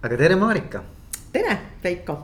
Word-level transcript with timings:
aga 0.00 0.16
tere, 0.16 0.36
Marika. 0.36 0.80
tere, 1.32 1.56
Veiko. 1.82 2.16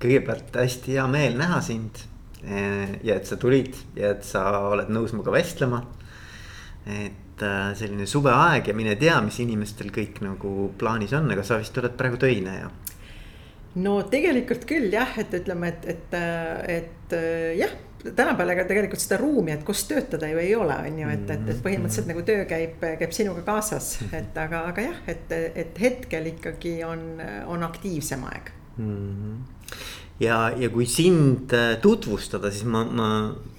kõigepealt 0.00 0.54
hästi 0.56 0.94
hea 0.96 1.06
meel 1.12 1.36
näha 1.36 1.60
sind. 1.64 2.06
Eh, 2.40 2.94
ja 3.04 3.18
et 3.20 3.28
sa 3.28 3.36
tulid 3.36 3.76
ja 3.98 4.14
et 4.14 4.24
sa 4.24 4.46
oled 4.70 4.88
nõus 4.88 5.12
minuga 5.12 5.34
vestlema. 5.34 5.82
et 6.86 7.42
äh, 7.44 7.74
selline 7.76 8.06
suveaeg 8.08 8.68
ja 8.68 8.74
mine 8.74 8.94
tea, 8.96 9.18
mis 9.20 9.36
inimestel 9.44 9.90
kõik 9.92 10.22
nagu 10.24 10.72
plaanis 10.80 11.12
on, 11.12 11.28
aga 11.30 11.42
sa 11.44 11.58
vist 11.60 11.76
oled 11.76 11.92
praegu 11.92 12.16
töine 12.16 12.54
ja 12.56 12.70
no 13.84 14.00
tegelikult 14.08 14.64
küll 14.64 14.88
jah, 14.90 15.12
et 15.20 15.36
ütleme, 15.36 15.68
et, 15.68 15.84
et, 15.92 16.16
et 16.78 17.14
jah 17.60 17.76
tänapäeval 18.04 18.54
ega 18.54 18.64
tegelikult 18.68 19.02
seda 19.02 19.18
ruumi, 19.20 19.52
et 19.54 19.64
kus 19.66 19.82
töötada 19.88 20.28
ju 20.30 20.40
ei 20.40 20.54
ole, 20.56 20.76
on 20.88 20.98
ju, 21.02 21.10
et, 21.12 21.26
et, 21.34 21.48
et 21.52 21.62
põhimõtteliselt 21.64 22.08
nagu 22.10 22.24
töö 22.26 22.44
käib, 22.48 22.80
käib 23.00 23.14
sinuga 23.16 23.44
kaasas, 23.46 23.92
et 24.16 24.38
aga, 24.40 24.64
aga 24.72 24.86
jah, 24.88 25.02
et, 25.10 25.34
et 25.64 25.82
hetkel 25.84 26.30
ikkagi 26.34 26.78
on, 26.86 27.04
on 27.50 27.66
aktiivsem 27.66 28.24
aeg 28.30 28.52
mm. 28.76 28.86
-hmm. 28.86 29.84
ja, 30.20 30.40
ja 30.56 30.70
kui 30.70 30.86
sind 30.86 31.52
äh, 31.52 31.76
tutvustada, 31.82 32.50
siis 32.50 32.64
ma, 32.64 32.84
ma, 32.84 33.10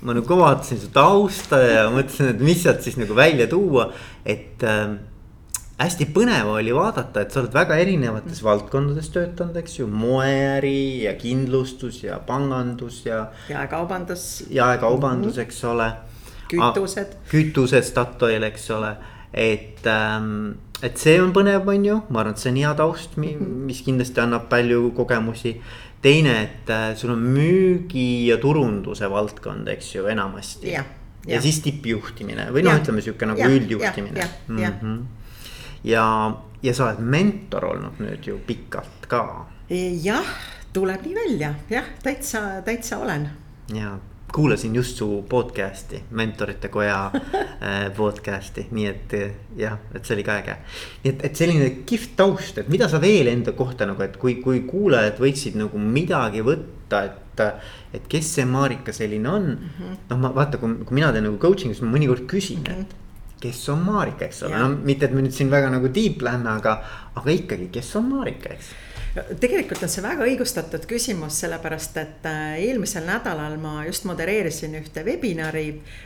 ma 0.02 0.18
nagu 0.18 0.38
vaatasin 0.42 0.82
su 0.82 0.90
tausta 0.94 1.62
ja 1.62 1.86
mõtlesin, 1.94 2.34
et 2.36 2.42
mis 2.42 2.64
sealt 2.64 2.82
siis 2.82 2.98
nagu 2.98 3.16
välja 3.16 3.48
tuua, 3.48 3.92
et 4.26 4.64
äh, 4.64 4.98
hästi 5.86 6.08
põnev 6.14 6.50
oli 6.54 6.74
vaadata, 6.76 7.24
et 7.24 7.34
sa 7.34 7.42
oled 7.42 7.54
väga 7.56 7.78
erinevates 7.82 8.42
valdkondades 8.46 9.12
töötanud, 9.14 9.58
eks 9.62 9.80
ju, 9.80 9.88
moeäri 9.88 11.04
ja 11.06 11.14
kindlustus 11.20 12.02
ja 12.04 12.20
pangandus 12.28 13.02
ja. 13.06 13.26
jaekaubandus. 13.50 14.26
jaekaubandus, 14.52 15.40
eks 15.46 15.64
ole. 15.72 15.92
kütused. 16.52 17.16
kütused, 17.32 17.88
Statoil, 17.88 18.44
eks 18.50 18.68
ole, 18.76 18.96
et 19.34 19.88
ähm, 19.88 20.58
et 20.82 20.98
see 20.98 21.20
on 21.22 21.30
põnev, 21.34 21.68
on 21.70 21.86
ju, 21.86 22.00
ma 22.10 22.24
arvan, 22.24 22.36
et 22.36 22.42
see 22.42 22.52
on 22.52 22.60
hea 22.64 22.74
taust, 22.78 23.16
mhm. 23.22 23.64
mis 23.70 23.82
kindlasti 23.86 24.24
annab 24.24 24.50
palju 24.52 24.92
kogemusi. 24.98 25.56
teine, 26.02 26.32
et 26.42 26.70
äh, 26.74 26.96
sul 26.98 27.12
on 27.14 27.22
müügi 27.22 28.26
ja 28.26 28.40
turunduse 28.42 29.06
valdkond, 29.10 29.68
eks 29.70 29.96
ju, 29.96 30.08
enamasti. 30.10 30.72
ja, 30.74 30.82
ja. 31.28 31.36
ja 31.36 31.42
siis 31.42 31.62
tippjuhtimine 31.62 32.48
või 32.50 32.66
noh, 32.66 32.80
ütleme 32.82 33.04
sihuke 33.06 33.30
nagu 33.30 33.44
ja, 33.44 33.50
üldjuhtimine. 33.54 34.30
Mm 34.48 34.64
-hmm 34.66 35.21
ja, 35.84 36.06
ja 36.64 36.74
sa 36.74 36.90
oled 36.90 37.02
mentor 37.02 37.66
olnud 37.74 38.00
nüüd 38.04 38.28
ju 38.28 38.38
pikalt 38.48 39.08
ka. 39.12 39.24
jah, 40.04 40.32
tuleb 40.74 41.06
nii 41.06 41.16
välja, 41.16 41.54
jah, 41.70 41.92
täitsa, 42.04 42.62
täitsa 42.66 43.02
olen. 43.02 43.30
ja 43.74 43.98
kuulasin 44.32 44.76
just 44.76 44.98
su 44.98 45.26
podcast'i, 45.30 46.04
Mentorite 46.12 46.68
Koja 46.68 47.06
äh, 47.14 47.92
podcast'i, 47.96 48.68
nii 48.72 48.86
et 48.88 49.16
jah, 49.58 49.80
et 49.96 50.06
see 50.06 50.16
oli 50.16 50.24
ka 50.28 50.38
äge. 50.40 50.56
nii 51.04 51.14
et, 51.14 51.26
et 51.28 51.42
selline 51.42 51.72
kihvt 51.88 52.16
taust, 52.20 52.62
et 52.62 52.70
mida 52.72 52.88
sa 52.92 53.02
veel 53.02 53.28
enda 53.32 53.52
kohta 53.58 53.88
nagu, 53.90 54.04
et 54.06 54.16
kui, 54.22 54.38
kui 54.44 54.64
kuulajad 54.68 55.20
võiksid 55.20 55.60
nagu 55.60 55.82
midagi 55.82 56.46
võtta, 56.46 57.04
et. 57.10 57.18
et 57.96 58.08
kes 58.12 58.28
see 58.36 58.44
Marika 58.46 58.94
selline 58.94 59.30
on 59.30 59.46
mm 59.50 59.70
-hmm., 59.76 60.00
noh, 60.10 60.18
ma 60.20 60.30
vaata, 60.36 60.58
kui, 60.62 60.70
mina 60.92 61.12
teen 61.12 61.24
nagu 61.24 61.38
coaching'u, 61.40 61.74
siis 61.74 61.82
ma 61.82 61.96
mõnikord 61.98 62.28
küsin 62.28 62.60
mm, 62.60 62.66
-hmm. 62.68 62.82
et 62.82 63.01
kes 63.42 63.64
on 63.74 63.84
Marika, 63.86 64.28
eks 64.28 64.44
ole, 64.48 64.60
no 64.62 64.70
mitte, 64.86 65.08
et 65.08 65.16
me 65.16 65.24
nüüd 65.26 65.36
siin 65.36 65.50
väga 65.52 65.72
nagu 65.74 65.90
deep 65.94 66.22
lähme, 66.26 66.50
aga, 66.54 66.78
aga 67.18 67.36
ikkagi, 67.36 67.72
kes 67.74 67.96
on 68.00 68.10
Marika, 68.14 68.54
eks 68.54 68.72
tegelikult 69.12 69.82
on 69.84 69.92
see 69.92 70.04
väga 70.04 70.24
õigustatud 70.24 70.86
küsimus, 70.88 71.42
sellepärast 71.44 71.98
et 72.00 72.28
äh, 72.30 72.54
eelmisel 72.64 73.04
nädalal 73.04 73.58
ma 73.60 73.82
just 73.84 74.06
modereerisin 74.08 74.78
ühte 74.80 75.04
webinari 75.04 75.66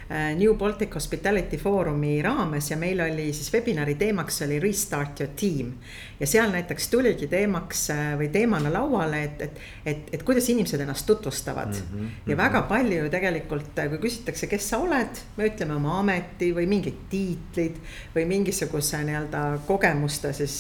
äh, 0.10 0.32
New 0.38 0.56
Baltic 0.58 0.96
Hospitality 0.98 1.60
Forumi 1.62 2.18
raames 2.26 2.72
ja 2.72 2.78
meil 2.82 3.04
oli 3.06 3.28
siis 3.36 3.52
webinari 3.54 3.94
teemaks 4.00 4.42
oli 4.48 4.58
restart 4.64 5.22
your 5.22 5.36
team. 5.38 5.76
ja 6.20 6.28
seal 6.28 6.50
näiteks 6.50 6.88
tuligi 6.90 7.28
teemaks 7.30 7.90
äh, 7.94 8.16
või 8.18 8.32
teemana 8.34 8.72
lauale, 8.74 9.22
et, 9.28 9.42
et, 9.42 9.62
et, 9.86 10.10
et 10.18 10.26
kuidas 10.26 10.50
inimesed 10.50 10.82
ennast 10.82 11.06
tutvustavad 11.06 11.76
mm. 11.76 11.94
-hmm. 11.94 12.32
ja 12.32 12.38
väga 12.38 12.62
palju 12.62 13.04
ju 13.04 13.10
tegelikult, 13.10 13.84
kui 13.90 14.02
küsitakse, 14.08 14.48
kes 14.48 14.70
sa 14.70 14.82
oled, 14.82 15.22
me 15.38 15.52
ütleme 15.52 15.78
oma 15.78 16.00
ameti 16.00 16.50
või 16.56 16.66
mingid 16.66 17.06
tiitlid 17.10 17.78
või 18.16 18.26
mingisuguse 18.26 19.04
nii-öelda 19.06 19.46
kogemuste 19.68 20.34
siis 20.34 20.58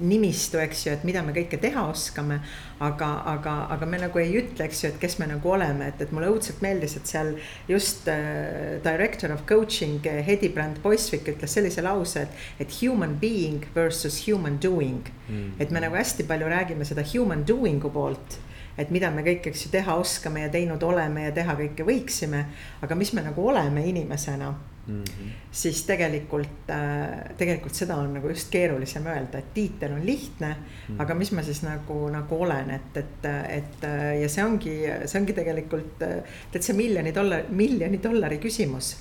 nimistu, 0.00 0.58
eks 0.58 0.86
ju, 0.86 0.92
et 0.92 1.04
mida 1.08 1.22
me 1.22 1.32
kõike 1.32 1.61
teha 1.62 1.86
oskame. 1.88 2.40
aga, 2.82 3.08
aga, 3.30 3.52
aga 3.70 3.86
me 3.86 3.98
nagu 4.02 4.18
ei 4.18 4.32
ütle, 4.40 4.66
eks 4.66 4.80
ju, 4.82 4.88
et 4.90 4.98
kes 5.02 5.18
me 5.20 5.28
nagu 5.30 5.50
oleme, 5.54 5.86
et, 5.92 6.00
et 6.02 6.12
mulle 6.14 6.32
õudselt 6.32 6.62
meeldis, 6.64 6.96
et 6.98 7.06
seal 7.06 7.34
just 7.70 8.08
äh, 8.10 8.80
director 8.82 9.30
of 9.30 9.44
coaching 9.46 10.02
äh, 10.10 10.18
Hedi 10.26 10.50
Brand-Boisvik 10.50 11.30
ütles 11.34 11.54
sellise 11.54 11.84
lause, 11.86 12.26
et, 12.26 12.46
et 12.64 12.78
human 12.80 13.14
being 13.22 13.68
versus 13.76 14.24
human 14.26 14.58
doing 14.62 15.06
mm.. 15.28 15.54
et 15.62 15.70
me 15.70 15.84
nagu 15.84 15.94
hästi 15.94 16.26
palju 16.26 16.50
räägime 16.50 16.88
seda 16.88 17.06
human 17.14 17.46
doing'u 17.46 17.92
poolt 17.94 18.40
et 18.80 18.90
mida 18.90 19.10
me 19.12 19.22
kõik, 19.22 19.46
eks 19.50 19.66
ju, 19.66 19.72
teha 19.72 19.94
oskame 20.00 20.46
ja 20.46 20.50
teinud 20.52 20.82
oleme 20.82 21.28
ja 21.28 21.32
teha 21.36 21.54
kõike 21.58 21.86
võiksime. 21.86 22.44
aga 22.82 22.98
mis 22.98 23.12
me 23.12 23.22
nagu 23.22 23.48
oleme 23.52 23.84
inimesena 23.86 24.52
mm. 24.86 25.02
-hmm. 25.02 25.30
siis 25.50 25.82
tegelikult, 25.88 26.70
äh, 26.70 27.36
tegelikult 27.38 27.74
seda 27.74 27.96
on 27.96 28.14
nagu 28.14 28.28
just 28.28 28.50
keerulisem 28.50 29.06
öelda, 29.06 29.38
et 29.38 29.54
tiitel 29.54 29.92
on 29.92 30.06
lihtne 30.06 30.48
mm. 30.48 30.64
-hmm. 30.94 31.02
aga 31.02 31.14
mis 31.14 31.32
ma 31.32 31.42
siis 31.42 31.62
nagu, 31.62 32.08
nagu 32.08 32.42
olen, 32.42 32.70
et, 32.70 32.96
et, 32.96 33.30
et 33.48 33.88
ja 34.22 34.28
see 34.28 34.44
ongi, 34.44 34.76
see 35.06 35.20
ongi 35.20 35.32
tegelikult 35.32 36.04
täitsa 36.52 36.74
miljoni 36.74 37.14
dollari, 37.14 37.44
miljoni 37.50 38.02
dollari 38.02 38.38
küsimus 38.38 38.96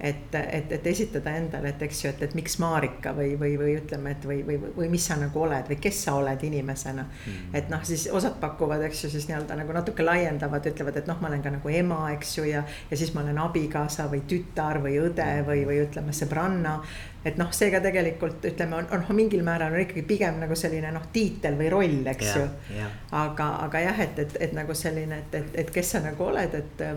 et, 0.00 0.34
et, 0.34 0.72
et 0.72 0.86
esitada 0.86 1.32
endale, 1.34 1.72
et 1.72 1.82
eks 1.82 2.04
ju, 2.04 2.10
et, 2.12 2.20
et 2.22 2.34
miks 2.38 2.54
Marika 2.62 3.10
või, 3.16 3.32
või, 3.40 3.56
või 3.58 3.74
ütleme, 3.80 4.12
et 4.14 4.26
või, 4.28 4.44
või, 4.46 4.58
või 4.76 4.90
mis 4.92 5.08
sa 5.10 5.16
nagu 5.18 5.42
oled 5.42 5.66
või 5.66 5.78
kes 5.82 6.04
sa 6.06 6.14
oled 6.20 6.44
inimesena 6.46 7.02
mm.. 7.08 7.56
et 7.58 7.72
noh, 7.72 7.82
siis 7.86 8.06
osad 8.14 8.38
pakuvad, 8.38 8.84
eks 8.86 9.04
ju, 9.04 9.10
siis 9.10 9.26
nii-öelda 9.30 9.58
nagu 9.58 9.74
natuke 9.74 10.06
laiendavad, 10.06 10.70
ütlevad, 10.70 11.00
et 11.02 11.10
noh, 11.10 11.18
ma 11.18 11.32
olen 11.32 11.42
ka 11.42 11.52
nagu 11.56 11.74
ema, 11.80 12.00
eks 12.14 12.36
ju, 12.38 12.46
ja. 12.46 12.62
ja 12.90 13.00
siis 13.00 13.10
ma 13.16 13.24
olen 13.26 13.42
abikaasa 13.42 14.06
või 14.12 14.22
tütar 14.30 14.78
või 14.86 15.00
õde 15.02 15.28
või, 15.48 15.66
või 15.66 15.82
ütleme, 15.88 16.14
sõbranna. 16.14 16.78
et 17.26 17.34
noh, 17.40 17.50
seega 17.50 17.82
tegelikult 17.82 18.46
ütleme, 18.46 18.78
on, 18.78 18.90
on 18.94 19.16
mingil 19.18 19.42
määral 19.42 19.74
on 19.74 19.82
ikkagi 19.82 20.06
pigem 20.06 20.38
nagu 20.38 20.54
selline 20.54 20.94
noh, 20.94 21.10
tiitel 21.12 21.58
või 21.58 21.74
roll, 21.74 22.00
eks 22.14 22.34
yeah, 22.36 22.38
ju 22.70 22.88
aga, 23.18 23.50
aga 23.66 23.86
jah, 23.90 24.02
et, 24.06 24.18
et, 24.22 24.42
et 24.46 24.54
nagu 24.54 24.78
selline, 24.78 25.24
et, 25.24 25.40
et, 25.42 25.54
et 25.64 25.74
kes 25.74 25.96
sa 25.96 26.06
nagu 26.06 26.30
oled, 26.30 26.54
et 26.54 26.90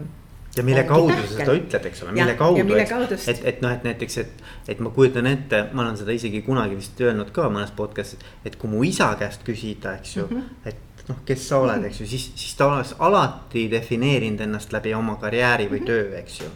ja 0.58 0.64
mille 0.64 0.84
kaudu 0.84 1.16
sa 1.16 1.28
seda 1.32 1.56
ütled, 1.56 1.86
eks 1.88 2.04
ole, 2.04 2.14
mille 2.16 2.36
kaudu, 2.40 2.76
eks, 2.76 3.28
et, 3.32 3.42
et 3.54 3.62
noh, 3.64 3.72
et 3.72 3.86
näiteks, 3.88 4.18
et, 4.24 4.46
et 4.74 4.82
ma 4.84 4.92
kujutan 4.94 5.30
ette, 5.30 5.64
ma 5.72 5.86
olen 5.86 6.00
seda 6.00 6.16
isegi 6.16 6.42
kunagi 6.46 6.78
vist 6.80 7.00
öelnud 7.02 7.32
ka 7.36 7.48
mõnes 7.54 7.72
podcast'is. 7.78 8.20
et 8.46 8.58
kui 8.60 8.72
mu 8.72 8.84
isa 8.88 9.14
käest 9.20 9.46
küsida, 9.48 9.96
eks 10.02 10.18
ju 10.18 10.28
mm, 10.28 10.42
-hmm. 10.42 10.68
et 10.70 11.08
noh, 11.08 11.22
kes 11.26 11.48
sa 11.48 11.62
oled, 11.64 11.86
eks 11.88 12.02
ju, 12.02 12.08
siis, 12.08 12.32
siis 12.36 12.56
ta 12.60 12.68
oleks 12.68 12.96
alati 13.00 13.68
defineerinud 13.72 14.44
ennast 14.48 14.74
läbi 14.74 14.94
oma 14.94 15.16
karjääri 15.22 15.70
või 15.72 15.80
-hmm. 15.80 15.86
töö, 15.86 16.20
eks 16.20 16.40
ju. 16.42 16.52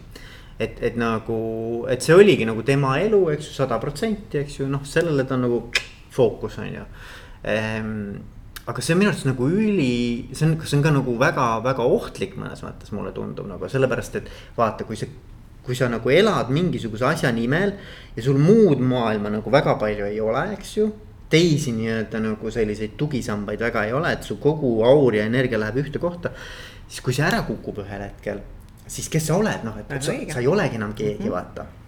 et, 0.60 0.84
et 0.84 0.96
nagu, 0.96 1.86
et 1.90 2.02
see 2.02 2.16
oligi 2.16 2.46
nagu 2.46 2.64
tema 2.64 2.98
elu, 3.00 3.30
eks 3.30 3.48
ju, 3.48 3.54
sada 3.54 3.80
protsenti, 3.80 4.38
eks 4.38 4.60
ju, 4.60 4.68
noh, 4.68 4.84
sellele 4.84 5.24
ta 5.24 5.38
nagu 5.38 5.72
fookus 6.12 6.58
on 6.58 6.74
ju 6.74 6.84
ehm, 7.44 8.16
aga 8.66 8.82
see 8.82 8.96
on 8.96 9.00
minu 9.02 9.12
arust 9.12 9.28
nagu 9.30 9.48
üli, 9.52 10.34
see 10.34 10.48
on, 10.48 10.56
see 10.66 10.80
on 10.80 10.84
ka 10.86 10.92
nagu 10.94 11.14
väga-väga 11.22 11.86
ohtlik 11.86 12.34
mõnes 12.40 12.64
mõttes 12.66 12.92
mulle 12.96 13.14
tundub 13.14 13.48
nagu 13.50 13.70
sellepärast, 13.70 14.20
et 14.22 14.30
vaata, 14.58 14.88
kui 14.88 14.98
see. 15.00 15.12
kui 15.66 15.74
sa 15.74 15.88
nagu 15.90 16.12
elad 16.14 16.52
mingisuguse 16.54 17.08
asja 17.08 17.32
nimel 17.34 17.72
ja 18.14 18.22
sul 18.22 18.38
muud 18.38 18.84
maailma 18.86 19.32
nagu 19.34 19.50
väga 19.50 19.74
palju 19.82 20.06
ei 20.06 20.20
ole, 20.22 20.44
eks 20.54 20.76
ju. 20.78 20.92
teisi 21.30 21.72
nii-öelda 21.74 22.22
nagu 22.22 22.52
selliseid 22.54 22.94
tugisambaid 22.98 23.62
väga 23.66 23.86
ei 23.86 23.94
ole, 23.98 24.12
et 24.14 24.24
su 24.24 24.38
kogu 24.38 24.84
aur 24.86 25.16
ja 25.18 25.26
energia 25.26 25.58
läheb 25.58 25.82
ühte 25.82 26.02
kohta. 26.02 26.32
siis 26.88 27.02
kui 27.02 27.14
see 27.14 27.26
ära 27.26 27.42
kukub 27.48 27.82
ühel 27.86 28.06
hetkel, 28.10 28.44
siis 28.88 29.10
kes 29.10 29.26
sa 29.30 29.38
oled, 29.38 29.66
noh, 29.66 29.78
et, 29.82 29.98
sa, 30.02 30.14
sa 30.14 30.42
ei 30.42 30.48
olegi 30.48 30.78
enam 30.78 30.94
keegi 30.94 31.24
mm, 31.24 31.26
-hmm. 31.26 31.34
vaata 31.34 31.85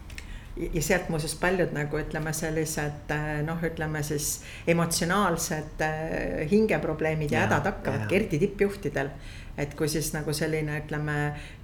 ja 0.74 0.82
sealt 0.82 1.10
muuseas 1.10 1.36
paljud 1.40 1.74
nagu 1.76 2.00
ütleme, 2.00 2.34
sellised 2.36 3.12
eh, 3.14 3.26
noh, 3.46 3.62
ütleme 3.64 4.04
siis 4.06 4.42
emotsionaalsed 4.68 5.84
eh, 5.86 6.46
hingeprobleemid 6.52 7.34
ja 7.34 7.46
hädad 7.46 7.68
hakkavadki, 7.72 8.16
eriti 8.16 8.40
tippjuhtidel. 8.46 9.12
et 9.58 9.72
kui 9.74 9.88
siis 9.90 10.12
nagu 10.14 10.34
selline, 10.38 10.76
ütleme 10.84 11.14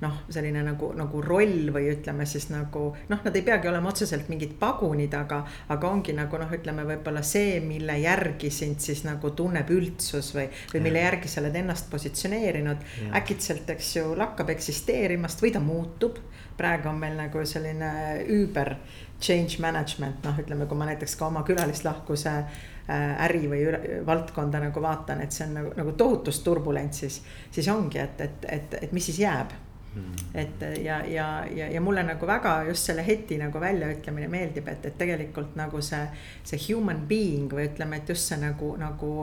noh, 0.01 0.15
selline 0.33 0.63
nagu, 0.65 0.87
nagu 0.97 1.19
roll 1.21 1.69
või 1.75 1.91
ütleme 1.91 2.25
siis 2.25 2.47
nagu 2.49 2.87
noh, 3.09 3.19
nad 3.21 3.35
ei 3.37 3.43
peagi 3.45 3.69
olema 3.69 3.91
otseselt 3.91 4.31
mingid 4.33 4.55
pagunid, 4.59 5.13
aga, 5.13 5.43
aga 5.69 5.91
ongi 5.91 6.15
nagu 6.17 6.39
noh, 6.41 6.49
ütleme 6.57 6.87
võib-olla 6.89 7.21
see, 7.21 7.59
mille 7.61 7.99
järgi 8.01 8.49
sind 8.49 8.81
siis 8.81 9.03
nagu 9.05 9.29
tunneb 9.37 9.69
üldsus 9.73 10.33
või, 10.33 10.47
või 10.73 10.81
mille 10.87 11.05
järgi 11.05 11.29
sa 11.29 11.43
oled 11.43 11.61
ennast 11.61 11.91
positsioneerinud. 11.93 12.89
äkitselt, 13.21 13.69
eks 13.69 13.95
ju, 13.99 14.15
lakkab 14.17 14.49
eksisteerimast 14.55 15.45
või 15.45 15.53
ta 15.53 15.61
muutub 15.61 16.17
praegu 16.57 16.89
on 16.89 16.99
meil 17.01 17.17
nagu 17.17 17.45
selline 17.45 17.89
üüber 18.29 18.75
change 19.23 19.59
management, 19.63 20.23
noh, 20.25 20.39
ütleme, 20.39 20.67
kui 20.67 20.77
ma 20.77 20.87
näiteks 20.89 21.15
ka 21.19 21.27
oma 21.29 21.43
külalislahkuse 21.47 22.31
äh, 22.37 23.25
äri 23.25 23.45
või 23.51 23.65
valdkonda 24.05 24.59
nagu 24.65 24.81
vaatan, 24.83 25.21
et 25.23 25.35
see 25.35 25.47
on 25.47 25.59
nagu, 25.59 25.75
nagu 25.79 25.93
tohutus 25.97 26.41
turbulentsis. 26.43 27.21
siis 27.51 27.69
ongi, 27.71 28.01
et, 28.03 28.21
et, 28.21 28.49
et, 28.49 28.81
et 28.81 28.91
mis 28.91 29.05
siis 29.05 29.21
jääb 29.23 29.53
mm.. 29.95 30.27
et 30.33 30.65
ja, 30.83 30.99
ja, 31.05 31.45
ja, 31.55 31.69
ja 31.71 31.81
mulle 31.81 32.03
nagu 32.03 32.27
väga 32.27 32.63
just 32.67 32.91
selle 32.91 33.05
heti 33.07 33.37
nagu 33.37 33.59
väljaütlemine 33.59 34.27
meeldib, 34.27 34.67
et, 34.67 34.85
et 34.85 34.97
tegelikult 34.97 35.55
nagu 35.55 35.81
see, 35.81 36.03
see 36.43 36.59
human 36.67 37.05
being 37.07 37.53
või 37.53 37.69
ütleme, 37.71 38.01
et 38.01 38.09
just 38.09 38.29
see 38.29 38.39
nagu, 38.41 38.75
nagu 38.79 39.13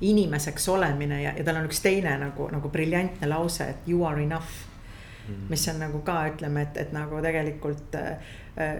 inimeseks 0.00 0.68
olemine 0.68 1.22
ja, 1.22 1.34
ja 1.36 1.44
tal 1.44 1.60
on 1.60 1.68
üks 1.70 1.80
teine 1.84 2.16
nagu, 2.20 2.48
nagu 2.52 2.70
briljantne 2.72 3.28
lause, 3.30 3.64
et 3.64 3.88
you 3.88 4.04
are 4.06 4.22
enough. 4.22 4.64
Mis 5.48 5.68
on 5.68 5.78
nagu 5.80 6.00
ka 6.06 6.18
ütleme, 6.30 6.62
et, 6.66 6.76
et 6.76 6.92
nagu 6.94 7.20
tegelikult 7.22 7.94
äh, 7.98 8.34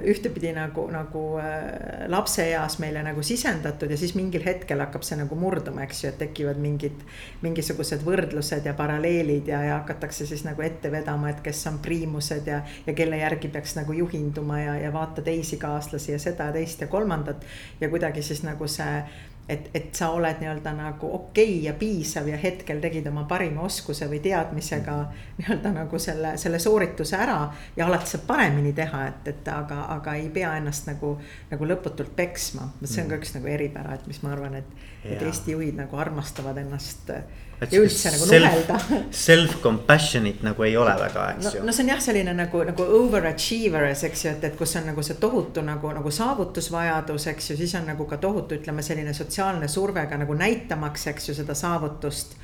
ühtepidi 0.09 0.53
nagu, 0.57 0.87
nagu 0.93 1.23
äh, 1.43 2.07
lapseeas 2.09 2.79
meile 2.81 3.03
nagu 3.05 3.23
sisendatud 3.23 3.91
ja 3.91 3.99
siis 4.01 4.15
mingil 4.17 4.45
hetkel 4.47 4.81
hakkab 4.81 5.05
see 5.05 5.19
nagu 5.21 5.37
murduma, 5.37 5.85
eks 5.85 6.05
ju, 6.05 6.13
et 6.13 6.19
tekivad 6.23 6.61
mingid. 6.63 7.05
mingisugused 7.43 8.05
võrdlused 8.07 8.67
ja 8.67 8.75
paralleelid 8.75 9.49
ja, 9.53 9.63
ja 9.63 9.79
hakatakse 9.81 10.27
siis 10.27 10.45
nagu 10.47 10.63
ette 10.63 10.91
vedama, 10.93 11.31
et 11.31 11.43
kes 11.45 11.67
on 11.71 11.79
priimused 11.85 12.49
ja, 12.49 12.63
ja 12.87 12.97
kelle 12.97 13.21
järgi 13.21 13.53
peaks 13.53 13.77
nagu 13.77 13.93
juhinduma 13.93 14.61
ja, 14.61 14.77
ja 14.87 14.93
vaata 14.93 15.23
teisi 15.23 15.61
kaaslasi 15.61 16.13
ja 16.13 16.19
seda 16.19 16.51
teist 16.53 16.81
ja 16.81 16.87
kolmandat. 16.87 17.45
ja 17.81 17.89
kuidagi 17.89 18.23
siis 18.23 18.43
nagu 18.47 18.69
see 18.69 19.03
et, 19.49 19.71
et 19.75 19.95
sa 19.95 20.11
oled 20.11 20.41
nii-öelda 20.41 20.73
nagu 20.75 21.11
okei 21.15 21.51
okay 21.51 21.65
ja 21.65 21.75
piisav 21.79 22.29
ja 22.29 22.37
hetkel 22.37 22.81
tegid 22.83 23.07
oma 23.07 23.25
parima 23.31 23.63
oskuse 23.67 24.09
või 24.11 24.19
teadmisega 24.25 24.97
nii-öelda 25.39 25.73
nagu 25.77 25.99
selle, 26.03 26.35
selle 26.41 26.59
soorituse 26.63 27.17
ära. 27.17 27.39
ja 27.77 27.87
alati 27.87 28.11
saab 28.15 28.27
paremini 28.27 28.73
teha, 28.73 29.07
et, 29.07 29.29
et 29.35 29.49
aga, 29.53 29.85
aga 29.97 30.17
ei 30.19 30.29
pea 30.35 30.57
ennast 30.59 30.91
nagu, 30.91 31.17
nagu 31.51 31.71
lõputult 31.73 32.15
peksma. 32.17 32.73
see 32.85 33.05
on 33.05 33.13
ka 33.13 33.21
üks 33.23 33.35
nagu 33.39 33.51
eripära, 33.51 33.95
et 33.95 34.07
mis 34.11 34.23
ma 34.23 34.35
arvan, 34.35 34.59
et, 34.63 34.87
et 35.05 35.23
Eesti 35.23 35.55
juhid 35.55 35.79
nagu 35.79 35.97
armastavad 35.97 36.59
ennast 36.59 37.13
ja 37.61 37.81
üldse 37.81 38.13
nagu 38.13 38.27
nuhelda. 38.29 38.79
Self-compassion'it 39.17 40.43
nagu 40.47 40.67
ei 40.67 40.77
ole 40.77 40.93
väga, 41.01 41.25
eks 41.37 41.47
no, 41.47 41.53
ju. 41.57 41.65
no 41.67 41.75
see 41.75 41.87
on 41.87 41.93
jah, 41.95 42.03
selline 42.05 42.35
nagu, 42.37 42.63
nagu 42.69 42.89
overachievers, 43.01 44.05
eks 44.11 44.25
ju, 44.27 44.35
et, 44.37 44.47
et 44.51 44.59
kus 44.59 44.77
on 44.81 44.89
nagu 44.91 45.05
see 45.07 45.19
tohutu 45.23 45.65
nagu, 45.65 45.91
nagu 45.97 46.13
saavutusvajadus, 46.13 47.29
eks 47.33 47.51
ju, 47.51 47.59
siis 47.63 47.75
on 47.81 47.89
nagu 47.93 48.09
ka 48.09 48.21
tohutu, 48.23 48.61
ütleme 48.61 48.85
selline 48.85 49.15
sotsiaalne 49.17 49.69
surve 49.73 50.07
ka 50.11 50.21
nagu 50.21 50.37
näitamaks, 50.37 51.09
eks 51.15 51.31
ju, 51.31 51.39
seda 51.41 51.57
saavutust. 51.57 52.37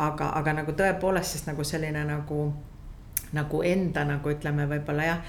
aga, 0.00 0.30
aga 0.38 0.52
nagu 0.62 0.72
tõepoolest, 0.72 1.34
sest 1.34 1.48
nagu 1.50 1.64
selline 1.66 2.04
nagu 2.06 2.44
nagu 3.32 3.62
enda 3.66 4.04
nagu 4.08 4.32
ütleme, 4.32 4.66
võib-olla 4.70 5.06
jah, 5.06 5.20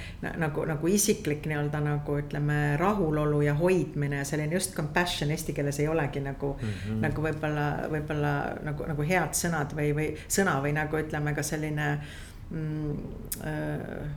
nagu, 0.42 0.65
nagu 0.69 0.89
isiklik 0.89 1.45
nii-öelda 1.50 1.81
nagu 1.86 2.18
ütleme, 2.21 2.57
rahulolu 2.81 3.44
ja 3.45 3.53
hoidmine 3.59 4.21
ja 4.21 4.25
selline 4.27 4.57
just 4.57 4.75
compassion 4.77 5.31
eesti 5.31 5.53
keeles 5.57 5.80
ei 5.80 5.88
olegi 5.92 6.24
nagu 6.24 6.56
mm, 6.57 6.74
-hmm. 6.74 7.03
nagu 7.06 7.27
võib-olla, 7.27 7.68
võib-olla 7.92 8.33
nagu, 8.65 8.89
nagu 8.89 9.07
head 9.12 9.38
sõnad 9.38 9.77
või, 9.77 9.94
või 9.98 10.09
sõna 10.27 10.57
või 10.63 10.74
nagu 10.77 10.98
ütleme 10.98 11.36
ka 11.38 11.45
selline 11.45 11.94
mm, 12.50 12.92
äh, 13.45 14.12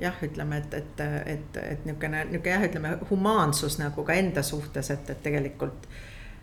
jah, 0.00 0.22
ütleme, 0.22 0.58
et, 0.62 0.74
et, 0.74 1.00
et, 1.26 1.56
et 1.56 1.84
niisugune, 1.84 2.24
niisugune 2.30 2.56
jah, 2.56 2.66
ütleme 2.68 2.96
humaansus 3.10 3.78
nagu 3.78 4.04
ka 4.04 4.16
enda 4.18 4.42
suhtes, 4.42 4.90
et, 4.90 5.10
et 5.10 5.22
tegelikult 5.22 5.88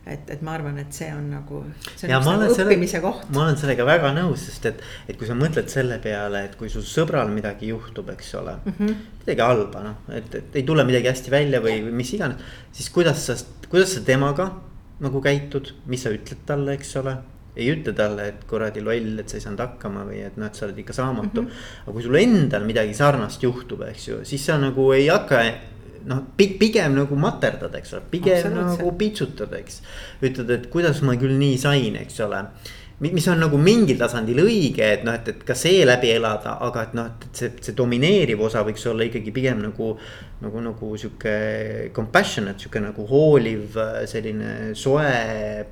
et, 0.06 0.30
et 0.33 0.42
ma 0.42 0.56
arvan, 0.57 0.77
et 0.81 0.94
see 0.95 1.09
on 1.13 1.27
nagu, 1.30 1.62
see 1.94 2.09
on 2.09 2.25
nagu 2.25 2.56
õppimise 2.56 2.98
selle, 2.98 3.03
koht. 3.03 3.27
ma 3.36 3.44
olen 3.45 3.59
sellega 3.62 3.86
väga 3.86 4.13
nõus, 4.18 4.48
sest 4.50 4.65
et, 4.71 4.81
et 5.07 5.19
kui 5.19 5.30
sa 5.30 5.38
mõtled 5.38 5.69
selle 5.71 6.00
peale, 6.03 6.45
et 6.48 6.56
kui 6.59 6.71
sul 6.74 6.86
sõbral 6.88 7.30
midagi 7.33 7.69
juhtub, 7.69 8.09
eks 8.15 8.33
ole 8.42 8.57
mm. 8.57 8.77
-hmm. 8.80 9.03
midagi 9.21 9.45
halba, 9.45 9.83
noh, 9.86 10.00
et, 10.18 10.33
et 10.42 10.57
ei 10.62 10.65
tule 10.68 10.86
midagi 10.88 11.12
hästi 11.12 11.33
välja 11.33 11.62
või, 11.62 11.80
või 11.86 11.98
mis 12.01 12.13
iganes. 12.18 12.42
siis 12.71 12.89
kuidas 12.89 13.27
sa, 13.27 13.38
kuidas 13.69 13.94
sa 13.95 14.01
temaga 14.06 14.51
nagu 15.01 15.21
käitud, 15.21 15.74
mis 15.86 16.01
sa 16.03 16.13
ütled 16.13 16.45
talle, 16.45 16.74
eks 16.77 16.95
ole 17.01 17.18
ei 17.56 17.68
ütle 17.74 17.94
talle, 17.94 18.27
et 18.31 18.44
kuradi 18.48 18.81
loll, 18.83 19.19
et 19.19 19.30
sa 19.30 19.38
ei 19.38 19.44
saanud 19.44 19.59
hakkama 19.59 20.06
või 20.07 20.21
et 20.24 20.38
noh, 20.39 20.48
et 20.48 20.56
sa 20.56 20.65
oled 20.68 20.77
ikka 20.80 20.94
saamatu 20.95 21.42
mm. 21.42 21.48
-hmm. 21.48 21.83
aga 21.83 21.95
kui 21.98 22.03
sul 22.06 22.15
endal 22.15 22.65
midagi 22.65 22.94
sarnast 22.95 23.44
juhtub, 23.44 23.83
eks 23.89 24.07
ju, 24.07 24.19
siis 24.25 24.45
sa 24.45 24.57
nagu 24.57 24.92
ei 24.95 25.09
hakka 25.12 25.42
noh, 26.09 26.24
pigem 26.38 26.95
nagu 26.98 27.18
materdad, 27.19 27.74
eks 27.80 27.95
ole, 27.98 28.06
pigem 28.12 28.53
nagu 28.57 28.94
piitsutad, 28.98 29.53
eks. 29.59 29.81
ütled, 30.21 30.53
et 30.57 30.69
kuidas 30.74 31.01
ma 31.06 31.18
küll 31.19 31.38
nii 31.39 31.57
sain, 31.62 31.98
eks 32.01 32.21
ole 32.25 32.45
mis 33.01 33.27
on 33.27 33.39
nagu 33.42 33.57
mingil 33.57 33.98
tasandil 33.98 34.44
õige, 34.44 34.86
et 34.86 35.06
noh, 35.06 35.15
et, 35.18 35.31
et 35.33 35.39
ka 35.45 35.56
see 35.57 35.81
läbi 35.88 36.12
elada, 36.13 36.53
aga 36.62 36.83
et 36.86 36.92
noh, 36.98 37.07
et 37.09 37.39
see, 37.39 37.50
see 37.65 37.74
domineeriv 37.77 38.44
osa 38.45 38.62
võiks 38.68 38.86
olla 38.92 39.07
ikkagi 39.07 39.33
pigem 39.33 39.63
nagu. 39.65 39.95
Nagu, 40.41 40.61
nagu 40.65 40.89
sihuke 40.97 41.33
compassionate, 41.95 42.59
sihuke 42.63 42.81
nagu 42.81 43.05
hooliv, 43.09 43.77
selline 44.09 44.73
soe, 44.77 45.11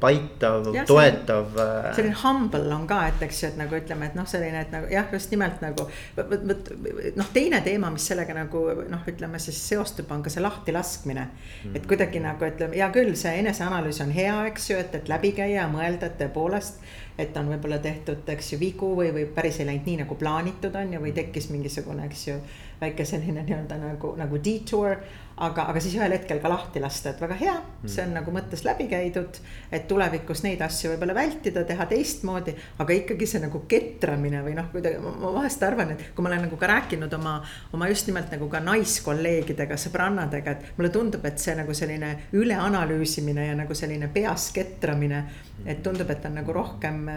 paitav, 0.02 0.70
toetav. 0.88 1.58
selline 1.98 2.16
humble 2.22 2.76
on 2.76 2.86
ka, 2.90 3.02
et 3.10 3.26
eks 3.28 3.44
ju, 3.44 3.52
et 3.52 3.60
nagu 3.60 3.78
ütleme, 3.80 4.10
et 4.12 4.18
noh, 4.20 4.30
selline, 4.30 4.64
et 4.68 4.74
nagu 4.76 4.90
jah, 4.94 5.10
just 5.14 5.34
nimelt 5.34 5.64
nagu. 5.66 5.88
vot, 6.20 6.72
noh, 7.18 7.34
teine 7.34 7.64
teema, 7.66 7.92
mis 7.94 8.06
sellega 8.12 8.38
nagu 8.38 8.64
noh, 8.90 9.04
ütleme 9.10 9.42
siis 9.42 9.60
seostub, 9.72 10.10
on 10.14 10.24
ka 10.26 10.34
see 10.34 10.44
lahtilaskmine 10.44 11.26
mm.. 11.26 11.76
et 11.76 11.90
kuidagi 11.90 12.22
nagu 12.24 12.46
ütleme, 12.46 12.78
hea 12.78 12.90
küll, 12.94 13.16
see 13.20 13.36
eneseanalüüs 13.42 14.04
on 14.06 14.14
hea, 14.16 14.40
eks 14.54 14.72
ju, 14.72 14.80
et, 14.82 14.98
et 15.02 15.12
läbi 15.12 15.34
käia 15.38 15.64
ja 15.64 15.70
mõelda, 15.72 16.12
et 16.12 16.20
tõepoolest 16.22 16.84
et 17.20 17.38
on 17.38 17.50
võib-olla 17.52 17.80
tehtud, 17.84 18.24
eks 18.32 18.54
ju, 18.54 18.60
vigu 18.62 18.94
või, 18.96 19.12
või 19.16 19.26
päris 19.36 19.60
ei 19.60 19.68
läinud 19.68 19.88
nii 19.90 20.02
nagu 20.04 20.16
plaanitud 20.20 20.76
on 20.80 20.94
ju, 20.96 21.02
või 21.04 21.14
tekkis 21.16 21.50
mingisugune, 21.52 22.08
eks 22.08 22.28
ju. 22.30 22.40
Väike 22.82 23.06
selline 23.06 23.44
nii-öelda 23.44 23.78
nagu, 23.82 24.14
nagu 24.20 24.40
detour, 24.44 24.96
aga, 25.40 25.66
aga 25.72 25.82
siis 25.84 25.96
ühel 25.96 26.14
hetkel 26.16 26.40
ka 26.44 26.52
lahti 26.52 26.82
lasta, 26.84 27.14
et 27.14 27.22
väga 27.24 27.36
hea, 27.40 27.56
see 27.86 28.04
on 28.04 28.14
nagu 28.18 28.32
mõttes 28.36 28.64
läbi 28.68 28.90
käidud. 28.92 29.40
et 29.72 29.88
tulevikus 29.88 30.44
neid 30.44 30.62
asju 30.62 30.92
võib-olla 30.94 31.16
vältida, 31.16 31.64
teha 31.64 31.86
teistmoodi, 31.90 32.56
aga 32.80 32.96
ikkagi 32.96 33.28
see 33.30 33.42
nagu 33.44 33.62
ketramine 33.70 34.42
või 34.46 34.56
noh, 34.58 34.72
kuidagi 34.72 35.00
ma 35.00 35.34
vahest 35.36 35.64
arvan, 35.64 35.94
et 35.94 36.10
kui 36.16 36.24
ma 36.24 36.32
olen 36.32 36.48
nagu 36.48 36.58
ka 36.58 36.72
rääkinud 36.72 37.14
oma, 37.20 37.36
oma 37.74 37.90
just 37.92 38.08
nimelt 38.10 38.32
nagu 38.34 38.50
ka 38.50 38.64
naiskolleegidega, 38.64 39.78
sõbrannadega, 39.80 40.56
et 40.56 40.80
mulle 40.80 40.92
tundub, 40.94 41.26
et 41.26 41.40
see 41.40 41.56
nagu 41.60 41.76
selline 41.78 42.16
üleanalüüsimine 42.34 43.52
ja 43.52 43.56
nagu 43.60 43.78
selline 43.78 44.12
peas 44.14 44.52
ketramine 44.56 45.24
et 45.66 45.82
tundub, 45.84 46.10
et 46.10 46.26
on 46.26 46.38
nagu 46.40 46.54
rohkem, 46.56 47.08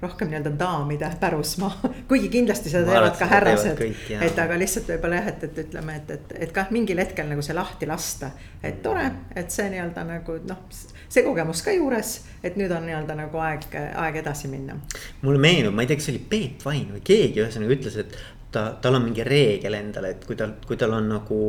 rohkem 0.00 0.28
nii-öelda 0.28 0.52
daamide 0.58 1.08
pärusmaa, 1.20 1.80
kuigi 2.08 2.28
kindlasti 2.28 2.70
seda 2.72 2.90
teevad 2.90 3.16
ka 3.18 3.28
härrased. 3.30 3.80
et 4.20 4.38
aga 4.42 4.58
lihtsalt 4.60 4.90
võib-olla 4.92 5.20
jah, 5.20 5.30
et, 5.32 5.46
et 5.48 5.60
ütleme, 5.64 5.96
et, 5.96 6.12
et, 6.18 6.34
et 6.46 6.52
kah 6.52 6.70
mingil 6.74 7.00
hetkel 7.00 7.28
nagu 7.30 7.44
see 7.44 7.56
lahti 7.56 7.88
lasta. 7.88 8.30
et 8.62 8.82
tore, 8.84 9.06
et 9.36 9.50
see 9.50 9.70
nii-öelda 9.72 10.04
nagu 10.08 10.38
noh, 10.48 10.62
see 11.08 11.24
kogemus 11.24 11.64
ka 11.64 11.74
juures, 11.76 12.12
et 12.44 12.60
nüüd 12.60 12.72
on 12.76 12.84
nii-öelda 12.88 13.16
nagu 13.18 13.40
aeg, 13.48 13.68
aeg 14.04 14.20
edasi 14.22 14.52
minna. 14.52 14.76
mulle 15.22 15.40
meenub, 15.40 15.74
ma 15.74 15.86
ei 15.86 15.90
tea, 15.90 16.00
kas 16.00 16.10
see 16.10 16.16
oli 16.16 16.24
Peep 16.34 16.64
Vain 16.66 16.92
või 16.92 17.02
keegi 17.06 17.44
ühesõnaga 17.44 17.78
ütles, 17.78 17.98
et 18.04 18.16
ta, 18.52 18.68
tal 18.82 19.00
on 19.00 19.08
mingi 19.08 19.24
reegel 19.26 19.80
endale, 19.80 20.12
et 20.16 20.28
kui 20.28 20.36
tal, 20.36 20.58
kui 20.66 20.76
tal 20.80 20.92
on 20.98 21.08
nagu 21.16 21.40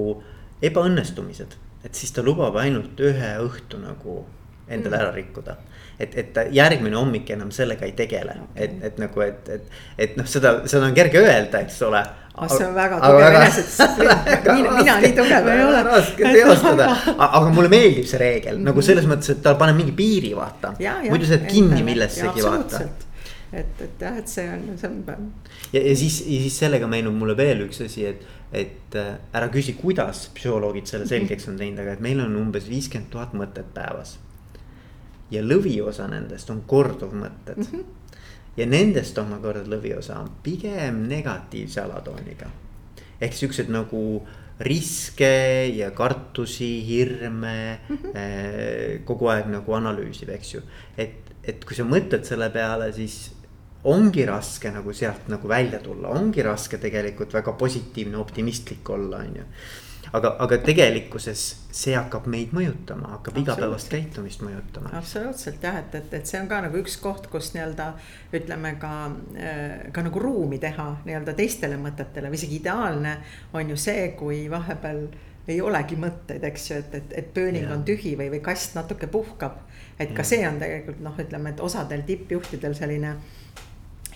ebaõnnestumised, 0.63 1.59
et 1.83 1.95
siis 1.99 2.15
ta 2.15 2.23
lubab 2.25 2.55
ainult 2.63 2.99
ühe 3.03 3.35
õhtu 3.43 3.79
nagu 3.81 4.21
endale 4.67 4.95
mm. 4.95 5.01
ära 5.01 5.11
rikkuda 5.15 5.57
et, 5.99 6.13
et 6.21 6.39
järgmine 6.53 6.97
hommik 6.97 7.29
enam 7.33 7.51
sellega 7.53 7.87
ei 7.87 7.95
tegele 7.97 8.37
okay., 8.43 8.67
et, 8.67 8.77
et 8.89 9.01
nagu, 9.01 9.23
et, 9.25 9.49
et, 9.55 9.75
et 10.05 10.15
noh, 10.19 10.27
seda, 10.29 10.59
seda 10.69 10.87
on 10.89 10.95
kerge 10.97 11.21
öelda, 11.23 11.63
eks 11.65 11.79
ole. 11.87 12.03
ah, 12.37 12.51
see 12.51 12.67
on 12.67 12.75
väga 12.77 12.99
tugev 13.01 13.39
enesedistsipliin, 13.39 14.69
mina, 14.77 14.99
nii 15.03 15.15
tugev 15.17 15.49
ei 15.53 15.65
ole. 15.65 15.81
raske 15.89 16.35
teostada, 16.37 16.91
aga 17.27 17.43
mulle 17.49 17.73
meeldib 17.73 18.07
see 18.09 18.21
reegel 18.21 18.61
nagu 18.67 18.85
selles 18.85 19.09
mõttes, 19.09 19.33
et 19.33 19.43
ta 19.45 19.57
paneb 19.59 19.79
mingi 19.81 19.95
piiri, 19.97 20.35
vaata. 20.37 20.75
muidu 21.09 21.29
sa 21.29 21.39
jääd 21.39 21.49
kinni 21.49 21.83
millessegi, 21.87 22.45
vaata 22.45 22.85
et, 23.55 23.81
et 23.81 24.01
jah, 24.03 24.17
et 24.19 24.27
see 24.29 24.43
on, 24.51 24.63
see 24.77 24.89
on. 24.91 25.27
ja, 25.71 25.79
ja 25.79 25.95
siis, 25.95 26.19
ja 26.27 26.41
siis 26.43 26.57
sellega 26.65 26.89
meenub 26.91 27.15
mulle 27.15 27.37
veel 27.39 27.63
üks 27.65 27.79
asi, 27.85 28.03
et, 28.09 28.27
et 28.51 28.97
äh, 28.99 29.13
ära 29.39 29.47
küsi, 29.53 29.77
kuidas 29.79 30.25
psühholoogid 30.35 30.89
selle 30.89 31.07
selgeks 31.09 31.47
on 31.49 31.57
teinud, 31.57 31.79
aga 31.81 31.95
et 31.95 32.03
meil 32.03 32.21
on 32.25 32.35
umbes 32.43 32.67
viiskümmend 32.69 33.09
tuhat 33.13 33.33
mõtet 33.39 33.71
päevas 33.75 34.17
ja 35.31 35.43
lõviosa 35.43 36.07
nendest 36.11 36.49
on 36.53 36.63
korduvmõtted 36.67 37.57
mm. 37.57 37.69
-hmm. 37.71 38.19
ja 38.57 38.65
nendest 38.65 39.17
omakorda 39.17 39.65
lõviosa 39.67 40.19
on 40.21 40.31
pigem 40.43 41.03
negatiivse 41.07 41.81
alatooniga. 41.81 42.49
ehk 43.21 43.33
siuksed 43.33 43.69
nagu 43.69 44.27
riske 44.59 45.65
ja 45.75 45.91
kartusi, 45.91 46.85
hirme 46.87 47.79
mm 47.89 47.97
-hmm. 47.97 49.03
kogu 49.05 49.27
aeg 49.27 49.47
nagu 49.47 49.73
analüüsib, 49.73 50.29
eks 50.29 50.53
ju. 50.53 50.61
et, 50.97 51.33
et 51.43 51.65
kui 51.65 51.75
sa 51.75 51.83
mõtled 51.83 52.23
selle 52.23 52.49
peale, 52.49 52.93
siis 52.93 53.31
ongi 53.83 54.25
raske 54.25 54.71
nagu 54.71 54.93
sealt 54.93 55.27
nagu 55.27 55.47
välja 55.47 55.79
tulla, 55.79 56.07
ongi 56.07 56.41
raske 56.41 56.77
tegelikult 56.77 57.33
väga 57.33 57.51
positiivne, 57.53 58.17
optimistlik 58.17 58.89
olla, 58.89 59.17
on 59.17 59.35
ju 59.35 59.43
aga, 60.15 60.35
aga 60.43 60.57
tegelikkuses 60.63 61.43
see 61.75 61.93
hakkab 61.95 62.27
meid 62.31 62.53
mõjutama, 62.55 63.13
hakkab 63.17 63.37
igapäevast 63.41 63.91
käitumist 63.91 64.43
mõjutama. 64.45 64.91
absoluutselt 64.97 65.63
jah, 65.63 65.79
et, 65.81 65.95
et, 65.99 66.13
et 66.19 66.29
see 66.29 66.39
on 66.41 66.49
ka 66.49 66.61
nagu 66.67 66.79
üks 66.81 66.97
koht, 67.03 67.29
kus 67.31 67.51
nii-öelda 67.55 67.91
ütleme 68.37 68.75
ka, 68.81 68.93
äh, 69.37 69.87
ka 69.93 70.03
nagu 70.05 70.21
ruumi 70.23 70.59
teha 70.63 70.89
nii-öelda 71.05 71.35
teistele 71.37 71.79
mõtetele 71.81 72.31
või 72.31 72.39
isegi 72.39 72.61
ideaalne 72.61 73.17
on 73.57 73.73
ju 73.73 73.79
see, 73.87 74.11
kui 74.19 74.45
vahepeal 74.51 75.07
ei 75.47 75.61
olegi 75.63 75.95
mõtteid, 75.99 76.43
eks 76.43 76.69
ju, 76.71 76.77
et, 76.81 76.95
et, 76.99 77.17
et 77.21 77.33
pööning 77.33 77.69
on 77.71 77.85
tühi 77.87 78.17
või, 78.19 78.27
või 78.33 78.41
kast 78.43 78.75
natuke 78.75 79.07
puhkab. 79.07 79.63
et 79.99 80.11
ka 80.13 80.21
ja. 80.21 80.29
see 80.29 80.47
on 80.47 80.59
tegelikult 80.59 80.99
noh, 81.01 81.15
ütleme, 81.19 81.55
et 81.55 81.61
osadel 81.63 82.03
tippjuhtidel 82.07 82.75
selline 82.75 83.15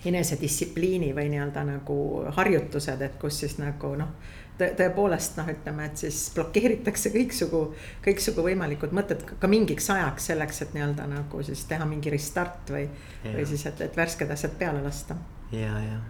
enesedistsipliini 0.05 1.11
või 1.15 1.29
nii-öelda 1.31 1.63
nagu 1.65 1.97
harjutused, 2.35 3.01
et 3.01 3.17
kus 3.21 3.39
siis 3.43 3.57
nagu 3.61 3.95
noh 3.95 4.39
tõepoolest 4.77 5.37
noh, 5.39 5.49
ütleme, 5.51 5.89
et 5.89 6.05
siis 6.05 6.21
blokeeritakse 6.35 7.11
kõiksugu, 7.13 7.63
kõiksugu 8.05 8.45
võimalikud 8.45 8.95
mõtted 8.95 9.25
ka 9.41 9.51
mingiks 9.51 9.89
ajaks 9.93 10.31
selleks, 10.31 10.63
et 10.65 10.73
nii-öelda 10.77 11.09
nagu 11.11 11.43
siis 11.45 11.65
teha 11.69 11.87
mingi 11.89 12.13
restart 12.13 12.73
või, 12.73 12.87
või 13.25 13.45
siis, 13.49 13.65
et, 13.69 13.85
et 13.87 13.97
värsked 13.97 14.31
asjad 14.31 14.57
peale 14.59 14.83
lasta. 14.85 15.17
ja, 15.51 15.75
ja 15.85 16.01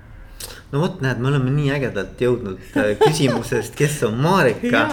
no 0.72 0.82
vot, 0.84 1.02
näed, 1.04 1.20
me 1.22 1.30
oleme 1.32 1.52
nii 1.54 1.72
ägedalt 1.76 2.22
jõudnud 2.22 2.78
äh, 2.80 2.94
küsimusest, 3.02 3.76
kes 3.78 4.02
on 4.08 4.20
Marika. 4.22 4.88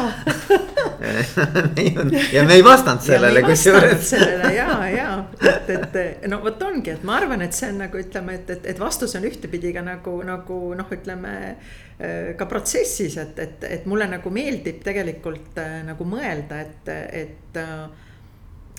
Ja 2.33 2.43
me 2.43 2.57
ei 2.57 2.63
vastanud 2.65 3.05
sellele 3.07 3.45
kusjuures. 3.47 4.09
sellele 4.11 4.49
ja, 4.57 4.73
ja 4.99 5.11
et, 5.47 5.71
et 5.71 6.25
no 6.31 6.41
vot 6.43 6.63
ongi, 6.67 6.91
et 6.97 7.05
ma 7.07 7.21
arvan, 7.21 7.45
et 7.47 7.55
see 7.55 7.69
on 7.71 7.79
nagu 7.85 8.01
ütleme, 8.01 8.35
et, 8.41 8.51
et, 8.57 8.67
et 8.73 8.81
vastus 8.83 9.15
on 9.15 9.29
ühtepidi 9.29 9.71
ka 9.77 9.85
nagu, 9.87 10.17
nagu 10.27 10.59
noh, 10.79 10.91
ütleme 10.99 11.37
äh, 11.53 12.35
ka 12.39 12.49
protsessis, 12.51 13.15
et, 13.23 13.39
et, 13.45 13.69
et 13.79 13.87
mulle 13.91 14.11
nagu 14.11 14.33
meeldib 14.35 14.83
tegelikult 14.87 15.63
äh, 15.63 15.79
nagu 15.87 16.09
mõelda, 16.09 16.65
et, 16.67 16.93
et, 17.23 17.63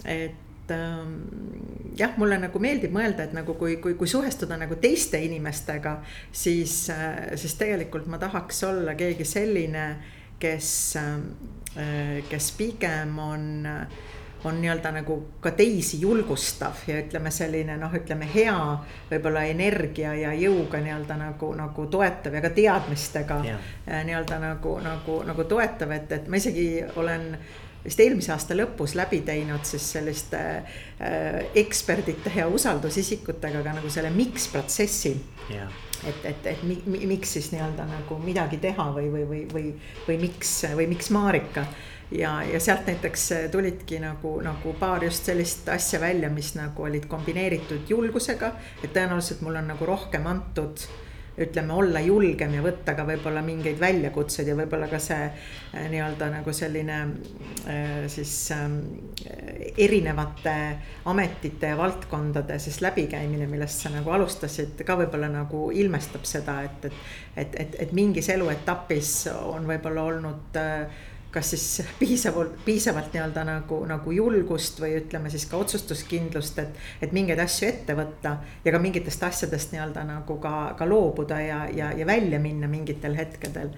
et 0.03 0.45
jah, 1.99 2.15
mulle 2.17 2.37
nagu 2.41 2.61
meeldib 2.61 2.93
mõelda, 2.95 3.25
et 3.27 3.33
nagu 3.35 3.55
kui, 3.59 3.77
kui, 3.83 3.95
kui 3.99 4.09
suhestuda 4.09 4.57
nagu 4.59 4.77
teiste 4.81 5.19
inimestega, 5.25 5.99
siis, 6.31 6.81
äh, 6.93 7.33
siis 7.39 7.57
tegelikult 7.59 8.07
ma 8.11 8.21
tahaks 8.21 8.63
olla 8.69 8.95
keegi 8.99 9.27
selline, 9.27 9.89
kes, 10.39 10.69
ähm, 11.01 11.25
äh, 11.75 12.21
kes 12.29 12.53
pigem 12.57 13.19
on 13.19 13.67
on 14.43 14.61
nii-öelda 14.61 14.91
nagu 14.91 15.15
ka 15.43 15.51
teisi 15.51 16.01
julgustav 16.01 16.85
ja 16.87 16.99
ütleme, 17.01 17.31
selline 17.31 17.75
noh, 17.77 17.91
ütleme 17.91 18.27
hea 18.33 18.55
võib-olla 19.09 19.43
energia 19.51 20.13
ja 20.15 20.33
jõuga 20.33 20.79
nii-öelda 20.83 21.17
nagu, 21.19 21.49
nagu 21.59 21.87
toetav 21.91 22.37
ja 22.37 22.41
ka 22.43 22.53
teadmistega 22.55 23.41
yeah. 23.43 23.65
Äh, 23.87 24.05
nii-öelda 24.07 24.39
nagu, 24.39 24.77
nagu, 24.83 25.17
nagu 25.27 25.43
toetav, 25.43 25.91
et, 25.91 26.11
et 26.15 26.31
ma 26.31 26.39
isegi 26.39 26.69
olen 26.95 27.33
vist 27.83 27.99
eelmise 28.03 28.33
aasta 28.33 28.55
lõpus 28.57 28.95
läbi 28.99 29.21
teinud 29.25 29.63
siis 29.67 29.85
selliste 29.95 30.39
äh, 30.39 31.37
ekspertide 31.61 32.33
ja 32.35 32.47
usaldusisikutega 32.47 33.63
ka 33.65 33.75
nagu 33.77 33.91
selle 33.91 34.11
miks 34.15 34.49
protsessi 34.51 35.13
yeah.. 35.51 35.71
et, 36.03 36.25
et, 36.25 36.49
et 36.53 36.65
mi, 36.67 36.79
mi, 36.85 37.05
miks 37.13 37.37
siis 37.37 37.51
nii-öelda 37.53 37.87
nagu 37.89 38.19
midagi 38.23 38.59
teha 38.63 38.89
või, 38.95 39.07
või, 39.13 39.23
või, 39.29 39.45
või, 39.53 39.71
või 40.07 40.19
miks, 40.27 40.53
või 40.75 40.89
miks 40.91 41.11
Marika. 41.15 41.65
ja, 42.11 42.39
ja 42.43 42.59
sealt 42.59 42.87
näiteks 42.89 43.27
tulidki 43.51 44.01
nagu, 44.03 44.39
nagu 44.43 44.73
paar 44.79 45.03
just 45.07 45.29
sellist 45.31 45.69
asja 45.69 46.01
välja, 46.03 46.29
mis 46.29 46.55
nagu 46.59 46.83
olid 46.83 47.07
kombineeritud 47.07 47.89
julgusega. 47.89 48.53
et 48.83 48.91
tõenäoliselt 48.93 49.45
mul 49.45 49.61
on 49.61 49.71
nagu 49.71 49.87
rohkem 49.87 50.27
antud 50.27 50.89
ütleme, 51.39 51.73
olla 51.73 52.01
julgem 52.03 52.53
ja 52.57 52.63
võtta 52.63 52.95
ka 52.97 53.05
võib-olla 53.07 53.41
mingeid 53.45 53.79
väljakutseid 53.79 54.51
ja 54.51 54.55
võib-olla 54.57 54.89
ka 54.91 54.99
see 55.03 55.27
äh, 55.29 55.87
nii-öelda 55.91 56.29
nagu 56.33 56.53
selline 56.55 56.97
äh, 57.65 58.07
siis 58.11 58.33
ähm, 58.55 58.79
erinevate 59.77 60.55
ametite 61.09 61.73
ja 61.73 61.77
valdkondade 61.79 62.59
siis 62.59 62.81
läbikäimine, 62.85 63.47
millest 63.51 63.85
sa 63.85 63.93
nagu 63.93 64.11
alustasid, 64.15 64.83
ka 64.85 64.97
võib-olla 64.99 65.31
nagu 65.33 65.69
ilmestab 65.75 66.27
seda, 66.27 66.61
et, 66.67 66.89
et, 66.89 66.99
et, 67.35 67.61
et, 67.65 67.79
et 67.85 67.95
mingis 67.95 68.29
eluetapis 68.35 69.13
on 69.37 69.67
võib-olla 69.69 70.09
olnud 70.11 70.59
äh, 70.59 71.07
kas 71.31 71.49
siis 71.49 71.83
piisavalt, 71.99 72.65
piisavalt 72.65 73.13
nii-öelda 73.13 73.43
nagu, 73.45 73.79
nagu 73.85 74.11
julgust 74.11 74.81
või 74.81 74.95
ütleme 74.97 75.29
siis 75.29 75.45
ka 75.49 75.57
otsustuskindlust, 75.61 76.59
et, 76.59 76.79
et 77.01 77.13
mingeid 77.13 77.39
asju 77.39 77.67
ette 77.69 77.95
võtta. 77.97 78.37
ja 78.65 78.71
ka 78.71 78.79
mingitest 78.79 79.23
asjadest 79.23 79.73
nii-öelda 79.73 80.03
nagu 80.09 80.37
ka, 80.41 80.73
ka 80.77 80.89
loobuda 80.89 81.41
ja, 81.41 81.63
ja, 81.73 81.91
ja 81.93 82.05
välja 82.05 82.39
minna 82.39 82.67
mingitel 82.67 83.15
hetkedel. 83.15 83.69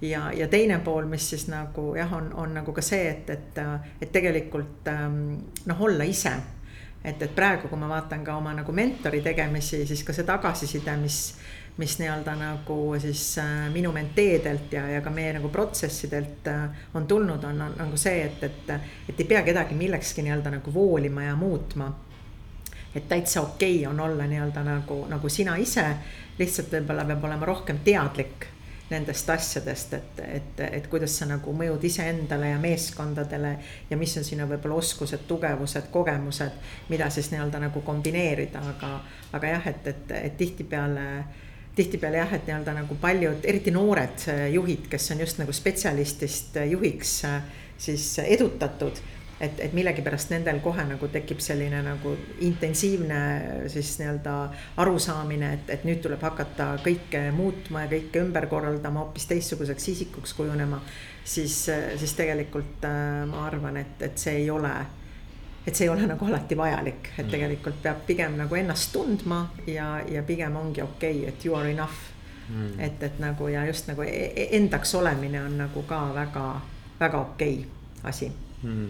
ja, 0.00 0.30
ja 0.32 0.48
teine 0.48 0.78
pool, 0.84 1.06
mis 1.06 1.30
siis 1.30 1.48
nagu 1.48 1.94
jah, 1.96 2.12
on, 2.12 2.32
on 2.34 2.54
nagu 2.54 2.72
ka 2.72 2.84
see, 2.84 3.08
et, 3.08 3.30
et, 3.30 3.60
et 4.00 4.12
tegelikult 4.12 4.88
ähm, 4.88 5.38
noh, 5.66 5.86
olla 5.88 6.04
ise 6.04 6.36
et, 7.04 7.22
et 7.22 7.34
praegu, 7.34 7.68
kui 7.68 7.80
ma 7.80 7.88
vaatan 7.88 8.24
ka 8.24 8.36
oma 8.36 8.52
nagu 8.54 8.72
mentori 8.76 9.22
tegemisi, 9.24 9.86
siis 9.88 10.04
ka 10.04 10.12
see 10.12 10.28
tagasiside, 10.28 10.96
mis 11.00 11.20
mis 11.80 11.96
nii-öelda 11.98 12.34
nagu 12.36 12.76
siis 13.00 13.38
äh, 13.38 13.70
minu 13.72 13.92
menteedelt 13.92 14.72
ja, 14.72 14.84
ja 14.88 15.00
ka 15.00 15.10
meie 15.10 15.32
nagu 15.32 15.48
protsessidelt 15.48 16.48
äh, 16.52 16.84
on 16.94 17.06
tulnud, 17.08 17.44
on, 17.44 17.62
on 17.62 17.74
nagu 17.78 17.96
see, 17.96 18.20
et, 18.26 18.44
et, 18.44 18.70
et 19.08 19.24
ei 19.24 19.28
pea 19.32 19.40
kedagi 19.46 19.78
millekski 19.78 20.26
nii-öelda 20.26 20.52
nagu 20.58 20.74
voolima 20.74 21.24
ja 21.30 21.36
muutma. 21.36 21.88
et 22.94 23.08
täitsa 23.08 23.40
okei 23.40 23.80
okay 23.80 23.92
on 23.92 24.00
olla 24.00 24.26
nii-öelda 24.26 24.64
nagu, 24.66 25.06
nagu 25.08 25.28
sina 25.28 25.56
ise, 25.56 25.86
lihtsalt 26.38 26.72
võib-olla 26.76 27.08
peab 27.08 27.24
olema 27.24 27.48
rohkem 27.48 27.80
teadlik 27.84 28.50
nendest 28.90 29.30
asjadest, 29.30 29.92
et, 29.94 30.22
et, 30.26 30.60
et 30.66 30.86
kuidas 30.90 31.14
sa 31.16 31.26
nagu 31.30 31.52
mõjud 31.54 31.84
iseendale 31.86 32.50
ja 32.50 32.58
meeskondadele. 32.58 33.58
ja 33.90 33.96
mis 33.96 34.16
on 34.18 34.24
sinu 34.26 34.48
võib-olla 34.50 34.82
oskused, 34.82 35.24
tugevused, 35.30 35.88
kogemused, 35.90 36.64
mida 36.88 37.08
siis 37.10 37.30
nii-öelda 37.30 37.60
nagu 37.70 37.80
kombineerida, 37.86 38.64
aga, 38.74 38.98
aga 39.32 39.54
jah, 39.54 39.70
et, 39.70 39.86
et, 39.86 40.18
et 40.24 40.36
tihtipeale 40.36 41.06
tihtipeale 41.74 42.20
jah, 42.20 42.34
et 42.34 42.48
nii-öelda 42.48 42.74
nagu 42.74 42.96
paljud, 43.00 43.46
eriti 43.46 43.72
noored 43.74 44.26
äh, 44.28 44.44
juhid, 44.54 44.88
kes 44.90 45.10
on 45.14 45.24
just 45.24 45.40
nagu 45.40 45.54
spetsialistist 45.54 46.58
äh, 46.60 46.68
juhiks 46.74 47.22
äh, 47.24 47.40
siis 47.78 48.18
edutatud. 48.24 49.00
et, 49.40 49.60
et 49.64 49.72
millegipärast 49.72 50.34
nendel 50.34 50.58
kohe 50.60 50.82
nagu 50.84 51.08
tekib 51.08 51.38
selline 51.40 51.78
nagu 51.80 52.10
intensiivne 52.44 53.20
siis 53.72 53.94
nii-öelda 54.02 54.34
arusaamine, 54.82 55.52
et, 55.56 55.70
et 55.72 55.86
nüüd 55.88 56.02
tuleb 56.04 56.20
hakata 56.20 56.74
kõike 56.84 57.22
muutma 57.32 57.86
ja 57.86 57.88
kõike 57.94 58.20
ümber 58.20 58.50
korraldama, 58.50 59.06
hoopis 59.06 59.30
teistsuguseks 59.30 59.88
isikuks 59.94 60.36
kujunema. 60.36 60.82
siis, 61.24 61.56
siis 61.96 62.12
tegelikult 62.18 62.84
ma 63.32 63.46
arvan, 63.46 63.80
et, 63.80 63.96
et 64.02 64.20
see 64.20 64.42
ei 64.42 64.50
ole 64.50 64.74
et 65.66 65.76
see 65.76 65.84
ei 65.84 65.92
ole 65.92 66.06
nagu 66.08 66.24
alati 66.24 66.56
vajalik, 66.56 67.10
et 67.16 67.26
mm. 67.26 67.30
tegelikult 67.30 67.82
peab 67.82 68.06
pigem 68.06 68.38
nagu 68.40 68.56
ennast 68.56 68.92
tundma 68.94 69.42
ja, 69.66 69.98
ja 70.08 70.22
pigem 70.22 70.56
ongi 70.56 70.82
okei 70.82 71.20
okay,, 71.20 71.28
et 71.28 71.44
you 71.44 71.56
are 71.56 71.70
enough 71.70 71.98
mm.. 72.48 72.80
et, 72.80 73.02
et 73.02 73.18
nagu 73.20 73.48
ja 73.48 73.66
just 73.68 73.90
nagu 73.90 74.02
e, 74.02 74.32
e, 74.34 74.48
endaks 74.56 74.94
olemine 74.94 75.42
on 75.44 75.58
nagu 75.60 75.84
ka 75.88 76.00
väga, 76.14 76.46
väga 77.00 77.20
okei 77.20 77.58
okay 77.58 78.10
asi 78.10 78.32
mm. 78.62 78.88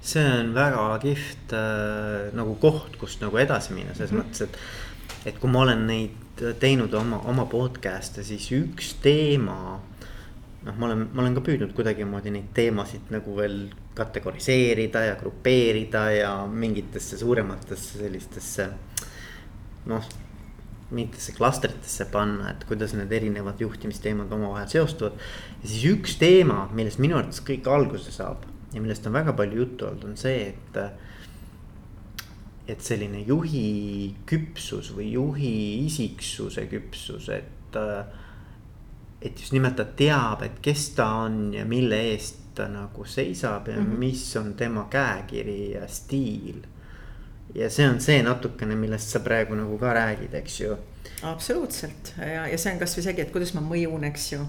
see 0.00 0.26
on 0.40 0.52
väga 0.54 0.98
kihvt 1.02 1.56
äh, 1.56 2.34
nagu 2.36 2.54
koht, 2.60 2.96
kust 3.00 3.24
nagu 3.24 3.38
edasi 3.40 3.72
minna, 3.72 3.94
selles 3.94 4.12
mm 4.12 4.20
-hmm. 4.20 4.24
mõttes, 4.24 4.42
et, 4.42 5.26
et 5.32 5.38
kui 5.38 5.50
ma 5.50 5.64
olen 5.64 5.86
neid 5.86 6.44
teinud 6.60 6.94
oma, 6.94 7.20
oma 7.24 7.46
podcast'e, 7.46 8.24
siis 8.24 8.50
üks 8.52 8.94
teema 9.02 9.80
noh, 10.64 10.76
ma 10.76 10.86
olen, 10.86 11.08
ma 11.12 11.22
olen 11.22 11.34
ka 11.34 11.40
püüdnud 11.40 11.72
kuidagimoodi 11.76 12.30
neid 12.34 12.52
teemasid 12.54 13.12
nagu 13.14 13.36
veel 13.36 13.68
kategoriseerida 13.94 15.04
ja 15.08 15.14
grupeerida 15.20 16.08
ja 16.10 16.32
mingitesse 16.50 17.18
suurematesse 17.18 17.98
sellistesse 17.98 18.68
noh, 19.86 20.08
mingitesse 20.94 21.34
klastritesse 21.36 22.06
panna, 22.12 22.50
et 22.52 22.64
kuidas 22.68 22.94
need 22.96 23.12
erinevad 23.12 23.60
juhtimisteemad 23.60 24.32
omavahel 24.32 24.68
seostuvad. 24.70 25.16
ja 25.62 25.68
siis 25.68 25.86
üks 25.92 26.18
teema, 26.20 26.68
millest 26.74 27.00
minu 27.02 27.18
arvates 27.18 27.42
kõik 27.44 27.68
alguse 27.70 28.12
saab 28.14 28.44
ja 28.74 28.82
millest 28.82 29.06
on 29.06 29.16
väga 29.16 29.34
palju 29.36 29.64
juttu 29.64 29.88
olnud, 29.88 30.04
on 30.10 30.16
see, 30.20 30.52
et. 30.52 30.78
et 32.68 32.80
selline 32.80 33.20
juhi 33.28 34.14
küpsus 34.26 34.92
või 34.96 35.10
juhi 35.12 35.56
isiksuse 35.86 36.66
küpsus, 36.70 37.28
et. 37.28 37.76
et 39.24 39.40
just 39.40 39.52
nimelt 39.56 39.76
ta 39.76 39.84
teab, 39.84 40.42
et 40.44 40.60
kes 40.62 40.90
ta 40.96 41.08
on 41.24 41.52
ja 41.54 41.64
mille 41.68 42.00
eest 42.12 42.43
ta 42.54 42.68
nagu 42.68 43.04
seisab 43.04 43.68
ja 43.68 43.76
mm 43.76 43.86
-hmm. 43.86 43.98
mis 43.98 44.36
on 44.36 44.54
tema 44.54 44.86
käekiri 44.90 45.72
ja 45.72 45.88
stiil. 45.88 46.62
ja 47.54 47.70
see 47.70 47.88
on 47.88 48.00
see 48.00 48.22
natukene, 48.22 48.74
millest 48.76 49.08
sa 49.08 49.20
praegu 49.20 49.54
nagu 49.54 49.78
ka 49.78 49.94
räägid, 49.94 50.34
eks 50.34 50.60
ju. 50.60 50.76
absoluutselt 51.22 52.14
ja, 52.18 52.48
ja 52.48 52.58
see 52.58 52.72
on 52.72 52.78
kasvõi 52.78 53.02
seegi, 53.02 53.20
et 53.20 53.32
kuidas 53.32 53.54
ma 53.54 53.60
mõjun, 53.60 54.04
eks 54.04 54.32
ju 54.32 54.46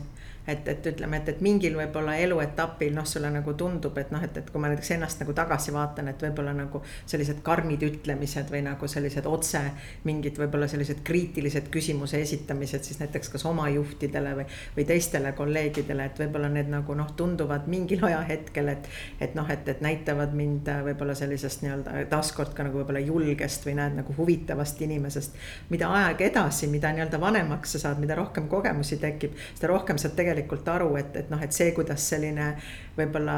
et, 0.48 0.68
et 0.68 0.88
ütleme, 0.92 1.18
et, 1.18 1.30
et 1.34 1.42
mingil 1.42 1.76
võib-olla 1.78 2.16
eluetapil 2.22 2.94
noh, 2.96 3.06
sulle 3.10 3.30
nagu 3.34 3.54
tundub, 3.58 3.98
et 3.98 4.12
noh, 4.14 4.24
et, 4.24 4.38
et 4.38 4.50
kui 4.52 4.62
ma 4.62 4.70
näiteks 4.72 4.92
ennast 4.96 5.22
nagu 5.24 5.34
tagasi 5.38 5.74
vaatan, 5.76 6.12
et 6.12 6.22
võib-olla 6.22 6.54
nagu 6.56 6.82
sellised 7.06 7.42
karmid 7.46 7.84
ütlemised 7.86 8.52
või 8.54 8.62
nagu 8.66 8.88
sellised 8.90 9.26
otse 9.30 9.62
mingid 10.06 10.38
võib-olla 10.40 10.68
sellised 10.72 11.02
kriitilised 11.06 11.70
küsimuse 11.74 12.22
esitamised 12.22 12.86
siis 12.86 13.00
näiteks 13.02 13.32
kas 13.34 13.46
oma 13.50 13.68
juhtidele 13.74 14.36
või, 14.40 14.46
või 14.78 14.88
teistele 14.90 15.34
kolleegidele, 15.38 16.10
et 16.10 16.22
võib-olla 16.24 16.50
need 16.54 16.70
nagu 16.72 16.98
noh, 16.98 17.12
tunduvad 17.18 17.68
mingil 17.72 18.06
ajahetkel, 18.06 18.70
et. 18.76 18.90
et 19.20 19.36
noh, 19.36 19.50
et, 19.52 19.68
et 19.70 19.82
näitavad 19.82 20.34
mind 20.38 20.70
võib-olla 20.86 21.16
sellisest 21.18 21.64
nii-öelda 21.66 22.06
taaskord 22.12 22.54
ka 22.56 22.66
nagu 22.68 22.80
võib-olla 22.82 23.02
julgest 23.04 23.66
või 23.66 23.76
näed 23.80 23.98
nagu 23.98 24.14
huvitavast 24.18 24.82
inimesest. 24.82 25.36
mida 25.70 25.90
aeg 25.90 26.22
edasi, 26.30 26.68
mida 26.72 26.92
nii-öelda 26.94 27.20
vanemaks 27.22 27.76
sa 27.76 27.82
saad, 27.88 28.00
mida 28.00 28.16
rohkem 28.16 28.48
kogemusi 28.52 28.98
tekib, 29.02 29.36
seda 29.56 29.72
rohkem 29.74 29.98
sa 30.02 30.10
tegelikult 30.10 30.35
tegelikult 30.36 30.68
aru, 30.76 30.90
et, 31.00 31.16
et 31.22 31.30
noh, 31.32 31.42
et 31.42 31.56
see, 31.56 31.72
kuidas 31.76 32.10
selline 32.12 32.52
võib-olla 32.96 33.38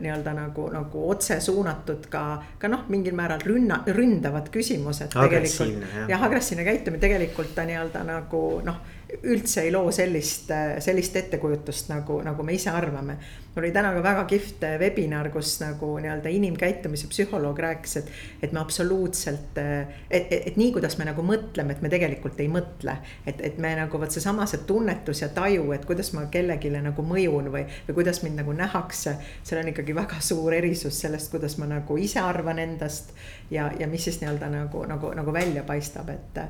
nii-öelda 0.00 0.34
nagu, 0.36 0.68
nagu 0.72 1.06
otse 1.10 1.38
suunatud 1.44 2.08
ka, 2.12 2.24
ka 2.60 2.70
noh, 2.72 2.86
mingil 2.92 3.16
määral 3.16 3.42
rünna, 3.44 3.82
ründavad 3.96 4.50
küsimused. 4.52 5.16
agressiivne 5.16 5.88
jah. 5.92 6.10
jah, 6.14 6.28
agressiivne 6.28 6.64
käitumine 6.64 7.02
tegelikult 7.02 7.54
ta 7.56 7.66
nii-öelda 7.68 8.04
nagu 8.08 8.44
noh 8.66 8.84
üldse 9.06 9.62
ei 9.62 9.72
loo 9.72 9.90
sellist, 9.94 10.50
sellist 10.82 11.16
ettekujutust 11.16 11.90
nagu, 11.92 12.20
nagu 12.26 12.46
me 12.46 12.56
ise 12.56 12.72
arvame. 12.74 13.18
Mul 13.56 13.64
oli 13.64 13.72
täna 13.72 13.94
ka 13.94 14.02
väga 14.04 14.24
kihvt 14.28 14.64
webinar, 14.80 15.30
kus 15.32 15.54
nagu 15.62 15.94
nii-öelda 16.04 16.28
inimkäitumise 16.28 17.08
psühholoog 17.08 17.58
rääkis, 17.58 17.96
et, 17.96 18.10
et 18.42 18.52
me 18.52 18.60
absoluutselt, 18.60 19.56
et, 19.56 19.96
et, 20.10 20.42
et 20.50 20.58
nii, 20.60 20.74
kuidas 20.74 20.98
me 21.00 21.06
nagu 21.08 21.24
mõtleme, 21.24 21.72
et 21.72 21.80
me 21.80 21.88
tegelikult 21.88 22.36
ei 22.44 22.50
mõtle. 22.52 22.98
et, 23.26 23.40
et 23.40 23.56
me 23.58 23.72
nagu 23.78 24.00
vot 24.00 24.12
seesama 24.12 24.44
see 24.46 24.60
tunnetus 24.68 25.22
ja 25.24 25.30
taju, 25.32 25.70
et 25.72 25.86
kuidas 25.88 26.12
ma 26.12 26.26
kellelegi 26.28 26.68
nagu 26.76 27.02
mõjun 27.02 27.48
või, 27.54 27.64
või 27.88 27.96
kuidas 27.96 28.20
mind 28.26 28.42
nagu 28.42 28.52
nähakse. 28.52 29.16
seal 29.42 29.62
on 29.62 29.72
ikkagi 29.72 29.96
väga 29.96 30.20
suur 30.20 30.52
erisus 30.52 31.00
sellest, 31.00 31.30
kuidas 31.32 31.56
ma 31.56 31.70
nagu 31.70 31.96
ise 31.96 32.20
arvan 32.20 32.60
endast 32.60 33.14
ja, 33.50 33.70
ja 33.78 33.88
mis 33.88 34.04
siis 34.04 34.20
nii-öelda 34.20 34.50
nagu, 34.52 34.84
nagu, 34.84 35.14
nagu 35.16 35.32
välja 35.32 35.62
paistab, 35.64 36.12
et. 36.12 36.42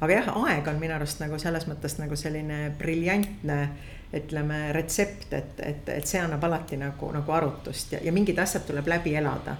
aga 0.00 0.12
jah, 0.16 0.32
aeg 0.46 0.72
on 0.72 0.80
minu 0.80 0.96
arust 0.96 1.20
nagu 1.20 1.36
selles 1.38 1.68
mõttes 1.68 2.00
nagu 2.00 2.16
selline 2.16 2.70
briljantne 2.78 3.60
ütleme, 4.14 4.72
retsept, 4.72 5.32
et, 5.32 5.60
et, 5.60 5.88
et 5.88 6.06
see 6.06 6.20
annab 6.20 6.44
alati 6.44 6.78
nagu, 6.80 7.08
nagu 7.14 7.32
arutust 7.32 7.96
ja, 7.96 8.02
ja 8.04 8.12
mingid 8.12 8.38
asjad 8.38 8.66
tuleb 8.68 8.88
läbi 8.88 9.16
elada. 9.16 9.56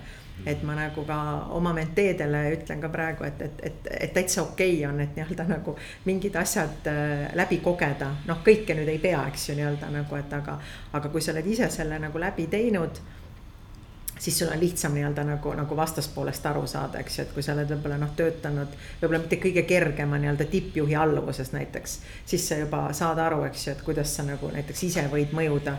et 0.46 0.62
ma 0.66 0.74
nagu 0.74 1.04
ka 1.06 1.16
oma 1.54 1.70
menteedele 1.72 2.38
ütlen 2.56 2.80
ka 2.82 2.88
praegu, 2.90 3.24
et, 3.24 3.42
et, 3.42 3.60
et, 3.62 3.88
et 4.00 4.12
täitsa 4.12 4.42
okei 4.42 4.72
okay 4.80 4.88
on, 4.88 4.98
et 5.00 5.14
nii-öelda 5.14 5.44
nagu 5.46 5.76
mingid 6.04 6.34
asjad 6.36 6.88
äh, 6.90 7.28
läbi 7.38 7.60
kogeda, 7.62 8.08
noh, 8.26 8.40
kõike 8.46 8.74
nüüd 8.74 8.90
ei 8.90 8.98
pea, 8.98 9.20
eks 9.30 9.48
ju, 9.48 9.54
nii-öelda 9.60 9.92
nagu, 9.94 10.16
et 10.18 10.34
aga, 10.34 10.56
aga 10.92 11.12
kui 11.12 11.22
sa 11.22 11.30
oled 11.36 11.46
ise 11.46 11.70
selle 11.70 12.00
nagu 12.02 12.18
läbi 12.18 12.48
teinud 12.50 12.98
siis 14.18 14.38
sul 14.38 14.48
on 14.52 14.60
lihtsam 14.60 14.94
nii-öelda 14.94 15.24
nagu, 15.24 15.52
nagu 15.58 15.76
vastaspoolest 15.76 16.46
aru 16.46 16.66
saada, 16.70 17.00
eks 17.02 17.18
ju, 17.18 17.26
et 17.26 17.34
kui 17.34 17.42
sa 17.42 17.52
oled 17.56 17.70
võib-olla 17.74 17.98
noh, 18.00 18.14
töötanud 18.16 18.76
võib-olla 19.02 19.22
mitte 19.24 19.40
kõige 19.42 19.66
kergema 19.68 20.18
nii-öelda 20.22 20.46
tippjuhi 20.50 20.96
alluvuses 20.96 21.52
näiteks. 21.52 21.98
siis 22.26 22.48
sa 22.48 22.58
juba 22.62 22.86
saad 22.92 23.18
aru, 23.18 23.44
eks 23.50 23.66
ju, 23.66 23.76
et 23.76 23.84
kuidas 23.86 24.16
sa 24.16 24.26
nagu 24.26 24.50
näiteks 24.54 24.84
ise 24.90 25.08
võid 25.12 25.34
mõjuda 25.36 25.78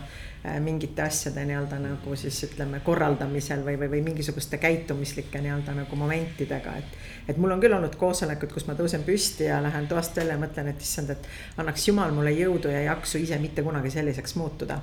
mingite 0.59 1.01
asjade 1.01 1.45
nii-öelda 1.45 1.79
nagu 1.81 2.15
siis 2.15 2.37
ütleme 2.47 2.79
korraldamisel 2.85 3.63
või, 3.65 3.77
või, 3.79 3.89
või 3.95 4.01
mingisuguste 4.09 4.57
käitumislike 4.61 5.41
nii-öelda 5.41 5.73
nagu 5.77 5.95
momentidega, 5.95 6.75
et. 6.77 6.97
et 7.31 7.37
mul 7.41 7.55
on 7.55 7.61
küll 7.63 7.73
olnud 7.73 7.95
koosolekud, 7.99 8.51
kus 8.53 8.67
ma 8.67 8.75
tõusen 8.77 9.03
püsti 9.07 9.47
ja 9.49 9.61
lähen 9.63 9.87
toast 9.87 10.17
välja 10.17 10.35
ja 10.35 10.41
mõtlen, 10.41 10.69
et 10.71 10.81
issand, 10.81 11.09
et 11.15 11.29
annaks 11.61 11.87
jumal 11.87 12.13
mulle 12.15 12.33
jõudu 12.35 12.73
ja 12.73 12.83
jaksu 12.89 13.21
ise 13.23 13.39
mitte 13.41 13.63
kunagi 13.65 13.91
selliseks 13.93 14.35
muutuda. 14.35 14.79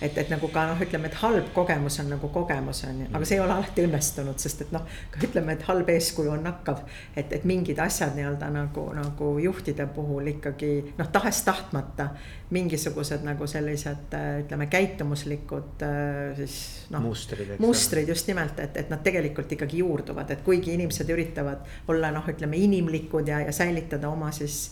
et, 0.00 0.18
et 0.18 0.30
nagu 0.32 0.48
ka 0.48 0.66
noh, 0.70 0.80
ütleme, 0.86 1.10
et 1.10 1.18
halb 1.20 1.52
kogemus 1.56 1.98
on 2.00 2.10
nagu 2.14 2.28
kogemus 2.28 2.84
on 2.88 3.04
ju, 3.04 3.10
aga 3.12 3.24
see 3.24 3.38
ei 3.38 3.44
ole 3.44 3.56
alati 3.56 3.84
õnnestunud, 3.88 4.38
sest 4.40 4.66
et 4.66 4.72
noh, 4.72 4.86
ütleme, 5.22 5.58
et 5.58 5.66
halb 5.68 5.88
eeskuju 5.88 6.32
on 6.32 6.44
nakkav. 6.44 6.84
et, 7.16 7.32
et 7.32 7.44
mingid 7.44 7.78
asjad 7.78 8.16
nii-öelda 8.16 8.50
nagu, 8.54 8.88
nagu 8.96 9.34
juhtide 9.38 9.86
puhul 9.86 10.32
ikkagi 10.36 10.72
noh, 10.98 11.10
tahes-tahtmata 11.12 12.08
mingisugused 12.50 13.24
nagu 13.24 13.46
sellised 13.48 14.12
ütleme 14.44 14.66
käitumised 14.68 15.14
käitumuslikud 15.14 15.82
äh, 15.82 16.36
siis 16.36 16.86
noh. 16.90 17.02
mustrid, 17.02 17.54
mustrid 17.58 18.08
just 18.08 18.26
nimelt, 18.28 18.58
et, 18.60 18.76
et 18.76 18.90
nad 18.90 19.02
tegelikult 19.04 19.52
ikkagi 19.52 19.80
juurduvad, 19.82 20.30
et 20.30 20.44
kuigi 20.44 20.74
inimesed 20.74 21.10
üritavad 21.10 21.64
olla 21.88 22.10
noh, 22.14 22.26
ütleme 22.28 22.56
inimlikud 22.56 23.28
ja, 23.28 23.40
ja 23.44 23.52
säilitada 23.52 24.08
oma 24.08 24.30
siis 24.32 24.70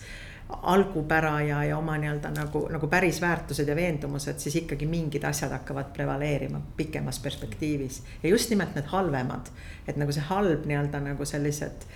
algupära 0.63 1.41
ja, 1.43 1.65
ja 1.65 1.79
oma 1.79 1.97
nii-öelda 1.99 2.31
nagu, 2.35 2.65
nagu 2.73 2.89
päris 2.91 3.21
väärtused 3.21 3.69
ja 3.69 3.77
veendumused, 3.77 4.39
siis 4.39 4.57
ikkagi 4.63 4.87
mingid 4.87 5.25
asjad 5.25 5.53
hakkavad 5.53 5.93
prevaleerima 5.93 6.61
pikemas 6.77 7.19
perspektiivis. 7.19 8.03
ja 8.23 8.29
just 8.29 8.51
nimelt 8.51 8.75
need 8.75 8.89
halvemad, 8.93 9.51
et 9.89 9.97
nagu 9.97 10.13
see 10.13 10.25
halb 10.29 10.67
nii-öelda 10.67 11.01
nagu 11.03 11.25
sellised 11.25 11.87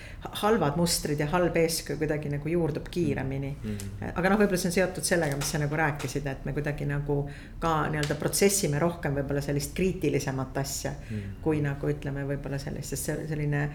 halvad 0.42 0.76
mustrid 0.76 1.20
ja 1.20 1.26
halb 1.30 1.56
eeskuju 1.56 1.98
kuidagi 1.98 2.32
nagu 2.32 2.48
juurdub 2.48 2.88
kiiremini 2.90 3.56
mm. 3.62 3.76
-hmm. 3.76 4.12
aga 4.14 4.30
noh, 4.30 4.40
võib-olla 4.40 4.62
see 4.62 4.70
on 4.72 4.78
seotud 4.78 5.04
sellega, 5.04 5.36
mis 5.36 5.50
sa 5.50 5.58
nagu 5.62 5.76
rääkisid, 5.76 6.26
et 6.26 6.44
me 6.44 6.52
kuidagi 6.52 6.86
nagu 6.86 7.20
ka 7.58 7.76
nii-öelda 7.90 8.14
protsessime 8.14 8.78
rohkem 8.78 9.14
võib-olla 9.14 9.40
sellist 9.40 9.74
kriitilisemat 9.74 10.58
asja 10.58 10.90
mm. 10.90 11.16
-hmm. 11.16 11.38
kui 11.42 11.60
nagu 11.60 11.88
ütleme, 11.88 12.26
võib-olla 12.26 12.58
sellist, 12.58 12.94
sest 12.94 13.04
see 13.04 13.28
selline 13.28 13.68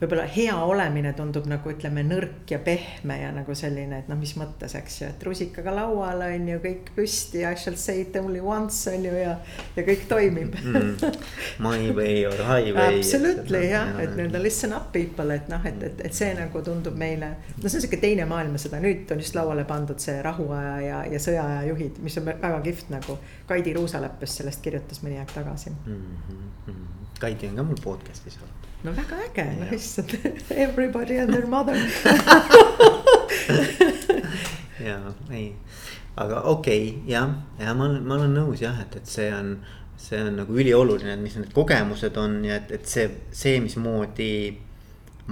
võib-olla 0.00 0.24
hea 0.26 0.54
olemine 0.58 1.12
tundub 1.14 1.46
nagu 1.48 1.70
ütleme 1.70 2.02
nõrk 2.06 2.50
ja 2.50 2.58
pehme 2.62 3.16
ja 3.20 3.30
nagu 3.34 3.54
selline, 3.56 4.00
et 4.02 4.08
noh, 4.10 4.18
mis 4.18 4.32
mõttes, 4.38 4.74
eks 4.74 4.96
ju, 5.00 5.10
et 5.12 5.22
rusikaga 5.26 5.74
laual 5.74 6.24
on 6.26 6.48
ju 6.50 6.58
kõik 6.64 6.90
püsti, 6.96 7.44
I 7.46 7.54
shall 7.60 7.78
say 7.80 8.02
it 8.02 8.16
only 8.18 8.42
once 8.42 8.90
on 8.90 9.06
ju 9.06 9.12
ja, 9.14 9.36
ja 9.76 9.84
kõik 9.86 10.06
toimib 10.10 10.56
mm,. 10.58 11.20
My 11.64 11.92
way 11.94 12.24
or 12.26 12.42
highway. 12.42 12.98
Absolutely 12.98 13.62
jah, 13.70 13.94
et 14.02 14.16
nii-öelda 14.16 14.42
listen 14.42 14.74
up 14.76 14.90
people, 14.94 15.28
et 15.34 15.46
noh, 15.52 15.62
et, 15.70 15.78
et, 15.86 16.02
et 16.08 16.16
see 16.16 16.32
nagu 16.36 16.64
tundub 16.66 16.98
meile. 16.98 17.30
no 17.60 17.68
see 17.68 17.78
on 17.78 17.86
sihuke 17.86 18.02
teine 18.02 18.26
maailmasõda, 18.30 18.82
nüüd 18.82 19.14
on 19.14 19.22
just 19.22 19.38
lauale 19.38 19.66
pandud 19.68 20.02
see 20.02 20.18
rahuaja 20.26 20.74
ja, 20.82 20.98
ja 21.14 21.22
sõjaaja 21.22 21.62
juhid, 21.70 22.02
mis 22.02 22.18
on 22.18 22.28
väga 22.32 22.58
kihvt 22.66 22.90
nagu. 22.94 23.18
Kaidi 23.46 23.76
Ruusaleppes 23.76 24.40
sellest 24.40 24.62
kirjutas 24.64 25.04
mõni 25.04 25.20
aeg 25.20 25.30
tagasi 25.34 25.70
mm. 25.70 26.04
-hmm. 26.26 26.84
Kaidi 27.20 27.48
on 27.52 27.60
ka 27.60 27.66
mul 27.70 27.80
podcast'is 27.84 28.40
olnud 28.42 28.64
no 28.84 28.92
väga 28.92 29.16
äge, 29.24 29.44
no 29.58 29.66
issand, 29.84 30.16
everybody 30.66 31.20
and 31.20 31.32
their 31.32 31.46
mother. 31.46 31.76
Ja 34.84 34.98
ei, 35.32 35.54
aga 36.16 36.40
okei 36.50 36.88
okay,, 36.88 37.12
jah, 37.12 37.30
ja 37.58 37.72
ma 37.74 37.86
olen, 37.86 38.02
ma 38.04 38.18
olen 38.18 38.34
nõus 38.36 38.60
jah, 38.60 38.76
et, 38.82 38.96
et 38.98 39.08
see 39.08 39.30
on, 39.32 39.54
see 39.96 40.18
on 40.20 40.34
nagu 40.42 40.58
ülioluline, 40.60 41.14
et 41.14 41.22
mis 41.22 41.36
need 41.38 41.54
kogemused 41.56 42.18
on 42.20 42.36
ja 42.44 42.58
et, 42.60 42.72
et 42.74 42.90
see, 42.90 43.06
see, 43.32 43.62
mismoodi 43.64 44.34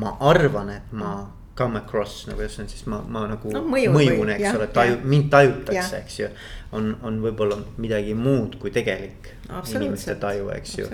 ma 0.00 0.14
arvan, 0.30 0.70
et 0.72 0.94
ma 0.96 1.12
come 1.58 1.82
across 1.82 2.26
nagu 2.30 2.40
just 2.46 2.62
on 2.62 2.70
siis 2.70 2.86
ma, 2.88 3.02
ma 3.04 3.26
nagu 3.34 3.52
no, 3.52 3.64
mõjun, 3.74 3.92
mõjun, 3.98 4.32
eks 4.38 4.56
ole, 4.56 4.70
taju, 4.72 4.98
mind 5.04 5.28
tajutakse, 5.34 6.00
eks 6.00 6.18
ju. 6.22 6.30
On, 6.72 6.96
on 7.02 7.20
võib-olla 7.22 7.58
midagi 7.82 8.14
muud 8.16 8.56
kui 8.60 8.72
tegelik 8.74 9.32
inimeste 9.74 10.14
taju, 10.20 10.48
eks 10.54 10.78
ju. 10.78 10.86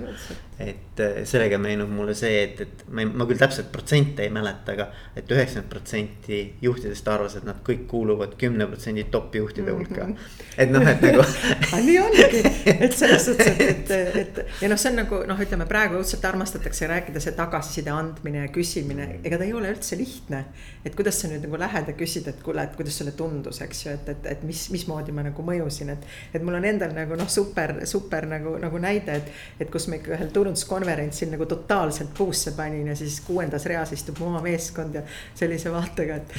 et 0.58 1.00
äh, 1.00 1.18
sellega 1.28 1.58
meenub 1.62 1.90
mulle 1.94 2.14
see, 2.18 2.40
et, 2.42 2.60
et 2.64 2.80
ma, 2.90 3.04
ma 3.20 3.26
küll 3.28 3.38
täpselt 3.38 3.68
protsente 3.70 4.24
ei 4.24 4.32
mäleta, 4.34 4.74
aga 4.74 4.88
et 5.14 5.30
üheksakümmend 5.30 5.68
protsenti 5.70 6.40
juhtidest 6.64 7.06
arvas, 7.12 7.36
et 7.38 7.46
nad 7.46 7.60
kõik 7.66 7.84
kuuluvad 7.90 8.34
kümne 8.40 8.66
protsendi 8.66 9.04
top 9.12 9.36
juhtide 9.38 9.70
hulka 9.70 10.08
mm. 10.08 10.16
-hmm. 10.16 10.56
et 10.64 10.72
noh, 10.74 10.88
et 10.90 11.04
nagu 11.06 11.22
aga 11.68 11.82
nii 11.84 11.98
ongi, 12.02 12.42
et 12.72 12.96
selles 12.98 13.28
suhtes, 13.28 13.52
et, 13.68 13.92
et, 13.92 14.16
et 14.24 14.64
ja 14.64 14.72
noh, 14.72 14.80
see 14.80 14.90
on 14.90 14.98
nagu 15.04 15.22
noh, 15.30 15.44
ütleme 15.46 15.68
praegu 15.70 16.00
õudselt 16.00 16.26
armastatakse 16.26 16.90
rääkida 16.90 17.22
see 17.22 17.36
tagasiside 17.38 17.94
andmine 17.94 18.42
ja 18.48 18.50
küsimine, 18.50 19.08
ega 19.22 19.38
ta 19.38 19.46
ei 19.46 19.54
ole 19.54 19.70
üldse 19.76 20.00
lihtne. 20.00 20.44
et 20.84 20.98
kuidas 20.98 21.20
sa 21.20 21.30
nüüd 21.30 21.46
nagu 21.46 21.58
lähed 21.60 21.92
ja 21.92 21.94
küsid, 21.94 22.26
et 22.26 22.42
kuule, 22.42 22.66
et 22.66 22.74
kuidas 22.74 22.98
sulle 22.98 23.14
tundus, 23.14 23.62
eks 23.62 23.86
ju, 23.86 23.94
et, 23.94 24.08
et, 24.08 24.26
et 24.34 24.42
mis, 24.42 24.66
mismoodi 24.74 25.14
ma 25.14 25.22
nagu 25.30 25.46
mõjusin, 25.68 25.92
et. 25.94 26.06
et 26.34 26.44
mul 26.44 26.58
on 26.58 26.68
endal 26.68 26.94
nagu 26.96 27.16
noh, 27.18 27.28
super, 27.30 27.76
super 27.88 28.26
nagu 28.30 28.56
nagu, 28.62 28.80
näide, 28.82 29.20
et, 29.20 29.32
et 29.60 29.72
kus 29.72 29.88
me 29.88 30.00
ikka 30.00 30.16
ühel 30.16 30.32
turunduskonverentsil 30.34 31.32
nagu 31.34 31.46
totaalselt 31.48 32.14
puusse 32.16 32.54
panin 32.56 32.88
ja 32.88 32.96
siis 32.98 33.20
kuuendas 33.26 33.68
reas 33.70 33.92
istub 33.96 34.18
mu 34.20 34.32
oma 34.32 34.42
meeskond 34.44 34.98
ja 34.98 35.04
sellise 35.38 35.72
vaatega, 35.74 36.22
et 36.22 36.34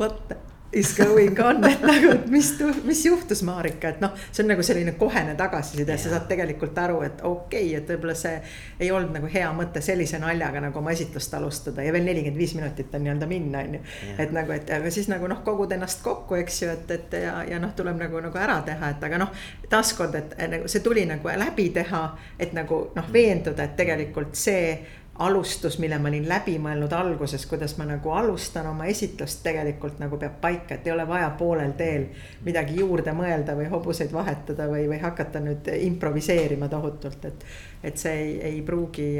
what 0.00 0.36
is 0.72 0.96
going 0.96 1.40
on, 1.40 1.64
et 1.64 1.82
nagu, 1.82 2.10
et 2.10 2.26
mis, 2.30 2.48
mis 2.84 3.04
juhtus, 3.06 3.42
Marika, 3.46 3.92
et 3.94 4.00
noh, 4.02 4.14
see 4.32 4.42
on 4.42 4.50
nagu 4.50 4.64
selline 4.66 4.96
kohene 4.98 5.36
tagasiside 5.38 5.94
yeah., 5.94 6.00
sa 6.00 6.12
saad 6.12 6.26
tegelikult 6.30 6.78
aru, 6.82 7.00
et 7.06 7.22
okei 7.22 7.68
okay,, 7.70 7.74
et 7.78 7.92
võib-olla 7.94 8.16
see 8.18 8.34
ei 8.82 8.90
olnud 8.90 9.14
nagu 9.14 9.30
hea 9.30 9.48
mõte 9.56 9.82
sellise 9.84 10.18
naljaga 10.22 10.64
nagu 10.66 10.80
oma 10.80 10.92
esitlust 10.96 11.34
alustada 11.38 11.86
ja 11.86 11.94
veel 11.94 12.04
nelikümmend 12.08 12.40
viis 12.40 12.56
minutit 12.58 12.94
on 12.94 13.06
nii-öelda 13.06 13.30
minna, 13.30 13.62
on 13.62 13.78
ju. 13.78 13.84
et 14.18 14.34
nagu, 14.34 14.54
et 14.56 14.74
aga 14.78 14.92
siis 14.92 15.08
nagu 15.12 15.30
noh, 15.30 15.40
kogud 15.46 15.72
ennast 15.76 16.02
kokku, 16.04 16.38
eks 16.42 16.60
ju, 16.64 16.74
et, 16.74 16.94
et 16.98 17.18
ja, 17.22 17.38
ja 17.46 17.62
noh, 17.62 17.72
tuleb 17.78 18.02
nagu, 18.02 18.20
nagu 18.26 18.42
ära 18.42 18.58
teha, 18.66 18.92
et 18.96 19.08
aga 19.10 19.22
noh, 19.22 19.32
taaskord, 19.70 20.18
et 20.18 20.36
nagu 20.50 20.70
see 20.70 20.84
tuli 20.84 21.06
nagu 21.08 21.34
läbi 21.46 21.70
teha, 21.78 22.04
et 22.38 22.54
nagu 22.56 22.88
noh, 22.96 23.10
veenduda, 23.12 23.70
et 23.70 23.78
tegelikult 23.78 24.34
see 24.36 24.78
alustus, 25.18 25.78
mille 25.78 25.98
ma 25.98 26.08
olin 26.08 26.28
läbi 26.28 26.56
mõelnud 26.62 26.92
alguses, 26.92 27.46
kuidas 27.46 27.76
ma 27.78 27.86
nagu 27.88 28.10
alustan 28.12 28.66
oma 28.70 28.88
esitlust, 28.90 29.42
tegelikult 29.42 30.00
nagu 30.02 30.18
peab 30.20 30.40
paika, 30.40 30.76
et 30.76 30.86
ei 30.86 30.92
ole 30.92 31.06
vaja 31.08 31.30
poolel 31.38 31.72
teel 31.78 32.08
midagi 32.44 32.80
juurde 32.80 33.14
mõelda 33.16 33.56
või 33.56 33.68
hobuseid 33.72 34.12
vahetada 34.12 34.68
või, 34.70 34.86
või 34.90 35.00
hakata 35.02 35.40
nüüd 35.40 35.70
improviseerima 35.80 36.68
tohutult, 36.68 37.24
et. 37.24 37.46
et 37.82 37.96
see 37.98 38.12
ei, 38.12 38.34
ei 38.50 38.62
pruugi 38.62 39.10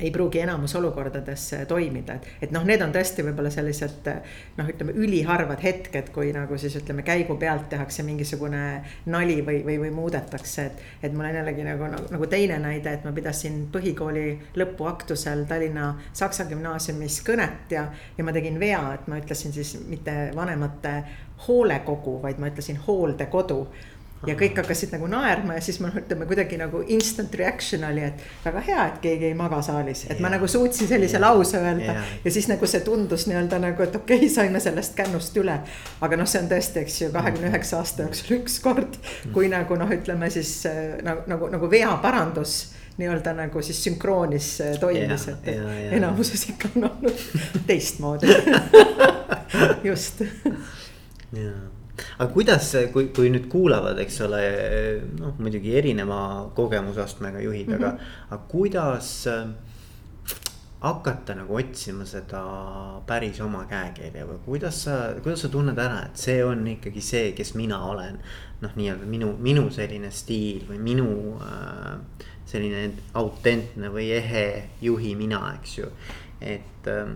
ei 0.00 0.10
pruugi 0.10 0.40
enamus 0.44 0.74
olukordades 0.76 1.44
toimida, 1.68 2.14
et, 2.14 2.28
et 2.46 2.54
noh, 2.54 2.64
need 2.68 2.82
on 2.84 2.92
tõesti 2.92 3.24
võib-olla 3.24 3.50
sellised 3.52 4.08
noh, 4.58 4.68
ütleme 4.68 4.92
üliharvad 4.96 5.62
hetked, 5.64 6.10
kui 6.14 6.32
nagu 6.36 6.58
siis 6.60 6.76
ütleme, 6.80 7.04
käigu 7.06 7.38
pealt 7.40 7.68
tehakse 7.72 8.04
mingisugune 8.06 8.62
nali 9.12 9.38
või, 9.46 9.62
või, 9.66 9.78
või 9.86 9.92
muudetakse, 9.96 10.66
et. 10.66 10.84
et 11.08 11.16
mul 11.16 11.30
on 11.30 11.40
jällegi 11.40 11.66
nagu, 11.66 11.88
nagu, 11.92 12.10
nagu 12.12 12.30
teine 12.30 12.58
näide, 12.62 12.92
et 12.92 13.06
ma 13.08 13.14
pidasin 13.16 13.62
põhikooli 13.72 14.26
lõpuaktusel 14.60 15.46
Tallinna 15.48 15.92
Saksa 16.12 16.44
gümnaasiumis 16.50 17.20
kõnet 17.26 17.72
ja, 17.72 17.86
ja 18.18 18.24
ma 18.24 18.34
tegin 18.36 18.60
vea, 18.60 18.82
et 18.94 19.08
ma 19.08 19.20
ütlesin 19.22 19.54
siis 19.56 19.76
mitte 19.88 20.16
vanemate 20.36 20.96
hoolekogu, 21.46 22.18
vaid 22.22 22.40
ma 22.40 22.48
ütlesin 22.52 22.78
hooldekodu 22.86 23.60
ja 24.26 24.34
kõik 24.38 24.58
hakkasid 24.60 24.92
nagu 24.94 25.08
naerma 25.10 25.56
ja 25.56 25.62
siis 25.64 25.78
ma 25.82 25.90
noh, 25.90 25.98
ütleme 26.00 26.26
kuidagi 26.28 26.58
nagu 26.60 26.82
instant 26.92 27.34
reaction 27.38 27.84
oli, 27.88 28.04
et 28.08 28.22
väga 28.44 28.62
hea, 28.66 28.86
et 28.90 29.00
keegi 29.04 29.30
ei 29.30 29.36
maga 29.38 29.60
saalis, 29.64 30.04
et 30.08 30.16
ja. 30.16 30.22
ma 30.24 30.30
nagu 30.32 30.48
suutsin 30.50 30.88
sellise 30.90 31.20
lause 31.22 31.60
öelda 31.60 31.98
ja, 31.98 32.04
ja 32.24 32.34
siis 32.34 32.48
nagu 32.50 32.68
see 32.70 32.82
tundus 32.86 33.26
nii-öelda 33.30 33.60
nagu, 33.62 33.82
et 33.86 33.98
okei 33.98 34.24
okay,, 34.24 34.32
saime 34.32 34.62
sellest 34.62 34.96
kännust 34.98 35.36
üle. 35.40 35.58
aga 36.00 36.18
noh, 36.18 36.28
see 36.30 36.42
on 36.42 36.50
tõesti, 36.50 36.82
eks 36.82 37.00
ju, 37.02 37.10
kahekümne 37.14 37.52
üheksa 37.52 37.80
aasta 37.82 38.06
jooksul 38.06 38.40
üks 38.40 38.58
kord, 38.64 38.98
kui 39.34 39.50
nagu 39.52 39.78
noh, 39.78 39.92
ütleme 39.98 40.30
siis 40.34 40.58
äh, 40.70 40.98
nagu, 41.06 41.26
nagu, 41.30 41.52
nagu 41.52 41.70
veaparandus 41.70 42.58
nii-öelda 42.96 43.34
nagu 43.36 43.62
siis 43.62 43.82
sünkroonis 43.84 44.50
äh, 44.64 44.76
toimis, 44.80 45.28
et 45.32 45.52
ja, 45.52 45.70
ja. 45.84 45.94
enamuses 46.00 46.48
ikka 46.52 46.72
on 46.76 46.90
olnud 46.90 47.24
teistmoodi 47.68 48.36
just. 49.90 50.24
jaa 51.36 51.75
aga 52.18 52.28
kuidas, 52.32 52.72
kui, 52.92 53.08
kui 53.14 53.30
nüüd 53.32 53.48
kuulavad, 53.52 53.98
eks 54.02 54.20
ole, 54.26 54.42
noh 55.18 55.38
muidugi 55.40 55.76
erineva 55.78 56.18
kogemusastmega 56.56 57.40
juhid 57.44 57.68
mm, 57.68 57.74
-hmm. 57.74 57.84
aga, 57.84 57.92
mhm. 57.92 58.26
aga 58.30 58.42
kuidas 58.48 59.26
äh, 59.26 59.46
hakata 60.80 61.34
nagu 61.34 61.56
otsima 61.56 62.04
seda 62.04 62.42
päris 63.06 63.40
oma 63.40 63.64
käekirja 63.70 64.26
või 64.28 64.38
kuidas 64.44 64.82
sa, 64.84 64.96
kuidas 65.22 65.40
sa 65.46 65.48
tunned 65.48 65.78
ära, 65.78 66.02
et 66.06 66.20
see 66.20 66.44
on 66.44 66.66
ikkagi 66.76 67.00
see, 67.00 67.32
kes 67.32 67.54
mina 67.54 67.80
olen. 67.84 68.18
noh, 68.60 68.70
nii-öelda 68.72 69.04
minu, 69.04 69.34
minu 69.36 69.66
selline 69.70 70.08
stiil 70.10 70.62
või 70.64 70.78
minu 70.80 71.08
äh, 71.44 71.98
selline 72.48 72.90
autentne 73.14 73.90
või 73.92 74.06
ehe 74.16 74.70
juhi 74.80 75.10
mina, 75.14 75.42
eks 75.58 75.78
ju, 75.78 75.90
et 76.40 76.88
äh, 76.88 77.10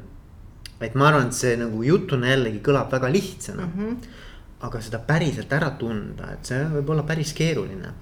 et 0.81 0.95
ma 0.95 1.09
arvan, 1.09 1.29
et 1.29 1.37
see 1.37 1.57
nagu 1.61 1.83
jutuna 1.85 2.29
jällegi 2.33 2.61
kõlab 2.65 2.93
väga 2.93 3.09
lihtsana 3.13 3.67
mm. 3.67 3.79
-hmm 3.79 4.19
aga 4.61 4.81
seda 4.85 5.01
päriselt 5.07 5.53
ära 5.57 5.71
tunda, 5.81 6.35
et 6.35 6.47
see 6.51 6.65
võib 6.75 6.91
olla 6.95 7.05
päris 7.09 7.33
keeruline 7.37 7.93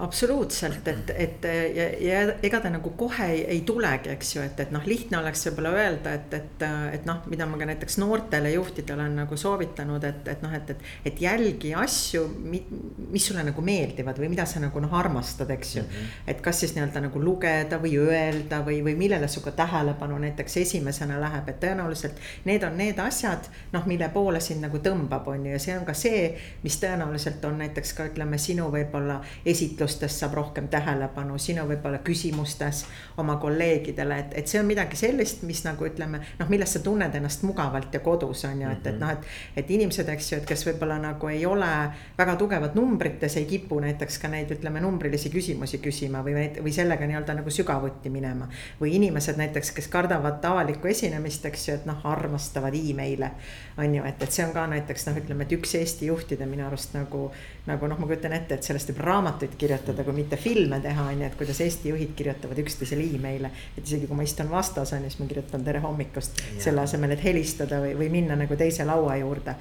absoluutselt, 0.00 0.88
et, 0.88 1.10
et 1.16 1.46
ja, 1.76 1.86
ja 2.00 2.20
ega 2.42 2.60
ta 2.60 2.70
nagu 2.72 2.90
kohe 2.98 3.28
ei, 3.32 3.42
ei 3.56 3.60
tulegi, 3.66 4.10
eks 4.12 4.34
ju, 4.36 4.42
et, 4.44 4.60
et 4.60 4.72
noh, 4.74 4.84
lihtne 4.86 5.20
oleks 5.20 5.46
võib-olla 5.48 5.72
öelda, 5.76 6.14
et, 6.18 6.34
et, 6.34 6.64
et 6.98 7.06
noh, 7.08 7.22
mida 7.30 7.46
ma 7.48 7.58
ka 7.60 7.68
näiteks 7.70 7.98
noortele 8.02 8.52
juhtidele 8.54 8.96
olen 8.96 9.16
nagu 9.22 9.36
soovitanud, 9.36 10.04
et, 10.04 10.28
et 10.28 10.42
noh, 10.42 10.52
et, 10.54 10.70
et, 10.70 10.84
et 11.10 11.20
jälgi 11.20 11.72
asju, 11.78 12.24
mis 12.46 13.26
sulle 13.26 13.44
nagu 13.46 13.62
meeldivad 13.64 14.18
või 14.20 14.30
mida 14.32 14.46
sa 14.48 14.62
nagu 14.62 14.80
noh, 14.82 14.94
armastad, 14.98 15.50
eks 15.54 15.74
ju 15.76 15.82
mm. 15.82 15.88
-hmm. 15.88 16.30
et 16.32 16.40
kas 16.44 16.60
siis 16.60 16.74
nii-öelda 16.76 17.04
nagu 17.06 17.22
lugeda 17.22 17.78
või 17.82 17.96
öelda 18.00 18.62
või, 18.66 18.80
või 18.84 18.96
millele 18.98 19.28
su 19.28 19.40
ka 19.44 19.52
tähelepanu 19.56 20.18
näiteks 20.18 20.56
esimesena 20.64 21.20
läheb, 21.20 21.48
et 21.48 21.60
tõenäoliselt 21.60 22.20
need 22.44 22.64
on 22.64 22.76
need 22.76 22.98
asjad, 22.98 23.48
noh, 23.72 23.86
mille 23.86 24.08
poole 24.08 24.40
sind 24.40 24.64
nagu 24.64 24.78
tõmbab, 24.78 25.28
on 25.28 25.46
ju, 25.46 25.52
ja 25.52 25.62
see 25.62 25.78
on 25.78 25.84
ka 25.84 25.94
see, 25.94 26.34
mis 26.62 26.80
tõenäoliselt 26.82 27.44
on 27.44 27.58
näiteks 27.58 27.92
ka 27.96 28.08
ütleme 28.10 28.38
sinu 28.38 28.70
võib-olla 28.72 29.20
esitlustes 29.44 30.18
saab 30.20 30.34
rohkem 30.34 30.68
tähelepanu, 30.68 31.38
sinu 31.38 31.66
võib-olla 31.68 32.00
küsimustes 32.04 32.84
oma 33.20 33.36
kolleegidele, 33.42 34.18
et, 34.18 34.34
et 34.40 34.48
see 34.48 34.60
on 34.60 34.68
midagi 34.68 34.98
sellist, 34.98 35.42
mis 35.48 35.62
nagu 35.66 35.86
ütleme, 35.86 36.20
noh, 36.38 36.50
milles 36.52 36.76
sa 36.76 36.82
tunned 36.84 37.14
ennast 37.14 37.44
mugavalt 37.46 37.94
ja 37.94 38.00
kodus 38.04 38.44
on 38.48 38.62
ju, 38.62 38.70
et, 38.72 38.86
et 38.86 38.98
noh, 39.00 39.12
et. 39.12 39.30
et 39.56 39.70
inimesed, 39.76 40.08
eks 40.12 40.32
ju, 40.32 40.40
et 40.40 40.48
kes 40.48 40.66
võib-olla 40.68 40.98
nagu 41.02 41.30
ei 41.32 41.44
ole 41.46 41.70
väga 42.18 42.36
tugevad 42.40 42.76
numbrites, 42.78 43.36
ei 43.36 43.46
kipu 43.48 43.80
näiteks 43.82 44.18
ka 44.22 44.30
neid, 44.32 44.50
ütleme, 44.56 44.80
numbrilisi 44.84 45.30
küsimusi 45.32 45.80
küsima 45.84 46.22
või, 46.26 46.48
või 46.62 46.74
sellega 46.74 47.08
nii-öelda 47.08 47.38
nagu 47.40 47.52
sügavuti 47.52 48.12
minema. 48.12 48.48
või 48.80 48.96
inimesed 48.96 49.38
näiteks, 49.40 49.72
kes 49.76 49.88
kardavad 49.92 50.44
avalikku 50.44 50.88
esinemist, 50.88 51.44
eks 51.46 51.68
ju, 51.68 51.78
et 51.80 51.86
noh, 51.88 52.00
armastavad 52.04 52.74
email'e. 52.76 53.30
On 53.78 53.94
ju, 53.94 54.04
et, 54.04 54.22
et 54.22 54.32
see 54.32 54.44
on 54.46 54.52
ka 54.54 54.64
näiteks 54.70 55.06
noh, 55.08 55.18
ütleme, 55.20 55.44
et 55.44 55.52
üks 55.56 55.74
Eesti 55.76 56.08
juhtide 56.08 56.46
minu 56.48 56.64
arust 56.66 56.94
nagu, 56.96 57.26
nagu 57.68 57.90
noh, 57.90 57.98
ma 58.00 58.08
kujutan 58.08 58.32
ette, 58.36 58.56
et 58.56 58.64
sellest 58.64 58.92
võib 58.92 59.02
raamatuid 59.04 59.56
kirjutada, 59.60 60.04
kui 60.06 60.16
mitte 60.16 60.38
filme 60.40 60.78
teha, 60.84 61.08
on 61.12 61.20
ju, 61.20 61.28
et 61.28 61.36
kuidas 61.36 61.60
Eesti 61.64 61.92
juhid 61.92 62.14
kirjutavad 62.16 62.62
üksteisele 62.64 63.04
email'e. 63.18 63.52
et 63.76 63.84
isegi 63.84 64.08
kui 64.08 64.16
ma 64.16 64.24
istun 64.24 64.50
vastas, 64.50 64.94
on 64.96 65.04
ju, 65.04 65.12
siis 65.12 65.20
ma 65.20 65.28
kirjutan 65.32 65.64
tere 65.66 65.84
hommikust, 65.84 66.42
selle 66.62 66.84
asemel, 66.86 67.12
et 67.16 67.24
helistada 67.24 67.82
või, 67.84 67.92
või 68.00 68.10
minna 68.18 68.38
nagu 68.38 68.56
teise 68.56 68.88
laua 68.88 69.18
juurde. 69.20 69.56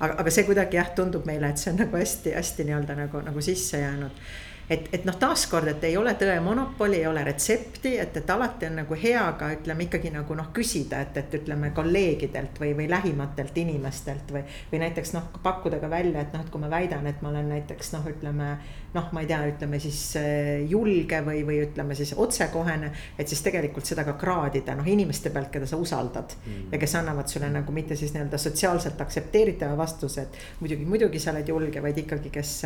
aga, 0.00 0.14
aga 0.24 0.30
see 0.34 0.46
kuidagi 0.48 0.80
jah, 0.80 0.90
tundub 0.96 1.26
meile, 1.28 1.52
et 1.52 1.62
see 1.62 1.70
on 1.70 1.82
nagu 1.84 1.96
hästi-hästi 2.02 2.66
nii-öelda 2.66 2.98
nagu, 3.04 3.22
nagu 3.26 3.44
sisse 3.44 3.84
jäänud 3.84 4.24
et, 4.70 4.88
et 4.94 5.04
noh, 5.04 5.16
taaskord, 5.18 5.66
et 5.72 5.84
ei 5.88 5.96
ole 5.98 6.12
tõe 6.18 6.36
monopoli, 6.44 7.00
ei 7.00 7.06
ole 7.10 7.24
retsepti, 7.26 7.96
et, 7.98 8.16
et 8.20 8.30
alati 8.30 8.68
on 8.68 8.78
nagu 8.80 8.98
hea 9.02 9.24
ka 9.38 9.48
ütleme 9.56 9.86
ikkagi 9.88 10.12
nagu 10.14 10.36
noh, 10.38 10.52
küsida, 10.54 11.00
et, 11.02 11.16
et 11.18 11.34
ütleme 11.40 11.72
kolleegidelt 11.74 12.60
või, 12.62 12.70
või 12.78 12.86
lähimatelt 12.90 13.58
inimestelt 13.64 14.30
või. 14.34 14.44
või 14.70 14.82
näiteks 14.84 15.14
noh, 15.16 15.26
pakkuda 15.42 15.80
ka 15.82 15.90
välja, 15.90 16.22
et 16.22 16.36
noh, 16.36 16.44
et 16.46 16.52
kui 16.54 16.62
ma 16.62 16.70
väidan, 16.70 17.08
et 17.10 17.22
ma 17.22 17.32
olen 17.32 17.50
näiteks 17.50 17.92
noh, 17.96 18.06
ütleme 18.12 18.52
noh, 18.94 19.10
ma 19.14 19.24
ei 19.24 19.28
tea, 19.30 19.40
ütleme 19.50 19.82
siis 19.82 20.00
äh, 20.18 20.62
julge 20.70 21.20
või, 21.26 21.42
või 21.46 21.60
ütleme 21.64 21.98
siis 21.98 22.14
otsekohene. 22.16 22.92
et 23.18 23.28
siis 23.28 23.42
tegelikult 23.42 23.86
seda 23.86 24.06
ka 24.06 24.14
kraadida 24.18 24.78
noh, 24.78 24.86
inimeste 24.86 25.34
pealt, 25.34 25.50
keda 25.50 25.66
sa 25.66 25.78
usaldad 25.82 26.34
mm. 26.38 26.70
ja 26.72 26.78
kes 26.78 26.98
annavad 27.02 27.30
sulle 27.30 27.50
nagu 27.50 27.74
mitte 27.74 27.98
siis 27.98 28.14
nii-öelda 28.14 28.38
sotsiaalselt 28.38 29.00
aktsepteeritava 29.00 29.76
vastuse, 29.78 30.26
et 30.26 30.42
muidugi, 30.62 30.86
muidugi 30.86 31.22
sa 31.22 31.34
oled 31.34 31.48
julge, 31.48 31.82
vaid 31.82 31.98
ikkagi, 32.06 32.30
kes 32.34 32.58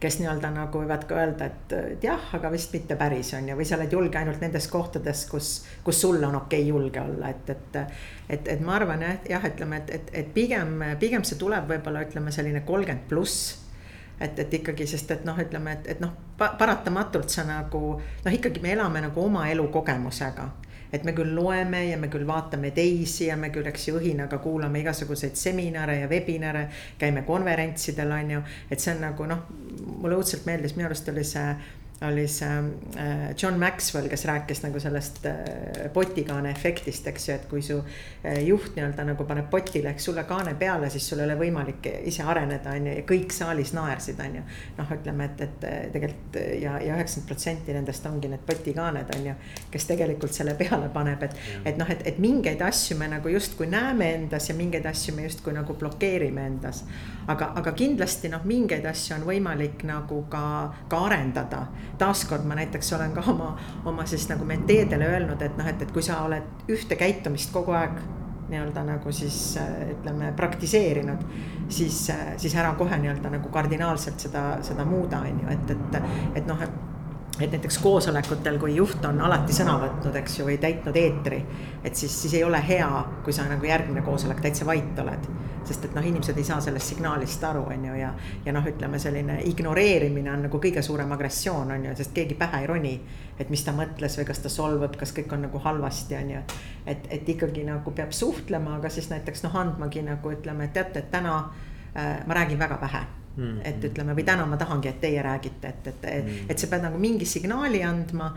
kes 0.00 0.20
nii-öelda 0.20 0.50
nagu 0.54 0.78
võivad 0.78 1.04
ka 1.08 1.16
öelda, 1.18 1.48
et, 1.50 1.72
et 1.94 2.04
jah, 2.06 2.28
aga 2.36 2.50
vist 2.54 2.74
mitte 2.74 2.94
päris 2.98 3.32
on 3.34 3.48
ju, 3.50 3.56
või 3.58 3.66
sa 3.66 3.76
oled 3.78 3.92
julge 3.92 4.18
ainult 4.20 4.42
nendes 4.44 4.68
kohtades, 4.70 5.24
kus, 5.30 5.48
kus 5.84 6.02
sul 6.04 6.22
on 6.22 6.36
okei 6.38 6.62
okay 6.62 6.68
julge 6.68 7.02
olla, 7.02 7.32
et, 7.34 7.50
et. 7.50 7.78
et, 8.28 8.52
et 8.54 8.60
ma 8.62 8.76
arvan 8.78 9.02
jah, 9.02 9.16
jah, 9.36 9.48
ütleme, 9.50 9.82
et, 9.82 9.90
et, 9.98 10.12
et 10.22 10.30
pigem, 10.34 10.84
pigem 11.00 11.26
see 11.26 11.40
tuleb 11.40 11.66
võib-olla 11.70 12.04
ütleme 12.06 12.34
selline 12.34 12.62
kolmkümmend 12.68 13.08
pluss 13.10 13.56
et, 14.20 14.38
et 14.38 14.54
ikkagi, 14.60 14.86
sest 14.86 15.10
et 15.14 15.26
noh, 15.26 15.38
ütleme, 15.38 15.78
et, 15.78 15.90
et 15.94 16.00
noh, 16.02 16.14
paratamatult 16.38 17.30
sa 17.30 17.44
nagu 17.46 17.82
noh, 17.98 18.32
ikkagi 18.34 18.62
me 18.62 18.74
elame 18.74 19.02
nagu 19.08 19.24
oma 19.24 19.48
elukogemusega 19.50 20.48
et 20.92 21.04
me 21.04 21.12
küll 21.16 21.34
loeme 21.36 21.84
ja 21.90 21.98
me 22.00 22.08
küll 22.12 22.26
vaatame 22.26 22.70
teisi 22.76 23.28
ja 23.28 23.36
me 23.36 23.50
küll, 23.54 23.66
eks 23.68 23.88
ju, 23.88 23.96
õhinaga 24.00 24.38
kuulame 24.42 24.82
igasuguseid 24.82 25.36
seminare 25.36 25.98
ja 26.00 26.08
webinare. 26.08 26.68
käime 26.98 27.22
konverentsidel, 27.22 28.12
on 28.12 28.30
ju, 28.30 28.42
et 28.70 28.80
see 28.80 28.94
on 28.94 29.02
nagu 29.06 29.26
noh, 29.28 29.44
mulle 29.98 30.18
õudselt 30.18 30.46
meeldis, 30.46 30.76
minu 30.76 30.88
arust 30.88 31.08
oli 31.12 31.24
see 31.24 31.48
oli 32.02 32.28
see 32.28 32.46
äh, 32.96 33.34
John 33.42 33.58
Maxwell, 33.58 34.08
kes 34.08 34.24
rääkis 34.24 34.62
nagu 34.62 34.80
sellest 34.80 35.26
äh, 35.26 35.34
potikaane 35.92 36.50
efektist, 36.50 37.06
eks 37.10 37.28
ju, 37.28 37.34
et 37.34 37.46
kui 37.50 37.62
su 37.62 37.80
äh, 37.80 38.38
juht 38.46 38.76
nii-öelda 38.76 39.02
nagu 39.08 39.26
paneb 39.26 39.48
potile, 39.50 39.90
eks 39.90 40.06
sulle 40.06 40.22
kaane 40.28 40.54
peale, 40.58 40.90
siis 40.94 41.08
sul 41.10 41.18
ei 41.18 41.26
ole 41.26 41.34
võimalik 41.40 41.88
ise 42.06 42.22
areneda, 42.22 42.76
on 42.78 42.86
ju, 42.86 42.94
ja 43.00 43.06
kõik 43.08 43.34
saalis 43.34 43.74
naersid, 43.74 44.20
on 44.22 44.38
ju. 44.38 44.44
noh, 44.78 44.92
ütleme, 44.94 45.26
et, 45.26 45.42
et 45.48 45.90
tegelikult 45.96 46.38
ja, 46.38 46.76
ja 46.84 46.94
üheksakümmend 46.94 47.28
protsenti 47.32 47.74
nendest 47.74 48.06
ongi 48.06 48.30
need 48.30 48.46
potikaaned, 48.46 49.10
on 49.18 49.26
ju, 49.32 49.34
kes 49.74 49.90
tegelikult 49.90 50.38
selle 50.38 50.54
peale 50.58 50.92
paneb, 50.94 51.26
et, 51.26 51.36
et 51.66 51.82
noh, 51.82 51.90
et, 51.90 52.06
et 52.06 52.22
mingeid 52.22 52.62
asju 52.62 52.98
me 53.00 53.10
nagu 53.10 53.34
justkui 53.34 53.66
näeme 53.66 54.12
endas 54.20 54.46
ja 54.52 54.54
mingeid 54.54 54.86
asju 54.86 55.16
me 55.18 55.26
justkui 55.26 55.56
nagu 55.56 55.74
blokeerime 55.74 56.46
endas. 56.46 56.84
aga, 57.26 57.52
aga 57.58 57.74
kindlasti 57.74 58.30
noh, 58.30 58.46
mingeid 58.46 58.86
asju 58.86 59.18
on 59.18 59.26
võimalik 59.26 59.82
nagu 59.88 60.22
ka, 60.30 60.46
ka 60.88 61.04
arendada 61.10 61.66
taaskord 61.98 62.46
ma 62.48 62.58
näiteks 62.58 62.92
olen 62.96 63.12
ka 63.16 63.24
oma, 63.32 63.52
oma 63.84 64.06
siis 64.06 64.28
nagu 64.30 64.46
menteedele 64.48 65.08
öelnud, 65.14 65.42
et 65.42 65.58
noh, 65.58 65.66
et, 65.68 65.82
et 65.82 65.92
kui 65.92 66.04
sa 66.04 66.22
oled 66.26 66.70
ühte 66.72 66.98
käitumist 66.98 67.52
kogu 67.54 67.76
aeg 67.78 67.98
nii-öelda 68.48 68.84
nagu 68.86 69.12
siis 69.12 69.58
ütleme 69.92 70.32
praktiseerinud, 70.36 71.24
siis, 71.68 72.06
siis 72.40 72.54
ära 72.56 72.72
kohe 72.78 72.96
nii-öelda 72.96 73.32
nagu 73.36 73.50
kardinaalselt 73.52 74.24
seda, 74.28 74.44
seda 74.64 74.86
muuda, 74.88 75.20
on 75.20 75.42
ju, 75.42 75.50
et, 75.52 75.74
et, 75.74 75.98
et 76.40 76.48
noh, 76.48 76.62
et 76.64 76.97
et 77.40 77.52
näiteks 77.52 77.78
koosolekutel, 77.78 78.58
kui 78.58 78.74
juht 78.76 79.04
on 79.06 79.20
alati 79.22 79.54
sõna 79.54 79.76
võtnud, 79.78 80.16
eks 80.18 80.38
ju, 80.40 80.46
või 80.48 80.56
täitnud 80.58 80.96
eetri. 80.96 81.44
et 81.84 81.96
siis, 81.96 82.22
siis 82.22 82.34
ei 82.34 82.44
ole 82.44 82.58
hea, 82.68 82.88
kui 83.24 83.32
sa 83.32 83.44
nagu 83.48 83.66
järgmine 83.66 84.02
koosolek 84.02 84.40
täitsa 84.40 84.66
vait 84.66 84.98
oled. 84.98 85.28
sest 85.64 85.84
et 85.84 85.94
noh, 85.94 86.06
inimesed 86.06 86.38
ei 86.38 86.44
saa 86.44 86.60
sellest 86.60 86.94
signaalist 86.94 87.44
aru, 87.44 87.62
on 87.74 87.84
ju, 87.84 87.94
ja, 87.94 88.12
ja 88.44 88.52
noh, 88.52 88.66
ütleme 88.66 88.98
selline 88.98 89.40
ignoreerimine 89.44 90.32
on 90.32 90.42
nagu 90.48 90.58
kõige 90.58 90.82
suurem 90.82 91.12
agressioon, 91.12 91.70
on 91.70 91.84
ju, 91.90 91.94
sest 92.00 92.14
keegi 92.16 92.34
pähe 92.34 92.62
ei 92.62 92.66
roni. 92.66 93.00
et 93.38 93.50
mis 93.50 93.64
ta 93.64 93.72
mõtles 93.72 94.18
või 94.18 94.26
kas 94.26 94.42
ta 94.42 94.48
solvab, 94.48 94.96
kas 94.96 95.12
kõik 95.14 95.32
on 95.32 95.46
nagu 95.46 95.58
halvasti, 95.62 96.16
on 96.16 96.30
ju. 96.30 96.42
et, 96.86 97.06
et 97.10 97.28
ikkagi 97.28 97.64
nagu 97.64 97.90
peab 97.90 98.12
suhtlema, 98.12 98.76
aga 98.80 98.90
siis 98.90 99.10
näiteks 99.10 99.46
noh, 99.46 99.56
andmagi 99.56 100.02
nagu 100.02 100.34
ütleme, 100.34 100.64
et 100.64 100.72
teate, 100.72 100.98
et 101.04 101.10
täna 101.10 101.38
äh, 101.94 102.26
ma 102.26 102.34
räägin 102.34 102.58
väga 102.58 102.80
vähe 102.80 103.06
Mm. 103.38 103.60
et 103.64 103.84
ütleme, 103.86 104.16
või 104.18 104.24
täna 104.26 104.46
ma 104.50 104.56
tahangi, 104.58 104.88
et 104.90 105.00
teie 105.00 105.22
räägite, 105.22 105.68
et, 105.68 105.86
et 105.92 106.06
mm., 106.08 106.50
et 106.50 106.58
sa 106.58 106.66
pead 106.66 106.82
nagu 106.82 106.98
mingi 106.98 107.26
signaali 107.28 107.84
andma. 107.86 108.32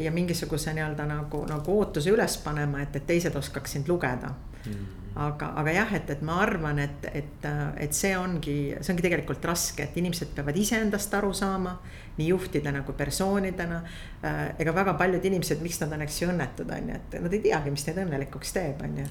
ja 0.00 0.10
mingisuguse 0.10 0.74
nii-öelda 0.74 1.06
nagu, 1.06 1.44
nagu 1.46 1.78
ootuse 1.78 2.10
üles 2.10 2.36
panema, 2.42 2.82
et, 2.82 2.96
et 2.96 3.06
teised 3.06 3.36
oskaks 3.36 3.78
sind 3.78 3.88
lugeda 3.88 4.34
mm 4.66 5.03
aga, 5.14 5.50
aga 5.60 5.72
jah, 5.74 5.92
et, 5.94 6.08
et 6.10 6.22
ma 6.26 6.40
arvan, 6.42 6.78
et, 6.82 7.06
et, 7.14 7.46
et 7.80 7.94
see 7.94 8.14
ongi, 8.18 8.56
see 8.80 8.94
ongi 8.94 9.04
tegelikult 9.06 9.44
raske, 9.46 9.86
et 9.86 9.98
inimesed 10.00 10.34
peavad 10.34 10.58
iseendast 10.58 11.14
aru 11.20 11.32
saama. 11.34 11.78
nii 12.14 12.28
juhtidena 12.28 12.84
kui 12.86 12.94
persoonidena. 12.94 13.80
Äh, 14.22 14.52
ega 14.62 14.74
väga 14.74 14.92
paljud 14.94 15.24
inimesed, 15.26 15.58
miks 15.62 15.80
nad 15.82 15.96
on, 15.96 16.04
eks 16.04 16.20
ju 16.22 16.28
õnnetud, 16.30 16.70
on 16.70 16.92
ju, 16.92 16.98
et 17.00 17.16
nad 17.24 17.34
ei 17.34 17.40
teagi, 17.42 17.72
mis 17.74 17.86
neid 17.88 17.98
õnnelikuks 18.04 18.54
teeb, 18.54 18.84
on 18.86 19.00
ju. 19.00 19.06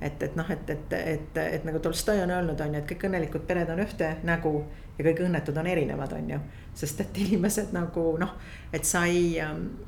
et, 0.00 0.22
et 0.22 0.36
noh, 0.38 0.52
et, 0.54 0.70
et, 0.70 0.94
et, 1.00 1.40
et 1.42 1.66
nagu 1.66 1.82
Tolstoi 1.82 2.22
on 2.22 2.30
öelnud, 2.30 2.60
on 2.62 2.78
ju, 2.78 2.84
et 2.84 2.86
kõik 2.92 3.08
õnnelikud 3.08 3.48
pered 3.48 3.72
on 3.74 3.82
ühte 3.82 4.12
nägu 4.28 4.54
ja 4.94 5.08
kõik 5.08 5.24
õnnetud 5.26 5.58
on 5.58 5.72
erinevad, 5.74 6.14
on 6.14 6.30
ju. 6.36 6.40
sest 6.78 7.02
et 7.02 7.18
inimesed 7.26 7.74
nagu 7.74 8.12
noh, 8.22 8.38
et 8.70 8.86
sa 8.86 9.02
ei 9.10 9.40
ähm, 9.42 9.66
Äh, 9.74 9.85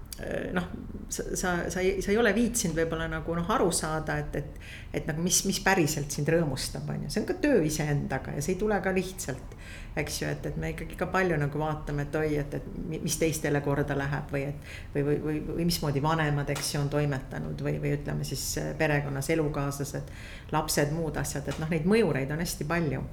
noh, 0.53 0.65
sa, 1.09 1.37
sa, 1.37 1.71
sa 1.71 1.81
ei, 1.81 2.03
sa 2.03 2.11
ei 2.11 2.19
ole 2.19 2.33
viitsinud 2.35 2.77
võib-olla 2.77 3.07
nagu 3.11 3.35
noh, 3.37 3.51
aru 3.55 3.69
saada, 3.75 4.19
et, 4.19 4.35
et. 4.37 4.57
et 4.99 5.07
nagu 5.07 5.23
mis, 5.23 5.41
mis 5.47 5.61
päriselt 5.65 6.13
sind 6.13 6.29
rõõmustab, 6.33 6.89
on 6.91 7.07
ju, 7.07 7.13
see 7.13 7.23
on 7.23 7.29
ka 7.29 7.37
töö 7.43 7.61
iseendaga 7.67 8.35
ja 8.37 8.43
see 8.45 8.57
ei 8.57 8.61
tule 8.61 8.81
ka 8.85 8.93
lihtsalt. 8.95 9.55
eks 9.99 10.21
ju, 10.23 10.29
et, 10.31 10.45
et 10.47 10.59
me 10.61 10.73
ikkagi 10.75 10.99
ka 10.99 11.09
palju 11.11 11.39
nagu 11.41 11.59
vaatame, 11.59 12.05
et 12.07 12.19
oi, 12.21 12.35
et, 12.39 12.59
et 12.59 12.67
mis 12.91 13.17
teistele 13.19 13.61
korda 13.65 13.97
läheb 13.99 14.35
või 14.35 14.45
et. 14.51 14.69
või, 14.95 15.07
või, 15.07 15.17
või, 15.23 15.41
või 15.55 15.69
mismoodi 15.71 16.03
vanemad, 16.03 16.51
eks 16.55 16.75
ju, 16.75 16.83
on 16.83 16.93
toimetanud 16.93 17.65
või, 17.65 17.79
või 17.83 17.95
ütleme 17.99 18.27
siis 18.27 18.45
äh, 18.59 18.75
perekonnas 18.79 19.31
elukaaslased. 19.35 20.13
lapsed, 20.53 20.93
muud 20.95 21.17
asjad, 21.17 21.49
et 21.49 21.59
noh, 21.63 21.71
neid 21.71 21.89
mõjureid 21.89 22.31
on 22.35 22.45
hästi 22.45 22.69
palju 22.69 23.07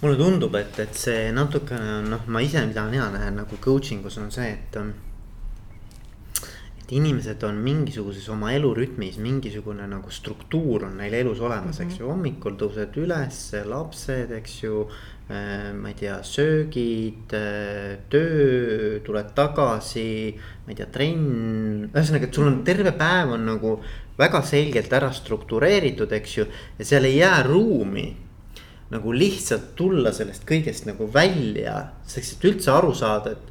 mulle 0.00 0.16
tundub, 0.16 0.54
et, 0.56 0.78
et 0.80 0.96
see 0.96 1.28
natukene 1.36 2.00
noh, 2.06 2.24
ma 2.32 2.40
ise, 2.40 2.62
mida 2.64 2.86
mina 2.88 3.10
näen 3.12 3.36
nagu 3.42 3.58
coaching 3.60 4.06
us 4.08 4.16
on 4.16 4.30
see, 4.32 4.48
et 4.48 4.78
et 6.90 6.96
inimesed 6.98 7.44
on 7.46 7.58
mingisuguses 7.62 8.26
oma 8.34 8.50
elurütmis, 8.56 9.20
mingisugune 9.22 9.86
nagu 9.86 10.10
struktuur 10.10 10.88
on 10.88 10.96
neil 10.98 11.14
elus 11.20 11.38
olemas 11.40 11.78
mm, 11.78 11.84
-hmm. 11.84 11.86
eks 11.86 12.00
ju, 12.00 12.08
hommikul 12.10 12.56
tõused 12.58 12.96
üles, 12.98 13.38
lapsed, 13.64 14.32
eks 14.34 14.62
ju 14.64 14.88
äh,. 15.30 15.72
ma 15.74 15.88
ei 15.88 15.94
tea, 15.94 16.18
söögid 16.22 17.30
äh,, 17.32 17.98
töö, 18.10 18.98
tuled 19.06 19.30
tagasi, 19.34 20.34
ma 20.66 20.72
ei 20.72 20.80
tea, 20.80 20.86
trenn, 20.90 21.90
ühesõnaga, 21.94 22.26
et 22.26 22.34
sul 22.34 22.50
on 22.50 22.64
terve 22.64 22.92
päev 22.92 23.36
on 23.36 23.46
nagu 23.46 23.76
väga 24.18 24.42
selgelt 24.42 24.92
ära 24.92 25.12
struktureeritud, 25.12 26.10
eks 26.12 26.36
ju, 26.38 26.48
ja 26.78 26.84
seal 26.84 27.06
ei 27.06 27.20
jää 27.22 27.42
ruumi 27.46 28.08
nagu 28.90 29.12
lihtsalt 29.14 29.76
tulla 29.78 30.10
sellest 30.12 30.42
kõigest 30.42 30.90
nagu 30.90 31.06
välja, 31.06 31.92
selleks, 32.02 32.34
et 32.34 32.50
üldse 32.50 32.74
aru 32.74 32.90
saada, 32.94 33.30
et 33.30 33.49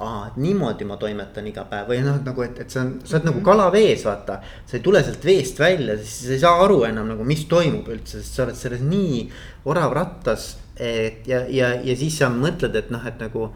aa, 0.00 0.32
niimoodi 0.36 0.86
ma 0.88 0.96
toimetan 1.00 1.46
iga 1.50 1.64
päev 1.68 1.90
või 1.92 2.00
noh, 2.04 2.18
nagu, 2.24 2.44
et, 2.44 2.58
et 2.62 2.72
see 2.72 2.80
on, 2.82 2.92
sa 3.04 3.18
oled 3.18 3.24
mm 3.24 3.28
-hmm. 3.28 3.30
nagu 3.30 3.38
mhm. 3.38 3.44
kala 3.44 3.70
vees, 3.72 4.04
vaata. 4.04 4.40
sa 4.66 4.76
ei 4.76 4.82
tule 4.82 5.02
sealt 5.04 5.24
veest 5.24 5.58
välja, 5.58 5.96
siis 5.96 6.26
sa 6.26 6.32
ei 6.32 6.38
saa 6.44 6.64
aru 6.64 6.82
enam 6.88 7.08
nagu, 7.08 7.24
mis 7.24 7.44
toimub 7.44 7.88
üldse, 7.88 8.20
sest 8.20 8.34
sa 8.34 8.44
oled 8.44 8.56
selles 8.56 8.80
nii 8.80 9.30
orav 9.64 9.92
rattas. 9.92 10.56
et 10.76 11.28
ja, 11.28 11.44
ja, 11.48 11.74
ja 11.84 11.96
siis 11.96 12.18
sa 12.18 12.28
mõtled, 12.28 12.76
et 12.76 12.90
noh, 12.90 13.06
et 13.06 13.18
nagu. 13.20 13.50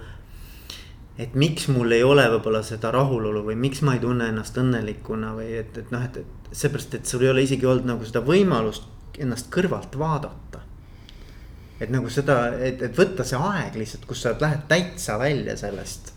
et 1.19 1.35
miks 1.35 1.69
mul 1.69 1.93
ei 1.93 2.03
ole 2.03 2.25
võib-olla 2.31 2.63
seda 2.63 2.91
rahulolu 2.91 3.45
või 3.47 3.55
miks 3.55 3.83
ma 3.83 3.95
ei 3.95 4.01
tunne 4.01 4.29
ennast 4.29 4.57
õnnelikuna 4.59 5.35
või 5.37 5.53
et, 5.61 5.79
et 5.79 5.91
noh, 5.91 6.03
et, 6.05 6.17
et 6.17 6.27
seepärast, 6.53 6.95
et 6.95 7.07
sul 7.07 7.23
ei 7.23 7.31
ole 7.31 7.43
isegi 7.43 7.67
olnud 7.67 7.87
nagu 7.87 8.05
seda 8.05 8.21
võimalust 8.21 8.83
ennast 9.19 9.47
kõrvalt 9.55 9.95
vaadata 9.99 10.61
et 11.81 11.91
nagu 11.91 12.11
seda, 12.11 12.49
et, 12.59 12.83
et 12.83 12.99
võtta 12.99 13.25
see 13.25 13.39
aeg 13.39 13.79
lihtsalt, 13.79 14.07
kus 14.07 14.23
sa 14.23 14.35
lähed 14.41 14.67
täitsa 14.69 15.19
välja 15.19 15.57
sellest 15.57 16.14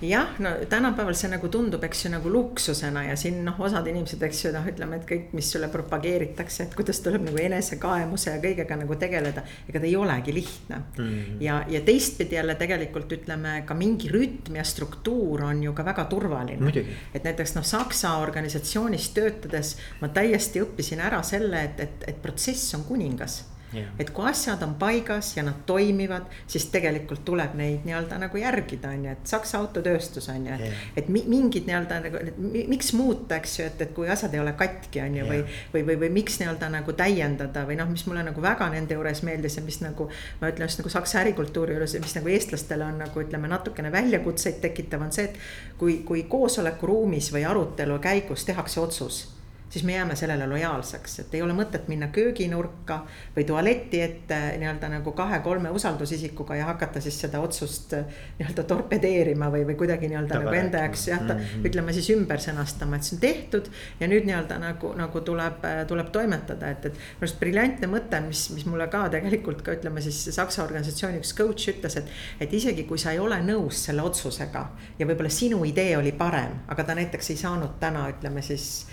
jah, 0.00 0.28
no 0.38 0.50
tänapäeval 0.70 1.16
see 1.18 1.30
nagu 1.32 1.48
tundub, 1.50 1.82
eks 1.84 2.04
ju, 2.04 2.10
nagu 2.12 2.30
luksusena 2.30 3.02
ja 3.08 3.16
siin 3.18 3.40
noh, 3.46 3.58
osad 3.66 3.86
inimesed, 3.90 4.22
eks 4.28 4.44
ju, 4.44 4.52
noh, 4.54 4.66
ütleme, 4.70 5.00
et 5.00 5.08
kõik, 5.08 5.32
mis 5.36 5.48
sulle 5.52 5.70
propageeritakse, 5.72 6.68
et 6.68 6.76
kuidas 6.78 7.02
tuleb 7.04 7.24
nagu 7.26 7.40
enesekaemuse 7.42 8.30
ja 8.30 8.42
kõigega 8.42 8.78
nagu 8.78 8.98
tegeleda. 9.00 9.42
ega 9.68 9.80
ta 9.80 9.86
ei 9.86 9.96
olegi 9.96 10.34
lihtne 10.34 10.76
mm. 10.78 11.04
-hmm. 11.04 11.42
ja, 11.42 11.64
ja 11.68 11.80
teistpidi 11.80 12.38
jälle 12.38 12.54
tegelikult 12.54 13.12
ütleme 13.12 13.62
ka 13.66 13.74
mingi 13.74 14.08
rütm 14.08 14.56
ja 14.56 14.64
struktuur 14.64 15.42
on 15.42 15.62
ju 15.62 15.72
ka 15.72 15.84
väga 15.84 16.04
turvaline. 16.04 16.86
et 17.14 17.24
näiteks 17.24 17.54
noh, 17.54 17.64
Saksa 17.64 18.16
organisatsioonis 18.16 19.10
töötades 19.10 19.76
ma 20.00 20.08
täiesti 20.08 20.62
õppisin 20.62 21.00
ära 21.00 21.22
selle, 21.22 21.62
et, 21.62 21.80
et, 21.80 22.04
et 22.08 22.22
protsess 22.22 22.74
on 22.74 22.84
kuningas. 22.84 23.44
Et 23.74 24.10
kui 24.14 24.24
asjad 24.28 24.62
on 24.64 24.74
paigas 24.80 25.34
ja 25.36 25.42
nad 25.44 25.64
toimivad, 25.66 26.28
siis 26.46 26.68
tegelikult 26.72 27.24
tuleb 27.24 27.54
neid 27.58 27.84
nii-öelda 27.88 28.18
nagu 28.22 28.40
järgida, 28.40 28.92
on 28.94 29.04
ju, 29.04 29.12
et 29.12 29.28
Saksa 29.28 29.58
autotööstus 29.58 30.28
on 30.32 30.46
ju 30.46 30.56
yeah., 30.56 30.82
et 30.96 31.08
mingid 31.12 31.68
nii-öelda 31.68 32.00
nagu, 32.06 32.22
miks 32.70 32.92
muuta, 32.96 33.36
eks 33.36 33.58
ju, 33.58 33.68
et, 33.68 33.84
et 33.84 33.94
kui 33.96 34.08
asjad 34.08 34.34
ei 34.34 34.42
ole 34.42 34.54
katki, 34.58 35.02
on 35.04 35.20
ju 35.20 35.24
yeah., 35.24 35.30
või. 35.32 35.60
või, 35.74 35.84
või, 35.90 36.00
või 36.04 36.12
miks 36.20 36.40
nii-öelda 36.40 36.72
nagu 36.72 36.96
täiendada 36.96 37.64
või 37.68 37.78
noh, 37.80 37.90
mis 37.92 38.06
mulle 38.08 38.24
nagu 38.26 38.42
väga 38.42 38.70
nende 38.72 38.96
juures 38.96 39.22
meeldis 39.26 39.58
ja 39.60 39.64
mis 39.66 39.80
nagu. 39.84 40.08
ma 40.40 40.52
ütlen 40.52 40.68
just 40.68 40.82
nagu 40.82 40.92
Saksa 40.92 41.22
ärikultuuri 41.22 41.76
juures, 41.76 41.98
mis 42.00 42.16
nagu 42.18 42.32
eestlastele 42.32 42.88
on 42.88 43.02
nagu 43.04 43.24
ütleme 43.24 43.50
natukene 43.52 43.92
väljakutseid 43.92 44.62
tekitav, 44.64 45.04
on 45.04 45.12
see, 45.12 45.28
et. 45.28 45.40
kui, 45.78 46.00
kui 46.08 46.24
koosolekuruumis 46.28 47.32
või 47.34 47.44
arutelu 47.48 47.98
käigus 48.02 48.48
tehakse 48.48 48.80
otsus 48.80 49.26
siis 49.70 49.84
me 49.84 49.92
jääme 49.92 50.16
sellele 50.16 50.46
lojaalseks, 50.46 51.18
et 51.18 51.34
ei 51.34 51.42
ole 51.42 51.52
mõtet 51.56 51.88
minna 51.88 52.08
kööginurka 52.12 53.02
või 53.36 53.44
tualeti 53.48 54.00
ette 54.00 54.38
nii-öelda 54.60 54.88
nagu 54.92 55.12
kahe-kolme 55.12 55.70
usaldusisikuga 55.70 56.56
ja 56.56 56.68
hakata 56.70 57.00
siis 57.04 57.20
seda 57.20 57.40
otsust 57.44 57.92
nii-öelda 57.92 58.64
torpedeerima 58.68 59.50
või, 59.52 59.66
või 59.68 59.76
kuidagi 59.82 60.08
nii-öelda 60.08 60.40
nagu 60.40 60.54
enda 60.56 60.84
jaoks 60.86 61.06
jah 61.08 61.20
mm 61.20 61.28
-hmm., 61.28 61.68
ütleme 61.68 61.92
siis 61.92 62.10
ümber 62.16 62.40
sõnastama, 62.40 62.96
et 62.96 63.04
see 63.04 63.16
on 63.16 63.20
tehtud. 63.20 63.70
ja 64.00 64.08
nüüd 64.08 64.24
nii-öelda 64.24 64.58
nagu, 64.58 64.92
nagu 64.96 65.20
tuleb, 65.20 65.64
tuleb 65.88 66.10
toimetada, 66.12 66.70
et, 66.70 66.86
et 66.86 66.92
minu 66.92 67.26
arust 67.26 67.40
briljantne 67.40 67.86
mõte, 67.86 68.20
mis, 68.26 68.50
mis 68.54 68.66
mulle 68.66 68.88
ka 68.88 69.08
tegelikult 69.08 69.62
ka 69.62 69.76
ütleme 69.76 70.00
siis 70.00 70.24
Saksa 70.34 70.62
organisatsiooni 70.64 71.18
üks 71.18 71.34
coach 71.36 71.68
ütles, 71.68 71.96
et. 71.96 72.08
et 72.40 72.52
isegi 72.52 72.84
kui 72.84 72.98
sa 72.98 73.12
ei 73.12 73.18
ole 73.18 73.40
nõus 73.42 73.84
selle 73.84 74.02
otsusega 74.02 74.64
ja 74.98 75.06
võib-olla 75.06 75.30
sinu 75.30 75.64
idee 75.64 75.96
oli 75.96 76.12
parem, 76.12 76.60
aga 76.68 76.84
ta 76.84 76.94
näiteks 76.94 77.30
ei 77.30 77.36
saanud 77.36 77.76
täna 77.80 78.08
ütleme 78.08 78.42
siis 78.42 78.86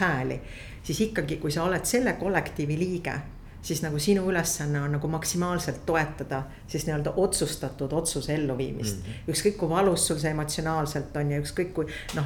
enamus 0.00 0.16
hääli. 0.16 0.40
siis 0.82 1.00
ikkagi, 1.00 1.36
kui 1.36 1.50
sa 1.50 1.64
oled 1.64 1.84
selle 1.84 2.12
kollektiivi 2.12 2.78
liige, 2.78 3.12
siis 3.62 3.82
nagu 3.82 3.98
sinu 3.98 4.24
ülesanne 4.30 4.80
on 4.80 4.92
nagu 4.92 5.08
maksimaalselt 5.08 5.84
toetada 5.86 6.42
siis 6.66 6.86
nii-öelda 6.86 7.12
otsustatud 7.16 7.92
otsuse 7.92 8.34
elluviimist 8.34 8.96
mm. 8.96 9.02
-hmm. 9.02 9.30
ükskõik 9.32 9.56
kui 9.56 9.68
valus 9.68 10.06
sul 10.06 10.18
see 10.18 10.30
emotsionaalselt 10.30 11.16
on 11.16 11.30
ja 11.30 11.40
ükskõik 11.40 11.72
kui 11.74 11.86
noh 12.14 12.24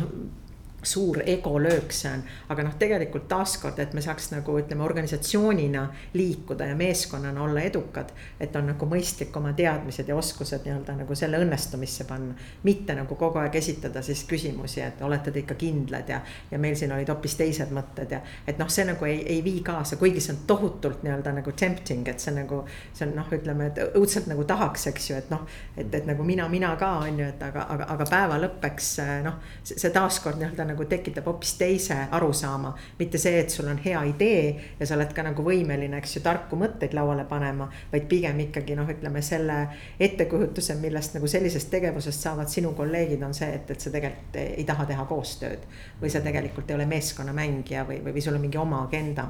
suur 0.85 1.23
ego 1.27 1.59
löök 1.63 1.93
see 1.93 2.13
on. 2.13 2.23
aga 2.49 2.63
noh, 2.63 2.75
tegelikult 2.79 3.29
taaskord, 3.29 3.79
et 3.79 3.95
me 3.95 4.03
saaks 4.05 4.31
nagu 4.33 4.59
ütleme 4.59 4.85
organisatsioonina 4.85 5.85
liikuda 6.15 6.67
ja 6.67 6.77
meeskonnana 6.77 7.43
olla 7.43 7.61
edukad. 7.61 8.13
et 8.41 8.57
on 8.57 8.67
nagu 8.67 8.87
mõistlik 8.87 9.37
oma 9.37 9.53
teadmised 9.53 10.09
ja 10.09 10.17
oskused 10.17 10.65
nii-öelda 10.65 10.97
nagu 11.01 11.15
selle 11.15 11.39
õnnestumisse 11.39 12.05
panna. 12.09 12.35
mitte 12.63 12.95
nagu 12.95 13.15
kogu 13.15 13.39
aeg 13.39 13.57
esitada 13.57 14.03
siis 14.03 14.25
küsimusi, 14.29 14.81
et 14.81 15.03
olete 15.03 15.31
te 15.31 15.39
ikka 15.45 15.55
kindlad 15.55 16.09
ja, 16.09 16.21
ja 16.51 16.59
meil 16.59 16.77
siin 16.77 16.93
olid 16.93 17.09
hoopis 17.09 17.37
teised 17.37 17.73
mõtted 17.75 18.11
ja. 18.11 18.21
et 18.47 18.59
noh, 18.59 18.69
see 18.69 18.85
nagu 18.85 19.05
ei, 19.05 19.23
ei 19.27 19.45
vii 19.45 19.63
kaasa, 19.63 19.97
kuigi 19.97 20.21
see 20.21 20.35
on 20.35 20.43
tohutult 20.47 21.03
nii-öelda 21.07 21.33
nagu 21.41 21.53
tempting, 21.53 22.09
et 22.09 22.21
see 22.21 22.35
nagu. 22.35 22.65
see 22.93 23.07
on 23.09 23.15
noh, 23.17 23.31
ütleme, 23.33 23.71
et 23.71 23.81
õudselt 23.99 24.27
nagu 24.31 24.45
tahaks, 24.45 24.87
eks 24.91 25.11
ju, 25.11 25.17
et 25.17 25.31
noh, 25.31 25.47
et, 25.77 25.89
et 25.95 26.07
nagu 26.07 26.25
mina, 26.25 26.49
mina 26.49 26.75
ka 26.81 26.91
on 27.05 27.19
ju, 27.19 27.29
et 27.29 27.43
aga, 27.43 27.67
aga, 27.75 27.89
aga 27.95 28.07
päeva 28.11 28.39
lõppeks 28.43 28.91
noh, 29.25 29.39
see 29.65 29.91
taaskord 29.95 30.41
nii-öelda 30.41 30.65
nagu 30.65 30.74
tekitab 30.91 31.29
hoopis 31.31 31.55
teise 31.59 31.97
arusaama. 32.11 32.75
mitte 32.99 33.19
see, 33.19 33.39
et 33.41 33.51
sul 33.51 33.69
on 33.71 33.79
hea 33.85 34.03
idee 34.11 34.75
ja 34.81 34.87
sa 34.87 34.97
oled 34.99 35.15
ka 35.15 35.23
nagu 35.23 35.47
võimeline, 35.47 35.99
eks 36.03 36.17
ju, 36.17 36.23
tarku 36.25 36.57
mõtteid 36.57 36.95
lauale 36.95 37.25
panema. 37.25 37.71
vaid 37.93 38.09
pigem 38.11 38.41
ikkagi 38.49 38.77
noh, 38.77 38.91
ütleme 38.91 39.23
selle 39.23 39.59
ettekujutuse, 40.01 40.75
millest 40.83 41.15
nagu 41.15 41.31
sellisest 41.31 41.71
tegevusest 41.71 42.29
saavad 42.29 42.49
sinu 42.49 42.75
kolleegid, 42.75 43.23
on 43.23 43.35
see, 43.35 43.51
et, 43.55 43.71
et 43.71 43.81
sa 43.81 43.91
tegelikult 43.95 44.37
ei 44.43 44.65
taha 44.65 44.87
teha 44.91 45.09
koostööd. 45.09 45.67
või 46.03 46.11
sa 46.11 46.21
tegelikult 46.21 46.71
ei 46.71 46.77
ole 46.81 46.87
meeskonnamängija 46.87 47.87
või, 47.89 48.03
või, 48.05 48.19
või 48.19 48.23
sul 48.23 48.35
on 48.35 48.49
mingi 48.49 48.59
oma 48.59 48.85
agenda 48.85 49.29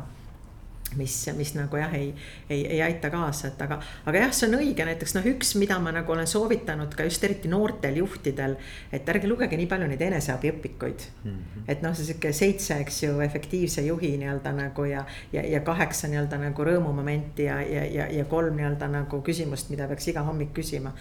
mis, 0.96 1.16
mis 1.37 1.54
nagu 1.57 1.78
jah, 1.78 1.92
ei, 1.94 2.12
ei, 2.48 2.62
ei 2.76 2.80
aita 2.85 3.11
kaasa, 3.12 3.50
et 3.52 3.62
aga, 3.64 3.78
aga 4.07 4.22
jah, 4.24 4.35
see 4.37 4.48
on 4.48 4.59
õige, 4.61 4.87
näiteks 4.87 5.16
noh, 5.16 5.26
üks, 5.35 5.54
mida 5.61 5.78
ma 5.83 5.92
nagu 5.94 6.14
olen 6.14 6.28
soovitanud 6.30 6.94
ka 6.96 7.09
just 7.09 7.24
eriti 7.24 7.50
noortel 7.52 7.98
juhtidel. 8.00 8.57
et 8.92 9.09
ärge 9.09 9.28
lugege 9.28 9.59
nii 9.59 9.68
palju 9.70 9.90
neid 9.90 10.07
eneseabiõpikuid 10.09 11.07
mm. 11.24 11.30
-hmm. 11.30 11.66
et 11.68 11.83
noh, 11.83 11.94
see 11.96 12.09
sihuke 12.11 12.33
seitse, 12.33 12.78
eks 12.85 13.02
ju, 13.02 13.20
efektiivse 13.20 13.83
juhi 13.87 14.14
nii-öelda 14.20 14.52
nagu 14.52 14.88
ja, 14.88 15.04
ja, 15.33 15.42
ja 15.42 15.61
kaheksa 15.61 16.09
nii-öelda 16.09 16.40
nagu 16.46 16.70
rõõmumomenti 16.70 17.48
ja, 17.50 17.61
ja, 17.62 17.85
ja, 17.85 18.09
ja 18.12 18.24
kolm 18.24 18.57
nii-öelda 18.57 18.88
nagu 18.88 19.22
küsimust, 19.22 19.70
mida 19.70 19.88
peaks 19.88 20.09
iga 20.09 20.22
hommik 20.22 20.54
küsima. 20.54 20.94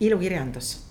ilukirjandus 0.00 0.89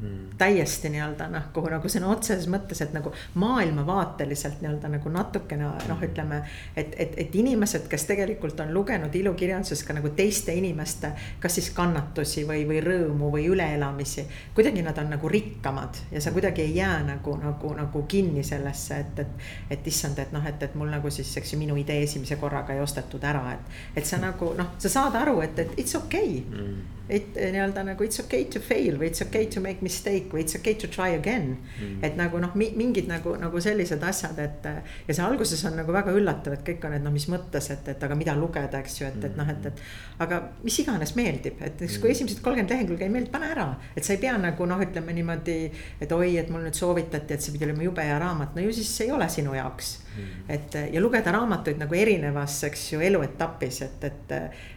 mm. 0.00 0.36
täiesti 0.38 0.88
nii-öelda 0.88 1.28
noh, 1.30 1.48
kuhu 1.54 1.70
nagu 1.72 1.88
sõna 1.88 2.10
otseses 2.12 2.48
mõttes, 2.50 2.80
et 2.82 2.92
nagu 2.96 3.12
maailmavaateliselt 3.40 4.60
nii-öelda 4.62 4.90
nagu 4.96 5.12
natukene 5.12 5.64
noh, 5.66 5.96
mm. 5.96 6.04
ütleme. 6.08 6.42
et, 6.76 6.94
et, 6.98 7.14
et 7.24 7.34
inimesed, 7.34 7.86
kes 7.88 8.06
tegelikult 8.08 8.60
on 8.60 8.74
lugenud 8.74 9.14
ilukirjanduses 9.14 9.84
ka 9.86 9.96
nagu 9.96 10.12
teiste 10.16 10.54
inimeste, 10.54 11.12
kas 11.40 11.58
siis 11.58 11.70
kannatusi 11.76 12.44
või, 12.48 12.64
või 12.68 12.82
rõõmu 12.84 13.30
või 13.32 13.46
üleelamisi. 13.52 14.26
kuidagi 14.54 14.82
nad 14.82 14.98
on 14.98 15.10
nagu 15.16 15.28
rikkamad 15.28 16.04
ja 16.12 16.20
sa 16.20 16.32
kuidagi 16.32 16.62
ei 16.62 16.76
jää 16.76 17.02
nagu, 17.06 17.36
nagu, 17.42 17.74
nagu 17.74 18.04
kinni 18.08 18.44
sellesse, 18.44 19.00
et, 19.00 19.18
et, 19.18 19.50
et 19.70 19.86
issand, 19.86 20.18
et 20.18 20.32
noh, 20.32 20.46
et, 20.46 20.62
et 20.62 20.74
mul 20.74 20.90
nagu 20.90 21.10
siis, 21.10 21.36
eks 21.36 21.52
ju, 21.52 21.58
minu 21.58 21.76
idee 21.76 22.02
esimese 22.02 22.36
korraga 22.36 22.74
ei 22.74 22.80
ostetud 22.80 23.24
ära, 23.24 23.52
et. 23.52 23.76
et 23.96 24.06
sa 24.06 24.20
nagu 24.20 24.54
noh, 24.56 24.74
sa 24.78 24.88
saad 24.88 25.20
aru, 25.20 25.40
et, 25.44 25.58
et 25.58 25.78
it's 25.78 25.96
okei 25.98 26.40
okay. 26.46 26.58
mm 26.62 26.99
et 27.10 27.36
eh, 27.36 27.50
nii-öelda 27.52 27.84
nagu 27.90 28.06
it's 28.06 28.22
okay 28.22 28.46
to 28.46 28.62
fail 28.64 28.96
või 29.00 29.10
it's 29.10 29.24
okay 29.24 29.48
to 29.50 29.62
make 29.64 29.84
mistake 29.84 30.30
või 30.32 30.44
it's 30.46 30.56
okay 30.58 30.76
to 30.78 30.88
try 30.88 31.10
again 31.18 31.56
mm.. 31.58 31.98
et 32.06 32.16
nagu 32.20 32.40
noh, 32.42 32.54
mingid 32.54 33.10
nagu, 33.10 33.34
nagu 33.40 33.62
sellised 33.62 34.02
asjad, 34.06 34.38
et 34.40 34.70
ja 34.70 35.16
see 35.16 35.26
alguses 35.26 35.64
on 35.68 35.76
nagu 35.82 35.92
väga 35.94 36.14
üllatav, 36.14 36.54
et 36.56 36.64
kõik 36.66 36.86
on, 36.88 36.96
et 36.96 37.04
no 37.04 37.12
mis 37.12 37.26
mõttes, 37.32 37.70
et, 37.74 37.92
et 37.92 38.08
aga 38.08 38.16
mida 38.18 38.36
lugeda, 38.38 38.80
eks 38.80 39.00
ju, 39.02 39.10
et, 39.10 39.20
et 39.26 39.36
noh, 39.38 39.48
et, 39.50 39.70
et. 39.72 39.84
aga 40.22 40.42
mis 40.62 40.80
iganes 40.84 41.16
meeldib, 41.18 41.58
et 41.60 41.80
näiteks 41.80 41.98
kui 41.98 42.08
mm. 42.08 42.12
esimesed 42.12 42.42
kolmkümmend 42.44 42.70
lehekülge 42.74 43.06
ei 43.06 43.12
meeldi, 43.12 43.30
pane 43.32 43.48
ära, 43.50 43.66
et 43.96 44.04
sa 44.04 44.14
ei 44.14 44.20
pea 44.22 44.36
nagu 44.40 44.66
noh, 44.68 44.80
ütleme 44.84 45.14
niimoodi. 45.16 45.58
et 46.00 46.12
oi, 46.12 46.36
et 46.40 46.50
mul 46.52 46.64
nüüd 46.66 46.76
soovitati, 46.76 47.34
et 47.34 47.42
see 47.42 47.54
pidi 47.54 47.66
olema 47.68 47.84
jube 47.86 48.04
hea 48.04 48.18
raamat, 48.20 48.54
no 48.54 48.64
ju 48.64 48.72
siis 48.76 48.90
see 48.96 49.08
ei 49.08 49.14
ole 49.16 49.28
sinu 49.32 49.54
jaoks 49.56 49.92
mm.. 49.98 50.09
Et 50.48 50.74
ja 50.92 51.00
lugeda 51.00 51.32
raamatuid 51.34 51.78
nagu 51.80 51.94
erinevas, 51.94 52.56
eks 52.68 52.86
ju, 52.92 53.00
eluetapis, 53.04 53.82
et, 53.86 54.04
et, 54.04 54.32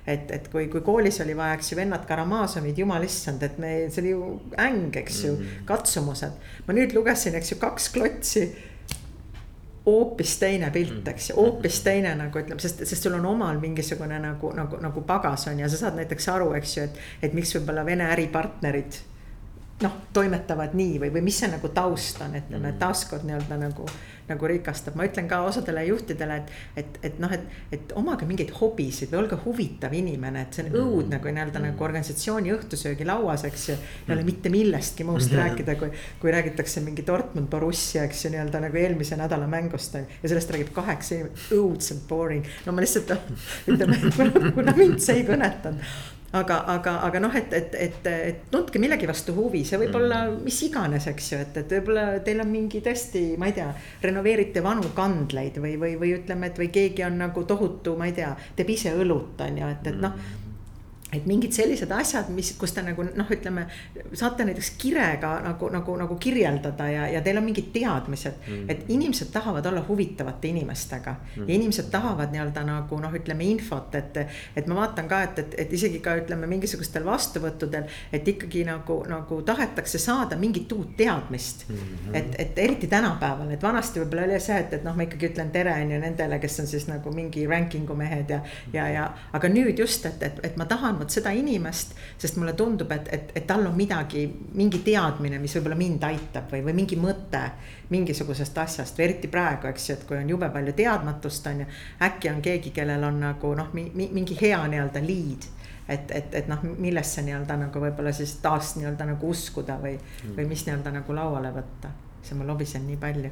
et, 0.08 0.36
et 0.38 0.50
kui, 0.52 0.68
kui 0.72 0.84
koolis 0.86 1.22
oli 1.24 1.36
vaja, 1.38 1.58
eks 1.58 1.72
ju, 1.74 1.80
vennad 1.80 2.06
Karamazovid, 2.10 2.78
jumal 2.84 3.06
issand, 3.08 3.44
et 3.44 3.58
me, 3.62 3.74
see 3.90 4.04
oli 4.04 4.14
ju 4.14 4.28
äng, 4.62 4.92
eks 5.04 5.24
ju 5.26 5.34
mm., 5.38 5.64
katsumused. 5.70 6.38
ma 6.68 6.78
nüüd 6.78 6.94
lugesin, 6.96 7.36
eks 7.40 7.56
ju, 7.56 7.60
kaks 7.62 7.90
klotsi 7.96 8.46
hoopis 9.86 10.38
teine 10.40 10.70
pilt, 10.72 11.02
mm. 11.02 11.10
eks 11.12 11.30
ju, 11.30 11.38
hoopis 11.40 11.82
teine 11.84 12.14
nagu 12.16 12.40
ütleme, 12.40 12.62
sest, 12.64 12.86
sest 12.88 13.04
sul 13.04 13.18
on 13.18 13.26
omal 13.34 13.60
mingisugune 13.60 14.20
nagu, 14.24 14.54
nagu, 14.56 14.80
nagu 14.84 15.04
pagas 15.08 15.48
on 15.52 15.60
ja 15.60 15.68
sa 15.72 15.82
saad 15.82 15.98
näiteks 16.00 16.30
aru, 16.32 16.54
eks 16.60 16.78
ju, 16.78 16.86
et, 16.88 17.02
et 17.28 17.36
miks 17.36 17.52
võib-olla 17.58 17.84
Vene 17.88 18.08
äripartnerid 18.14 19.02
noh, 19.84 20.00
toimetavad 20.16 20.74
nii 20.78 20.98
või, 21.04 21.14
või 21.18 21.28
mis 21.30 21.38
see 21.44 21.52
nagu 21.52 21.70
taust 21.76 22.22
on, 22.24 22.36
et 22.40 22.50
mm. 22.52 22.80
taaskord 22.82 23.28
nii-öelda 23.28 23.60
nagu 23.62 23.88
nagu 24.28 24.48
rikastab, 24.48 24.96
ma 24.96 25.04
ütlen 25.08 25.28
ka 25.28 25.42
osadele 25.44 25.84
juhtidele, 25.90 26.38
et, 26.40 26.52
et, 26.80 27.00
et 27.10 27.18
noh, 27.20 27.32
et, 27.36 27.44
et 27.76 27.92
omage 28.00 28.28
mingeid 28.28 28.54
hobisid 28.56 29.12
või 29.12 29.20
olge 29.24 29.40
huvitav 29.44 29.94
inimene, 29.98 30.46
et 30.46 30.56
see 30.56 30.64
on 30.64 30.70
mm. 30.72 30.80
õudne, 30.80 31.20
kui 31.24 31.34
nii-öelda 31.36 31.60
mm. 31.60 31.68
nagu 31.68 31.88
organisatsiooni 31.88 32.54
õhtusöögilauas, 32.56 33.44
eks 33.50 33.68
ju. 33.70 33.78
ei 34.08 34.16
ole 34.16 34.24
mitte 34.28 34.52
millestki 34.54 35.08
muust 35.08 35.32
mm. 35.34 35.42
rääkida, 35.42 35.76
kui, 35.82 35.92
kui 36.24 36.34
räägitakse 36.36 36.86
mingi 36.86 37.04
Dortmund 37.08 37.52
Borussia, 37.52 38.08
eks 38.08 38.26
ju, 38.26 38.34
nii-öelda 38.38 38.64
nagu 38.64 38.80
eelmise 38.80 39.20
nädala 39.20 39.50
mängust 39.52 40.00
on. 40.00 40.08
ja 40.24 40.32
sellest 40.32 40.56
räägib 40.56 40.72
kaheksa 40.76 41.20
inimest, 41.20 41.52
õudselt 41.60 42.08
boring, 42.08 42.48
no 42.64 42.76
ma 42.76 42.86
lihtsalt 42.86 43.12
ütleme, 43.68 44.00
kuna 44.56 44.76
mind 44.80 45.04
see 45.04 45.20
ei 45.20 45.28
kõnetanud 45.28 45.84
aga, 46.34 46.60
aga, 46.74 46.94
aga 47.08 47.22
noh, 47.22 47.36
et, 47.38 47.54
et, 47.54 47.76
et, 47.88 48.12
et 48.30 48.46
tundke 48.52 48.82
millegi 48.82 49.10
vastu 49.10 49.36
huvi, 49.38 49.64
see 49.68 49.80
võib 49.82 49.98
olla 50.00 50.24
mm. 50.28 50.44
mis 50.48 50.60
iganes, 50.68 51.08
eks 51.12 51.32
ju, 51.34 51.42
et, 51.46 51.60
et 51.64 51.76
võib-olla 51.78 52.06
teil 52.26 52.44
on 52.44 52.52
mingi 52.52 52.84
tõesti, 52.86 53.26
ma 53.42 53.50
ei 53.50 53.58
tea. 53.58 53.70
renoveerite 54.04 54.64
vanu 54.66 54.94
kandleid 54.96 55.60
või, 55.64 55.76
või, 55.82 55.98
või 56.02 56.16
ütleme, 56.18 56.50
et 56.50 56.62
või 56.62 56.72
keegi 56.74 57.06
on 57.06 57.20
nagu 57.22 57.46
tohutu, 57.50 57.98
ma 58.00 58.10
ei 58.10 58.18
tea, 58.18 58.34
teeb 58.58 58.74
ise 58.74 58.96
õlut 58.98 59.42
on 59.46 59.62
ju, 59.62 59.76
et, 59.76 59.92
et 59.94 60.00
noh 60.00 60.16
mm 60.16 60.43
et 61.18 61.26
mingid 61.30 61.54
sellised 61.54 61.92
asjad, 61.92 62.30
mis, 62.34 62.54
kus 62.60 62.74
te 62.76 62.84
nagu 62.86 63.06
noh, 63.06 63.32
ütleme, 63.36 63.66
saate 64.18 64.46
näiteks 64.48 64.74
kirega 64.82 65.34
nagu, 65.46 65.70
nagu, 65.74 65.96
nagu 66.00 66.18
kirjeldada 66.22 66.88
ja, 66.90 67.08
ja 67.16 67.22
teil 67.26 67.40
on 67.40 67.48
mingid 67.48 67.70
teadmised 67.76 68.40
mm.. 68.48 68.70
et 68.72 68.90
inimesed 68.94 69.32
tahavad 69.34 69.66
olla 69.70 69.84
huvitavate 69.88 70.50
inimestega 70.50 71.16
mm. 71.20 71.48
ja 71.48 71.56
inimesed 71.56 71.90
tahavad 71.94 72.34
nii-öelda 72.34 72.66
nagu 72.68 73.00
noh, 73.02 73.14
ütleme 73.14 73.48
infot, 73.52 73.96
et. 73.96 74.18
et 74.56 74.68
ma 74.68 74.80
vaatan 74.82 75.08
ka, 75.10 75.22
et, 75.28 75.40
et, 75.44 75.56
et 75.66 75.74
isegi 75.74 76.00
ka 76.04 76.16
ütleme 76.22 76.48
mingisugustel 76.50 77.06
vastuvõttudel, 77.06 77.88
et 78.14 78.28
ikkagi 78.28 78.64
nagu, 78.68 79.00
nagu 79.10 79.42
tahetakse 79.46 80.02
saada 80.02 80.38
mingit 80.40 80.72
uut 80.74 80.96
teadmist 80.98 81.68
mm. 81.70 81.76
-hmm. 81.76 82.18
et, 82.18 82.36
et 82.40 82.60
eriti 82.66 82.88
tänapäeval, 82.88 83.52
et 83.52 83.64
vanasti 83.64 84.02
võib-olla 84.02 84.28
oli 84.30 84.40
see, 84.40 84.60
et, 84.60 84.74
et 84.80 84.84
noh, 84.84 84.96
ma 84.96 85.08
ikkagi 85.08 85.30
ütlen 85.32 85.52
tere 85.54 85.76
on 85.84 85.92
ju 85.92 86.00
nendele, 86.00 86.40
kes 86.40 86.60
on 86.64 86.68
siis 86.68 86.88
nagu 86.88 87.14
mingi 87.14 87.46
ranking'u 87.48 87.96
mehed 87.98 88.30
ja, 88.30 88.42
ja, 88.74 88.88
ja 88.90 89.08
aga 89.34 89.50
nüüd 89.50 89.80
just, 89.80 90.06
et, 90.06 90.24
et, 90.24 90.40
et 90.44 90.58
ma 90.58 90.66
tahan 90.70 91.03
vot 91.04 91.14
seda 91.14 91.32
inimest. 91.36 91.96
sest 92.18 92.38
mulle 92.40 92.54
tundub, 92.58 92.92
et, 92.92 93.10
et, 93.12 93.32
et 93.36 93.48
tal 93.48 93.66
on 93.68 93.76
midagi, 93.76 94.26
mingi 94.56 94.80
teadmine, 94.86 95.40
mis 95.40 95.56
võib-olla 95.58 95.78
mind 95.80 96.04
aitab 96.08 96.52
või, 96.52 96.64
või 96.68 96.78
mingi 96.82 97.00
mõte 97.00 97.42
mingisugusest 97.94 98.58
asjast 98.58 98.98
või 98.98 99.10
eriti 99.10 99.28
praegu, 99.32 99.68
eks 99.70 99.90
ju, 99.90 99.98
et 99.98 100.06
kui 100.08 100.18
on 100.18 100.30
jube 100.30 100.50
palju 100.54 100.74
teadmatust, 100.78 101.50
on 101.52 101.66
ju. 101.66 101.68
äkki 102.08 102.32
on 102.32 102.40
keegi, 102.42 102.72
kellel 102.76 103.04
on 103.04 103.20
nagu 103.22 103.54
noh, 103.60 103.74
mingi 103.74 104.38
hea 104.40 104.62
nii-öelda 104.72 105.04
lead 105.04 105.50
et, 105.90 106.12
et, 106.12 106.36
et 106.40 106.48
noh, 106.48 106.64
millesse 106.64 107.22
nii-öelda 107.26 107.58
nagu 107.66 107.84
võib-olla 107.84 108.14
siis 108.16 108.38
taas 108.44 108.76
nii-öelda 108.80 109.10
nagu 109.14 109.30
uskuda 109.30 109.78
või 109.82 109.98
mm., 109.98 110.38
või 110.38 110.48
mis 110.48 110.64
nii-öelda 110.68 110.94
nagu 110.96 111.16
lauale 111.16 111.52
võtta. 111.56 111.92
see 112.24 112.38
ma 112.40 112.46
lobisen 112.48 112.86
nii 112.88 112.96
palju 113.02 113.32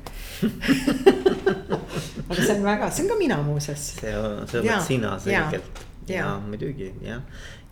aga 2.30 2.42
see 2.42 2.58
on 2.58 2.66
väga, 2.66 2.90
see 2.92 3.06
on 3.06 3.14
ka 3.14 3.18
mina 3.20 3.40
muuseas. 3.46 3.86
see, 4.02 4.12
see 4.52 4.60
oled 4.60 4.84
sina 4.84 5.16
selgelt 5.20 5.86
ja, 6.08 6.16
ja 6.18 6.34
muidugi 6.44 6.92
jah, 7.06 7.24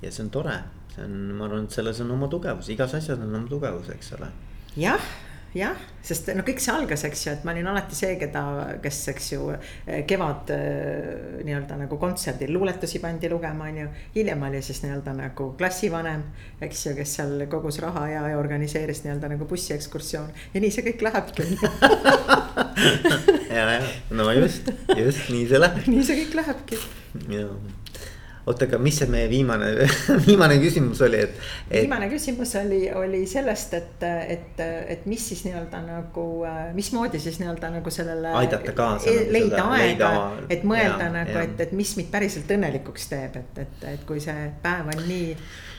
ja 0.02 0.12
see 0.12 0.26
on 0.26 0.34
tore, 0.34 0.60
see 0.94 1.06
on, 1.06 1.16
ma 1.38 1.48
arvan, 1.48 1.66
et 1.68 1.80
selles 1.80 2.04
on 2.04 2.14
oma 2.18 2.30
tugevus, 2.32 2.70
igas 2.74 2.94
asjas 3.00 3.20
on 3.20 3.34
oma 3.34 3.48
tugevus, 3.50 3.90
eks 3.96 4.14
ole. 4.18 4.30
jah, 4.80 5.04
jah, 5.58 5.80
sest 6.06 6.30
no 6.38 6.44
kõik 6.48 6.62
see 6.62 6.74
algas, 6.74 7.04
eks 7.08 7.24
ju, 7.26 7.34
et 7.34 7.46
ma 7.48 7.54
olin 7.56 7.68
alati 7.72 7.98
see, 7.98 8.14
keda, 8.22 8.44
kes, 8.84 9.00
eks 9.14 9.32
ju, 9.34 9.48
kevad 10.10 10.54
äh, 10.56 11.42
nii-öelda 11.48 11.80
nagu 11.82 12.00
kontserdil 12.02 12.54
luuletusi 12.56 13.02
pandi 13.04 13.32
lugema, 13.32 13.68
on 13.68 13.82
ju. 13.84 13.90
hiljem 14.16 14.46
oli 14.50 14.62
siis 14.66 14.84
nii-öelda 14.86 15.16
nagu 15.18 15.50
klassivanem, 15.60 16.24
eks 16.64 16.86
ju, 16.88 16.96
kes 17.00 17.18
seal 17.20 17.48
kogus 17.52 17.82
raha 17.84 18.08
ja, 18.14 18.24
ja 18.34 18.40
organiseeris 18.40 19.04
nii-öelda 19.06 19.34
nagu 19.34 19.50
bussiekskursioon 19.50 20.32
ja 20.54 20.64
nii 20.64 20.72
see 20.76 20.88
kõik 20.92 21.06
lähebki. 21.10 21.50
Ja, 23.50 23.66
ja. 23.74 23.80
No 24.14 24.30
just, 24.32 24.70
just 24.96 25.28
nii 25.34 25.48
see 25.50 25.60
läheb. 25.60 25.82
Nii 25.92 26.04
see 26.06 26.22
kõik 26.22 26.38
lähebki. 26.38 26.78
jaa 27.34 27.50
oota, 28.50 28.66
aga 28.66 28.80
mis 28.82 28.98
see 29.02 29.10
meie 29.12 29.30
viimane, 29.32 29.70
viimane 30.28 30.58
küsimus 30.62 31.04
oli, 31.06 31.22
et, 31.28 31.38
et...? 31.70 31.84
viimane 31.84 32.10
küsimus 32.12 32.56
oli, 32.62 32.82
oli 32.96 33.22
sellest, 33.30 33.76
et, 33.78 34.06
et, 34.36 34.64
et 34.96 35.06
mis 35.10 35.30
siis 35.32 35.46
nii-öelda 35.48 35.84
nagu, 35.86 36.26
mismoodi 36.78 37.22
siis 37.22 37.40
nii-öelda 37.44 37.72
nagu 37.78 37.94
sellele. 37.94 38.34
aidata 38.42 38.76
kaasa 38.78 39.14
e. 39.14 39.30
leida 39.34 39.64
aega, 39.78 40.12
et 40.50 40.66
mõelda 40.68 41.08
ja, 41.10 41.14
nagu, 41.22 41.40
et, 41.44 41.56
et 41.68 41.74
mis 41.78 41.96
mind 42.00 42.12
päriselt 42.14 42.52
õnnelikuks 42.58 43.10
teeb, 43.14 43.40
et, 43.44 43.64
et, 43.66 43.90
et 43.96 44.06
kui 44.10 44.22
see 44.24 44.50
päev 44.64 44.92
on 44.96 45.02
nii, 45.06 45.34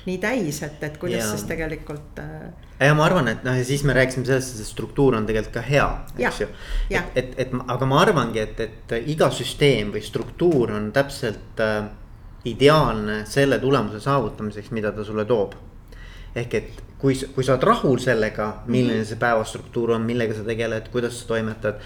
nii 0.07 0.19
täis, 0.23 0.63
et, 0.67 0.83
et 0.87 0.99
kuidas 1.01 1.25
ja. 1.25 1.31
siis 1.35 1.47
tegelikult 1.51 2.23
äh, 2.23 2.51
ja 2.81 2.95
ma 2.97 3.05
arvan, 3.05 3.29
et 3.29 3.43
noh, 3.45 3.57
ja 3.59 3.65
siis 3.67 3.83
me 3.85 3.95
rääkisime 3.97 4.25
sellest, 4.29 4.55
et 4.55 4.63
see 4.63 4.71
struktuur 4.71 5.19
on 5.19 5.27
tegelikult 5.29 5.59
ka 5.59 5.65
hea, 5.67 5.87
eks 6.23 6.45
ju. 6.45 6.51
et, 6.95 7.17
et, 7.19 7.35
et 7.45 7.57
aga 7.61 7.89
ma 7.89 7.99
arvangi, 8.05 8.41
et, 8.41 8.63
et 8.65 8.95
iga 9.11 9.29
süsteem 9.35 9.91
või 9.95 10.05
struktuur 10.07 10.73
on 10.79 10.89
täpselt 10.95 11.61
äh, 11.61 11.91
ideaalne 12.45 13.25
selle 13.29 13.59
tulemuse 13.59 14.01
saavutamiseks, 14.01 14.71
mida 14.71 14.93
ta 14.93 15.05
sulle 15.05 15.25
toob. 15.25 15.53
ehk 16.35 16.55
et 16.55 16.83
kui, 17.01 17.17
kui 17.35 17.45
sa 17.45 17.57
oled 17.57 17.65
rahul 17.67 17.99
sellega, 17.99 18.47
milline 18.71 19.03
see 19.09 19.19
päevastruktuur 19.19 19.97
on, 19.97 20.05
millega 20.07 20.37
sa 20.37 20.45
tegeled, 20.47 20.87
kuidas 20.93 21.17
sa 21.21 21.27
toimetad. 21.33 21.81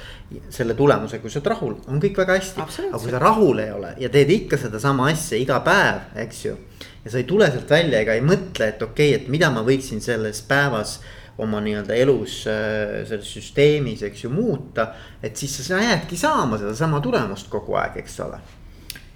selle 0.50 0.74
tulemusega, 0.74 1.22
kui 1.22 1.30
sa 1.30 1.40
oled 1.40 1.50
rahul, 1.54 1.74
on 1.88 2.02
kõik 2.02 2.22
väga 2.22 2.38
hästi, 2.38 2.60
aga 2.60 3.00
kui 3.02 3.10
sa 3.14 3.22
rahul 3.22 3.62
ei 3.62 3.72
ole 3.72 3.94
ja 4.02 4.10
teed 4.12 4.30
ikka 4.34 4.58
sedasama 4.60 5.08
asja 5.12 5.38
iga 5.38 5.60
päev, 5.64 6.08
eks 6.26 6.44
ju. 6.44 6.56
ja 7.04 7.10
sa 7.10 7.20
ei 7.20 7.28
tule 7.28 7.50
sealt 7.50 7.70
välja 7.70 8.00
ega 8.04 8.14
ei 8.14 8.24
mõtle, 8.24 8.70
et 8.74 8.82
okei 8.82 9.14
okay,, 9.14 9.22
et 9.22 9.30
mida 9.32 9.50
ma 9.54 9.64
võiksin 9.66 10.02
selles 10.04 10.42
päevas 10.48 10.98
oma 11.38 11.58
nii-öelda 11.60 11.96
elus 11.98 12.44
äh, 12.46 13.00
selles 13.08 13.30
süsteemis, 13.38 14.04
eks 14.06 14.26
ju, 14.26 14.30
muuta. 14.30 14.92
et 15.22 15.36
siis 15.36 15.56
sa 15.66 15.82
jäädki 15.82 16.18
saama 16.18 16.58
sedasama 16.58 17.00
tulemust 17.02 17.50
kogu 17.50 17.74
aeg, 17.80 18.02
eks 18.04 18.20
ole 18.26 18.42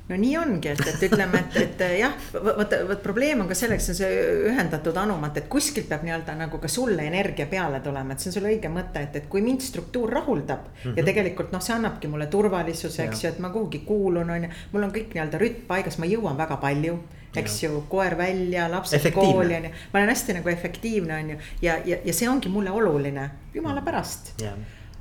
no 0.09 0.17
nii 0.17 0.37
ongi, 0.41 0.73
et, 0.73 0.81
et 0.89 1.03
ütleme, 1.09 1.43
et, 1.43 1.59
et 1.65 1.83
jah, 2.01 2.15
vot, 2.33 2.77
vot 2.89 3.03
probleem 3.03 3.43
on 3.45 3.51
ka 3.51 3.57
selleks, 3.59 3.91
on 3.93 3.99
see 3.99 4.23
ühendatud 4.51 4.97
anumat, 4.97 5.37
et 5.41 5.51
kuskilt 5.53 5.89
peab 5.91 6.07
nii-öelda 6.07 6.37
nagu 6.39 6.61
ka 6.63 6.71
sulle 6.73 7.05
energia 7.09 7.49
peale 7.51 7.83
tulema, 7.85 8.15
et 8.15 8.25
see 8.25 8.33
on 8.33 8.39
sul 8.39 8.49
õige 8.51 8.73
mõte, 8.73 9.03
et, 9.05 9.21
et 9.21 9.29
kui 9.31 9.45
mind 9.45 9.65
struktuur 9.65 10.13
rahuldab 10.21 10.65
mm. 10.65 10.81
-hmm. 10.83 10.97
ja 10.97 11.05
tegelikult 11.11 11.53
noh, 11.53 11.63
see 11.65 11.77
annabki 11.77 12.09
mulle 12.09 12.27
turvalisuse, 12.33 13.05
eks 13.05 13.25
ju, 13.25 13.35
et 13.35 13.39
ma 13.39 13.53
kuhugi 13.55 13.85
kuulun, 13.87 14.31
on 14.31 14.49
ju. 14.49 14.51
mul 14.73 14.89
on 14.89 14.97
kõik 14.97 15.15
nii-öelda 15.15 15.39
rütm 15.45 15.69
paigas, 15.69 15.99
ma 15.99 16.09
jõuan 16.09 16.39
väga 16.39 16.57
palju 16.57 16.99
eks 17.37 17.63
ju, 17.63 17.85
koer 17.89 18.17
välja, 18.19 18.69
lapsed 18.71 19.13
kooli 19.13 19.55
on 19.57 19.69
ju. 19.69 19.71
ma 19.93 20.01
olen 20.01 20.09
hästi 20.15 20.39
nagu 20.41 20.49
efektiivne, 20.49 21.21
on 21.23 21.31
ju, 21.31 21.39
ja, 21.63 21.79
ja, 21.85 22.01
ja 22.05 22.13
see 22.15 22.29
ongi 22.29 22.49
mulle 22.49 22.71
oluline, 22.71 23.31
jumala 23.55 23.85
pärast 23.85 24.35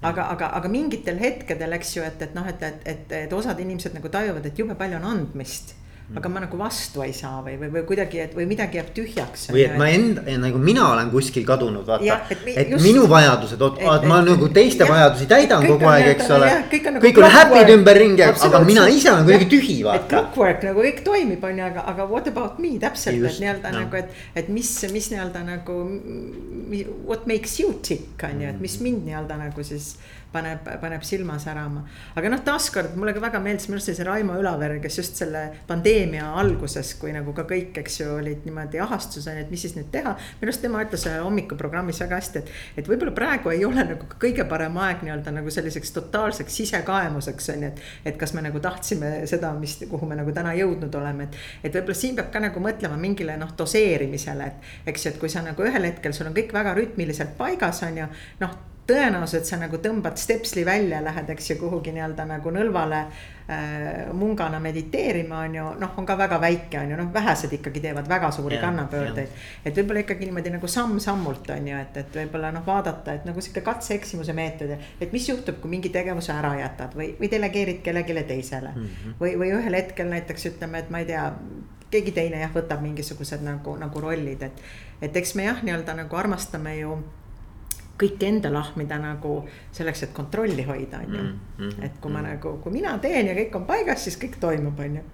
aga, 0.02 0.28
aga, 0.34 0.52
aga 0.60 0.70
mingitel 0.70 1.20
hetkedel, 1.22 1.74
eks 1.80 1.96
ju, 1.98 2.06
et, 2.06 2.22
et 2.22 2.38
noh, 2.38 2.46
et, 2.48 2.64
et, 2.64 2.86
et, 2.86 3.18
et 3.24 3.34
osad 3.34 3.60
inimesed 3.64 3.96
nagu 3.98 4.12
tajuvad, 4.14 4.46
et 4.46 4.60
jube 4.60 4.78
palju 4.78 5.00
on 5.00 5.12
andmist 5.14 5.77
aga 6.16 6.30
ma 6.32 6.40
nagu 6.40 6.56
vastu 6.56 7.02
ei 7.04 7.12
saa 7.12 7.42
või, 7.44 7.58
või, 7.60 7.68
või 7.74 7.82
kuidagi, 7.90 8.22
et 8.24 8.36
või 8.36 8.46
midagi 8.48 8.80
jääb 8.80 8.94
tühjaks. 8.96 9.50
või 9.52 9.66
et 9.66 9.74
ma 9.80 9.90
enda, 9.92 10.24
nagu 10.40 10.62
mina 10.64 10.86
olen 10.94 11.10
kuskil 11.12 11.44
kadunud, 11.48 11.84
vaata. 11.88 12.20
et, 12.32 12.46
et 12.54 12.72
just, 12.72 12.86
minu 12.86 13.04
vajadused, 13.12 13.66
ma 14.08 14.22
nagu 14.24 14.48
teiste 14.56 14.86
ja, 14.86 14.90
vajadusi 14.94 15.28
täidan 15.28 15.68
kogu 15.68 15.90
aeg, 15.92 16.14
eks 16.14 16.32
ole. 16.32 16.52
kõik 16.72 16.88
on, 16.88 16.98
nagu 17.00 17.24
on 17.26 17.36
happy'd 17.36 17.74
ümberringi, 17.76 18.24
aga 18.24 18.64
mina 18.64 18.88
ise 18.88 19.12
olen 19.12 19.28
kuidagi 19.28 19.50
tühi, 19.52 19.78
vaata. 19.84 20.00
et 20.00 20.10
clockwork 20.14 20.64
nagu 20.70 20.86
kõik 20.88 21.04
toimib, 21.04 21.44
on 21.44 21.60
ju, 21.60 21.68
aga, 21.68 21.84
aga 21.92 22.08
what 22.08 22.32
about 22.32 22.62
me 22.64 22.78
täpselt, 22.80 23.28
et 23.28 23.44
nii-öelda 23.44 23.76
no. 23.76 23.84
nagu, 23.84 24.00
et, 24.00 24.24
et 24.40 24.52
mis, 24.54 24.72
mis 24.94 25.12
nii-öelda 25.12 25.44
nagu. 25.48 25.82
What 27.08 27.28
makes 27.28 27.60
you 27.60 27.76
tick 27.84 28.24
on 28.24 28.40
ju, 28.44 28.56
et 28.56 28.64
mis 28.64 28.80
mind 28.84 29.04
nii-öelda 29.10 29.42
nagu 29.44 29.64
siis 29.68 29.98
paneb, 30.38 30.70
paneb 30.82 31.06
silma 31.08 31.38
särama. 31.42 31.84
aga 32.16 32.32
noh, 32.32 32.42
taaskord 32.46 32.96
mulle 33.00 33.14
ka 33.16 33.22
väga 33.24 33.42
meeldis, 33.44 33.68
minu 33.70 33.80
arust 33.80 33.92
oli 33.92 33.98
see 34.00 34.08
Raimo 34.08 34.38
Ülaver, 34.40 34.78
kes 34.84 35.00
just 35.02 35.20
selle 35.20 35.44
pandeemia 35.68 36.30
alguses, 36.42 36.94
kui 37.02 37.14
nagu 37.16 37.34
ka 37.38 37.48
kõik, 37.50 37.76
eks 37.82 38.02
ju, 38.02 38.10
olid 38.20 38.46
niimoodi 38.48 38.82
ahastusel, 38.84 39.42
et 39.42 39.52
mis 39.54 39.66
siis 39.66 39.76
nüüd 39.78 39.90
teha. 39.94 40.16
minu 40.40 40.50
arust 40.50 40.64
tema 40.64 40.84
ütles 40.86 41.08
hommikuprogrammis 41.24 42.02
väga 42.06 42.22
hästi, 42.22 42.44
et, 42.44 42.54
et 42.82 42.90
võib-olla 42.90 43.16
praegu 43.18 43.54
ei 43.54 43.66
ole 43.68 43.86
nagu 43.92 44.10
kõige 44.22 44.46
parem 44.50 44.78
aeg 44.84 45.04
nii-öelda 45.06 45.34
nagu 45.40 45.54
selliseks 45.54 45.94
totaalseks 45.98 46.60
sisekaemuseks 46.62 47.52
on 47.56 47.68
ju, 47.68 47.74
et. 47.74 47.84
et 48.12 48.20
kas 48.20 48.34
me 48.38 48.44
nagu 48.46 48.62
tahtsime 48.64 49.12
seda, 49.30 49.54
mis, 49.58 49.78
kuhu 49.90 50.10
me 50.10 50.18
nagu 50.20 50.34
täna 50.36 50.54
jõudnud 50.58 50.96
oleme, 51.02 51.28
et, 51.28 51.42
et 51.68 51.78
võib-olla 51.80 51.98
siin 51.98 52.18
peab 52.20 52.32
ka 52.34 52.44
nagu 52.44 52.64
mõtlema 52.64 53.00
mingile 53.02 53.38
noh, 53.40 53.54
doseerimisele, 53.58 54.52
et 54.52 54.92
eks 54.94 55.06
ju, 55.06 55.14
et 55.14 55.22
kui 55.22 55.32
sa 55.32 55.46
nagu 55.46 55.68
ühel 55.68 55.90
hetkel 55.90 56.16
sul 56.16 56.30
on 56.30 56.38
kõik 56.38 56.56
väga 56.56 56.76
rütmiliselt 56.78 57.38
paigas, 57.40 57.84
on 57.88 58.04
ju, 58.04 58.10
noh 58.44 58.58
tõenäosus, 58.88 59.42
et 59.42 59.50
sa 59.50 59.60
nagu 59.60 59.80
tõmbad 59.84 60.20
stepsli 60.20 60.66
välja, 60.66 61.02
lähed, 61.04 61.30
eks 61.34 61.52
ju, 61.52 61.58
kuhugi 61.62 61.94
nii-öelda 61.96 62.26
nagu 62.28 62.52
nõlvale 62.54 63.02
äh, 63.04 64.08
mungana 64.16 64.60
mediteerima, 64.64 65.44
on 65.48 65.56
ju, 65.60 65.68
noh, 65.82 65.94
on 65.98 66.08
ka 66.08 66.18
väga 66.20 66.40
väike, 66.42 66.80
on 66.82 66.94
ju, 66.94 67.00
noh, 67.02 67.12
vähesed 67.14 67.54
ikkagi 67.60 67.84
teevad 67.84 68.10
väga 68.10 68.32
suuri 68.36 68.60
kannapöördeid 68.62 69.28
et 69.66 69.78
võib-olla 69.78 70.04
ikkagi 70.04 70.28
niimoodi 70.28 70.52
nagu 70.54 70.70
samm-sammult 70.72 71.50
on 71.56 71.70
ju, 71.72 71.78
et, 71.84 72.02
et 72.02 72.20
võib-olla 72.22 72.52
noh, 72.56 72.66
vaadata, 72.66 73.18
et 73.18 73.28
nagu 73.28 73.44
sihuke 73.44 73.64
katse-eksimuse 73.66 74.36
meetod, 74.38 74.74
et 75.02 75.16
mis 75.16 75.30
juhtub, 75.30 75.60
kui 75.62 75.72
mingi 75.72 75.92
tegevuse 75.94 76.34
ära 76.36 76.54
jätad 76.62 76.96
või, 76.98 77.12
või 77.20 77.32
delegeerid 77.32 77.82
kellelegi 77.86 78.24
teisele 78.28 78.74
mm. 78.76 78.84
-hmm. 78.84 79.18
või, 79.22 79.36
või 79.40 79.54
ühel 79.58 79.80
hetkel 79.80 80.10
näiteks 80.12 80.52
ütleme, 80.54 80.84
et 80.84 80.94
ma 80.94 81.04
ei 81.04 81.10
tea 81.10 81.30
keegi 81.92 82.12
teine 82.12 82.42
jah, 82.42 82.52
võtab 82.54 82.82
mingisugused 82.84 83.44
nagu, 83.44 83.78
nagu 83.80 84.02
rollid, 84.04 84.44
et, 84.44 84.66
et 85.02 85.16
eks 85.22 85.36
me 85.40 85.48
jah, 85.48 85.64
nii-öelda 85.64 85.96
nagu 86.04 86.20
armastame 86.20 86.78
ju 86.82 86.98
kõike 87.98 88.30
endale 88.30 88.60
ahmida 88.62 89.00
nagu 89.02 89.40
selleks, 89.74 90.08
et 90.08 90.16
kontrolli 90.16 90.66
hoida, 90.68 91.02
on 91.04 91.14
ju. 91.14 91.22
Mm, 91.22 91.38
mm, 91.60 91.86
et 91.86 92.02
kui 92.02 92.12
ma 92.14 92.22
mm. 92.22 92.32
nagu, 92.32 92.58
kui 92.64 92.76
mina 92.78 92.98
teen 93.04 93.32
ja 93.32 93.38
kõik 93.38 93.62
on 93.62 93.70
paigas, 93.70 94.04
siis 94.08 94.20
kõik 94.22 94.40
toimub, 94.42 94.80
on 94.80 95.00
ju 95.00 95.06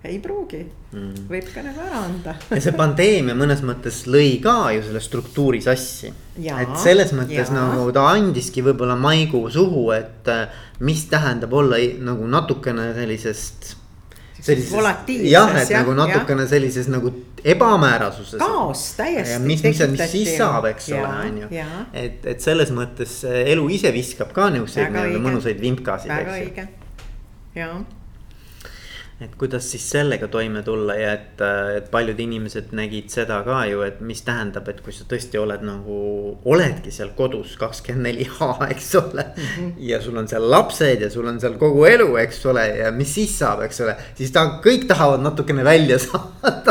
ei 0.00 0.16
pruugi 0.22 0.62
mm., 0.64 1.26
võib 1.28 1.48
ka 1.52 1.62
nagu 1.64 1.82
ära 1.84 1.98
anda 2.06 2.32
ja 2.48 2.60
see 2.64 2.72
pandeemia 2.76 3.34
mõnes 3.36 3.60
mõttes 3.66 3.98
lõi 4.08 4.38
ka 4.40 4.70
ju 4.72 4.84
selle 4.86 5.02
struktuuri 5.04 5.60
sassi. 5.64 6.08
et 6.40 6.72
selles 6.80 7.12
mõttes 7.16 7.52
ja. 7.52 7.56
nagu 7.56 7.84
ta 7.92 8.06
andiski 8.14 8.64
võib-olla 8.64 8.96
maigu 8.96 9.42
suhu, 9.52 9.90
et 9.92 10.30
äh, 10.32 10.62
mis 10.80 11.04
tähendab 11.10 11.52
olla 11.52 11.76
nagu 12.00 12.30
natukene 12.32 12.94
sellisest 12.96 13.74
sellises. 14.40 14.72
jah, 15.28 15.52
et 15.60 15.68
ja, 15.70 15.82
nagu 15.82 15.92
natukene 15.98 16.46
ja. 16.46 16.52
sellises 16.54 16.88
nagu 16.88 17.12
ebamäärasuses. 17.44 18.38
kaos 18.40 18.84
täiesti. 18.98 19.38
mis, 19.44 19.62
mis, 19.64 19.84
mis 19.94 20.10
siis 20.12 20.34
saab, 20.38 20.66
eks 20.72 20.90
ja, 20.92 21.04
ole, 21.04 21.28
on 21.28 21.38
ju. 21.44 21.52
et, 21.92 22.26
et 22.34 22.40
selles 22.40 22.72
mõttes 22.74 23.20
elu 23.30 23.70
ise 23.76 23.94
viskab 23.94 24.34
ka 24.36 24.50
niisuguseid 24.54 24.92
nii-öelda 24.94 25.24
mõnusaid 25.28 25.62
vimkasid. 25.62 26.12
väga 26.12 26.36
õige, 26.40 26.68
jaa 27.58 27.80
et 29.20 29.34
kuidas 29.36 29.66
siis 29.70 29.84
sellega 29.92 30.28
toime 30.32 30.62
tulla 30.64 30.94
ja 30.96 31.12
et, 31.12 31.42
et 31.76 31.88
paljud 31.92 32.18
inimesed 32.24 32.70
nägid 32.76 33.10
seda 33.12 33.40
ka 33.44 33.58
ju, 33.68 33.82
et 33.84 34.00
mis 34.04 34.22
tähendab, 34.24 34.68
et 34.72 34.80
kui 34.84 34.94
sa 34.96 35.04
tõesti 35.08 35.36
oled 35.40 35.64
nagu, 35.66 35.96
oledki 36.48 36.92
seal 36.94 37.12
kodus 37.18 37.56
kakskümmend 37.60 38.08
neli 38.08 38.24
H, 38.24 38.48
eks 38.72 38.94
ole 39.00 39.26
mm. 39.26 39.42
-hmm. 39.42 39.72
ja 39.90 40.00
sul 40.02 40.16
on 40.16 40.28
seal 40.28 40.48
lapsed 40.50 41.04
ja 41.04 41.10
sul 41.12 41.28
on 41.28 41.40
seal 41.40 41.58
kogu 41.60 41.84
elu, 41.84 42.08
eks 42.24 42.46
ole, 42.46 42.66
ja 42.80 42.92
mis 42.96 43.14
siis 43.14 43.36
saab, 43.38 43.60
eks 43.68 43.80
ole. 43.84 43.96
siis 44.14 44.32
ta, 44.32 44.46
kõik 44.64 44.88
tahavad 44.88 45.20
natukene 45.20 45.64
välja 45.64 45.98
saada 45.98 46.69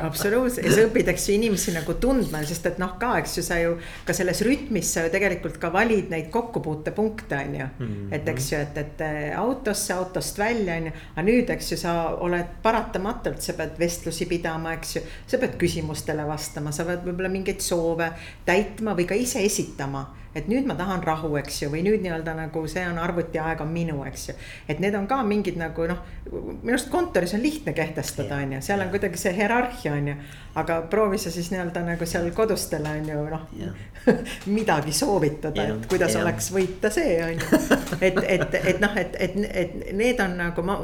absoluutselt 0.00 0.66
ja 0.66 0.86
eks 1.12 1.28
ju, 1.28 1.34
inimesi 1.34 1.74
nagu 1.74 1.96
tundma, 2.00 2.42
sest 2.46 2.66
et 2.70 2.80
noh, 2.82 2.94
ka, 3.00 3.14
eks 3.20 3.38
ju, 3.38 3.44
sa 3.46 3.58
ju 3.60 3.76
ka 4.06 4.16
selles 4.16 4.42
rütmis 4.46 4.90
sa 4.94 5.04
ju 5.06 5.12
tegelikult 5.14 5.58
ka 5.62 5.70
valid 5.74 6.10
neid 6.12 6.30
kokkupuutepunkte, 6.34 7.36
on 7.36 7.54
ju 7.54 7.66
mm. 7.66 7.86
-hmm. 7.86 8.14
et 8.14 8.28
eks 8.28 8.52
ju, 8.52 8.58
et, 8.58 8.78
et 8.78 9.04
autosse, 9.36 9.94
autost 9.94 10.38
välja, 10.38 10.76
on 10.76 10.90
ju, 10.90 10.92
aga 11.14 11.26
nüüd, 11.28 11.50
eks 11.50 11.72
ju 11.72 11.78
sa 11.78 11.94
oled 12.14 12.58
paratamatult, 12.62 13.42
sa 13.42 13.52
pead 13.52 13.78
vestlusi 13.78 14.26
pidama, 14.26 14.74
eks 14.74 14.96
ju. 14.96 15.02
sa 15.26 15.38
pead 15.38 15.56
küsimustele 15.58 16.26
vastama, 16.26 16.72
sa 16.72 16.84
pead 16.84 17.06
võib-olla 17.06 17.28
mingeid 17.28 17.60
soove 17.60 18.10
täitma 18.44 18.94
või 18.94 19.06
ka 19.06 19.14
ise 19.14 19.44
esitama 19.44 20.23
et 20.34 20.48
nüüd 20.50 20.66
ma 20.66 20.74
tahan 20.78 21.02
rahu, 21.06 21.30
eks 21.38 21.62
ju, 21.62 21.70
või 21.72 21.84
nüüd 21.86 22.02
nii-öelda 22.02 22.34
nagu 22.36 22.64
see 22.70 22.82
on 22.88 22.98
arvutiaeg 22.98 23.60
on 23.62 23.70
minu, 23.70 24.00
eks 24.08 24.28
ju. 24.28 24.34
et 24.68 24.80
need 24.82 24.94
on 24.98 25.06
ka 25.10 25.20
mingid 25.26 25.58
nagu 25.60 25.86
noh, 25.86 26.00
minu 26.32 26.74
arust 26.74 26.90
kontoris 26.90 27.36
on 27.36 27.42
lihtne 27.44 27.74
kehtestada, 27.76 28.40
on 28.42 28.56
ju, 28.56 28.62
seal 28.66 28.82
on 28.82 28.90
kuidagi 28.90 29.20
see 29.20 29.34
hierarhia 29.36 29.94
on 29.94 30.10
ju. 30.10 30.16
aga 30.58 30.80
proovi 30.90 31.18
sa 31.18 31.30
siis 31.34 31.52
nii-öelda 31.54 31.84
nagu 31.86 32.06
seal 32.06 32.26
kodustele 32.34 32.96
on 32.98 33.08
ju 33.12 33.22
noh 33.30 33.46
midagi 34.58 34.92
soovitada, 34.92 35.68
et 35.70 35.86
kuidas 35.90 36.14
ja. 36.14 36.24
oleks 36.24 36.50
võita 36.54 36.90
see 36.94 37.14
on 37.24 37.38
ju. 37.38 37.62
et, 38.00 38.20
et, 38.36 38.58
et 38.74 38.82
noh, 38.82 38.98
et, 39.00 39.16
et, 39.28 39.38
et 39.62 39.78
need 39.94 40.20
on 40.24 40.36
nagu 40.40 40.66
ma 40.66 40.78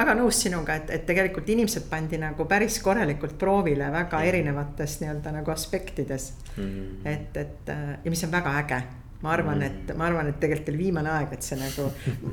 väga 0.00 0.16
nõus 0.16 0.40
sinuga, 0.46 0.80
et, 0.80 0.96
et 0.96 1.06
tegelikult 1.06 1.48
inimesed 1.52 1.90
pandi 1.92 2.18
nagu 2.20 2.48
päris 2.48 2.80
korralikult 2.84 3.36
proovile 3.38 3.92
väga 3.92 4.24
erinevates 4.32 5.00
nii-öelda 5.04 5.36
nagu 5.40 5.52
aspektides 5.52 6.32
mm. 6.56 6.64
-hmm. 6.64 7.08
et, 7.12 7.36
et 7.36 7.74
ja 8.04 8.10
mis 8.10 8.24
on 8.24 8.32
väga 8.32 8.58
äge 8.64 8.82
ma 9.24 9.32
arvan, 9.32 9.58
mm. 9.58 9.62
et 9.62 9.96
ma 9.96 10.08
arvan, 10.10 10.28
et 10.28 10.36
tegelikult 10.40 10.68
oli 10.74 10.80
viimane 10.82 11.10
aeg, 11.14 11.32
et 11.32 11.46
see 11.46 11.56
nagu. 11.56 11.86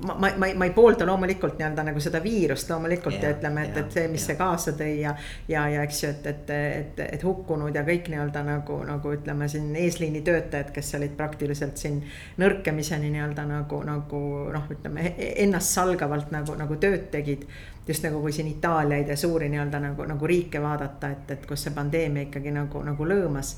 ma, 0.04 0.16
ma, 0.16 0.32
ma, 0.44 0.50
ma 0.60 0.68
ei 0.68 0.74
poolda 0.76 1.08
loomulikult 1.08 1.56
nii-öelda 1.60 1.86
nagu 1.88 2.04
seda 2.04 2.20
viirust 2.24 2.70
loomulikult 2.72 3.16
ja, 3.16 3.30
ja 3.30 3.38
ütleme, 3.38 3.66
et, 3.70 3.80
et 3.80 3.98
see, 3.98 4.08
mis 4.12 4.22
ja. 4.26 4.32
see 4.32 4.40
kaasa 4.40 4.76
tõi 4.80 4.92
ja. 5.00 5.16
ja, 5.52 5.66
ja 5.72 5.86
eks 5.88 6.04
ju, 6.04 6.12
et, 6.12 6.30
et, 6.34 6.54
et, 6.58 7.04
et 7.18 7.26
hukkunud 7.26 7.76
ja 7.76 7.86
kõik 7.88 8.12
nii-öelda 8.12 8.44
nagu, 8.48 8.82
nagu 8.88 9.16
ütleme 9.16 9.48
siin 9.52 9.72
eesliini 9.80 10.24
töötajad, 10.28 10.74
kes 10.76 10.96
olid 11.00 11.16
praktiliselt 11.20 11.80
siin. 11.80 12.02
nõrkemiseni 12.42 13.12
nii-öelda 13.16 13.48
nagu, 13.48 13.84
nagu 13.88 14.24
noh, 14.52 14.72
ütleme 14.76 15.14
ennastsalgavalt 15.18 16.34
nagu, 16.36 16.58
nagu 16.60 16.80
tööd 16.82 17.08
tegid 17.14 17.48
just 17.88 18.04
nagu 18.04 18.20
kui 18.22 18.34
siin 18.36 18.48
Itaaliaid 18.52 19.10
ja 19.10 19.18
suuri 19.18 19.50
nii-öelda 19.50 19.80
nagu, 19.80 20.06
nagu 20.06 20.28
riike 20.28 20.62
vaadata, 20.62 21.16
et, 21.16 21.32
et 21.32 21.48
kus 21.48 21.66
see 21.66 21.74
pandeemia 21.76 22.28
ikkagi 22.28 22.54
nagu, 22.56 22.84
nagu 22.86 23.08
lõõmas 23.08 23.56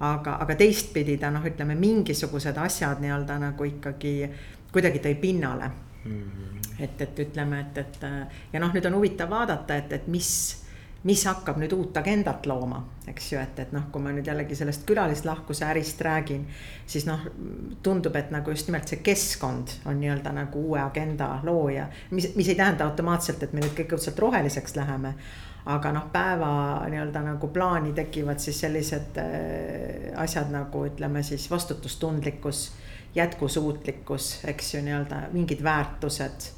aga, 0.00 0.36
aga 0.40 0.56
teistpidi 0.56 1.18
ta 1.20 1.30
noh, 1.32 1.44
ütleme 1.46 1.76
mingisugused 1.78 2.56
asjad 2.58 3.02
nii-öelda 3.02 3.36
nagu 3.42 3.68
ikkagi 3.68 4.14
kuidagi 4.72 5.02
tõi 5.04 5.14
pinnale 5.20 5.68
mm. 6.04 6.22
-hmm. 6.22 6.72
et, 6.78 7.00
et 7.00 7.18
ütleme, 7.18 7.60
et, 7.60 7.78
et 7.78 8.08
ja 8.52 8.60
noh, 8.60 8.72
nüüd 8.72 8.86
on 8.86 8.96
huvitav 8.96 9.30
vaadata, 9.30 9.76
et, 9.76 9.92
et 9.92 10.06
mis, 10.08 10.30
mis 11.04 11.24
hakkab 11.26 11.60
nüüd 11.60 11.72
uut 11.76 11.96
agendat 11.96 12.46
looma, 12.46 12.80
eks 13.08 13.32
ju, 13.32 13.40
et, 13.40 13.58
et 13.58 13.72
noh, 13.76 13.90
kui 13.92 14.02
ma 14.02 14.14
nüüd 14.16 14.26
jällegi 14.26 14.56
sellest 14.56 14.86
külalislahkuse 14.88 15.68
ärist 15.68 16.00
räägin. 16.00 16.46
siis 16.86 17.06
noh, 17.06 17.20
tundub, 17.82 18.16
et 18.16 18.30
nagu 18.30 18.50
just 18.50 18.68
nimelt 18.68 18.88
see 18.88 19.02
keskkond 19.04 19.76
on 19.84 20.00
nii-öelda 20.00 20.32
nagu 20.32 20.64
uue 20.70 20.80
agenda 20.80 21.40
looja, 21.42 21.88
mis, 22.10 22.32
mis 22.36 22.48
ei 22.48 22.54
tähenda 22.54 22.84
automaatselt, 22.84 23.42
et 23.42 23.52
me 23.52 23.60
nüüd 23.60 23.76
kõik 23.76 23.96
õudselt 23.98 24.18
roheliseks 24.18 24.76
läheme 24.76 25.14
aga 25.66 25.92
noh, 25.92 26.06
päeva 26.12 26.52
nii-öelda 26.88 27.24
nagu 27.24 27.48
plaani 27.52 27.92
tekivad 27.92 28.38
siis 28.40 28.60
sellised 28.60 29.18
äh, 29.20 30.14
asjad 30.16 30.52
nagu 30.52 30.86
ütleme 30.88 31.22
siis 31.22 31.50
vastutustundlikkus, 31.50 32.70
jätkusuutlikkus, 33.14 34.40
eks 34.48 34.74
ju, 34.74 34.82
nii-öelda 34.86 35.26
mingid 35.32 35.62
väärtused 35.64 36.50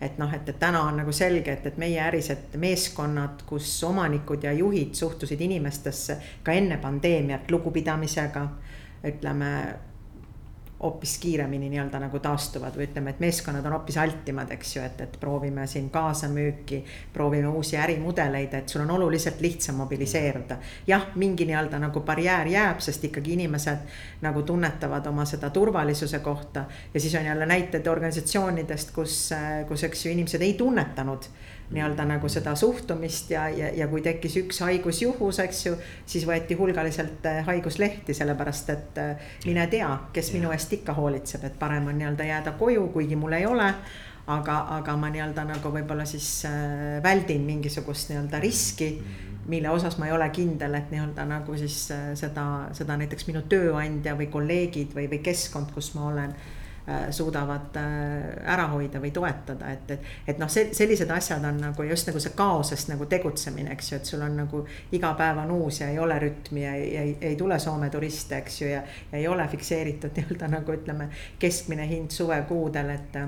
et 0.00 0.18
noh, 0.18 0.30
et, 0.34 0.48
et 0.48 0.58
täna 0.58 0.84
on 0.86 1.00
nagu 1.00 1.12
selge, 1.12 1.52
et, 1.52 1.66
et 1.66 1.78
meie 1.80 1.98
ärised 2.02 2.54
meeskonnad, 2.60 3.42
kus 3.46 3.70
omanikud 3.84 4.44
ja 4.46 4.52
juhid 4.54 4.94
suhtusid 4.94 5.40
inimestesse 5.42 6.18
ka 6.46 6.54
enne 6.54 6.78
pandeemiat 6.78 7.50
lugupidamisega. 7.50 8.48
ütleme 9.08 9.50
hoopis 10.82 11.18
kiiremini 11.18 11.68
nii-öelda 11.72 11.98
nagu 11.98 12.18
taastuvad 12.22 12.76
või 12.78 12.86
ütleme, 12.86 13.10
et 13.10 13.20
meeskonnad 13.20 13.66
on 13.66 13.74
hoopis 13.74 13.96
altimad, 13.98 14.50
eks 14.54 14.76
ju, 14.76 14.82
et, 14.86 15.00
et 15.00 15.16
proovime 15.20 15.66
siin 15.66 15.90
kaasamüüki. 15.90 16.84
proovime 17.12 17.48
uusi 17.48 17.76
ärimudeleid, 17.76 18.54
et 18.54 18.68
sul 18.68 18.84
on 18.84 18.90
oluliselt 18.90 19.40
lihtsam 19.40 19.74
mobiliseeruda. 19.74 20.56
jah, 20.86 21.06
mingi 21.14 21.46
nii-öelda 21.46 21.78
nagu 21.78 22.00
barjäär 22.00 22.46
jääb, 22.46 22.80
sest 22.80 23.04
ikkagi 23.04 23.32
inimesed 23.32 23.78
nagu 24.22 24.42
tunnetavad 24.42 25.06
oma 25.06 25.24
seda 25.24 25.50
turvalisuse 25.50 26.18
kohta. 26.18 26.64
ja 26.94 27.00
siis 27.00 27.14
on 27.14 27.24
jälle 27.24 27.46
näited 27.46 27.86
organisatsioonidest, 27.86 28.90
kus, 28.90 29.30
kus, 29.68 29.84
eks 29.84 30.06
ju, 30.06 30.12
inimesed 30.12 30.42
ei 30.42 30.54
tunnetanud 30.54 31.26
nii-öelda 31.70 32.04
nagu 32.08 32.28
seda 32.32 32.54
suhtumist 32.56 33.30
ja, 33.30 33.48
ja, 33.52 33.68
ja 33.76 33.88
kui 33.88 34.00
tekkis 34.04 34.38
üks 34.40 34.62
haigusjuhus, 34.64 35.40
eks 35.44 35.64
ju. 35.66 35.76
siis 36.08 36.24
võeti 36.28 36.56
hulgaliselt 36.56 37.26
äh, 37.28 37.42
haiguslehti, 37.46 38.16
sellepärast 38.16 38.70
et 38.72 39.00
äh, 39.02 39.30
mine 39.44 39.66
tea, 39.68 39.90
kes 40.12 40.32
minu 40.32 40.52
eest 40.54 40.72
ikka 40.78 40.96
hoolitseb, 40.96 41.44
et 41.44 41.58
parem 41.60 41.90
on 41.90 41.98
nii-öelda 42.00 42.28
jääda 42.28 42.56
koju, 42.60 42.88
kuigi 42.94 43.16
mul 43.20 43.36
ei 43.36 43.46
ole 43.46 43.68
aga, 44.26 44.58
aga 44.78 44.96
ma 44.96 45.12
nii-öelda 45.12 45.44
nagu 45.52 45.72
võib-olla 45.76 46.08
siis 46.08 46.30
äh, 46.48 46.98
väldin 47.04 47.44
mingisugust 47.48 48.12
nii-öelda 48.12 48.40
riski 48.44 48.94
mille 49.48 49.70
osas 49.72 49.96
ma 49.96 50.08
ei 50.08 50.12
ole 50.12 50.28
kindel, 50.32 50.74
et 50.76 50.90
nii-öelda 50.92 51.24
nagu 51.28 51.56
siis 51.56 51.76
seda, 52.20 52.44
seda 52.76 52.96
näiteks 53.00 53.28
minu 53.28 53.44
tööandja 53.48 54.12
või 54.16 54.28
kolleegid 54.32 54.92
või, 54.96 55.06
või 55.08 55.22
keskkond, 55.24 55.72
kus 55.72 55.94
ma 55.96 56.08
olen 56.10 56.34
suudavad 57.10 57.76
äh, 57.76 58.52
ära 58.54 58.66
hoida 58.72 59.00
või 59.02 59.10
toetada, 59.14 59.72
et, 59.72 59.90
et, 59.90 60.06
et 60.26 60.38
noh, 60.40 60.48
see, 60.52 60.70
sellised 60.76 61.10
asjad 61.12 61.44
on 61.44 61.60
nagu 61.60 61.86
just 61.88 62.08
nagu 62.08 62.20
see 62.22 62.32
kaosest 62.36 62.92
nagu 62.92 63.06
tegutsemine, 63.10 63.72
eks 63.74 63.92
ju, 63.92 63.98
et 64.00 64.08
sul 64.08 64.24
on 64.24 64.38
nagu 64.42 64.62
iga 64.96 65.12
päev 65.18 65.42
on 65.44 65.52
uus 65.58 65.82
ja 65.82 65.90
ei 65.92 65.98
ole 65.98 66.18
rütmi 66.22 66.64
ja 66.64 66.74
ei, 66.74 66.88
ei, 66.96 67.16
ei 67.30 67.36
tule 67.36 67.58
Soome 67.58 67.90
turiste, 67.90 68.38
eks 68.38 68.60
ju, 68.62 68.70
ja, 68.72 68.82
ja 69.12 69.18
ei 69.18 69.28
ole 69.28 69.48
fikseeritud 69.48 70.14
nii-öelda 70.16 70.50
nagu 70.54 70.76
ütleme, 70.76 71.10
keskmine 71.38 71.88
hind 71.88 72.14
suvekuudel, 72.14 72.94
et 72.96 73.20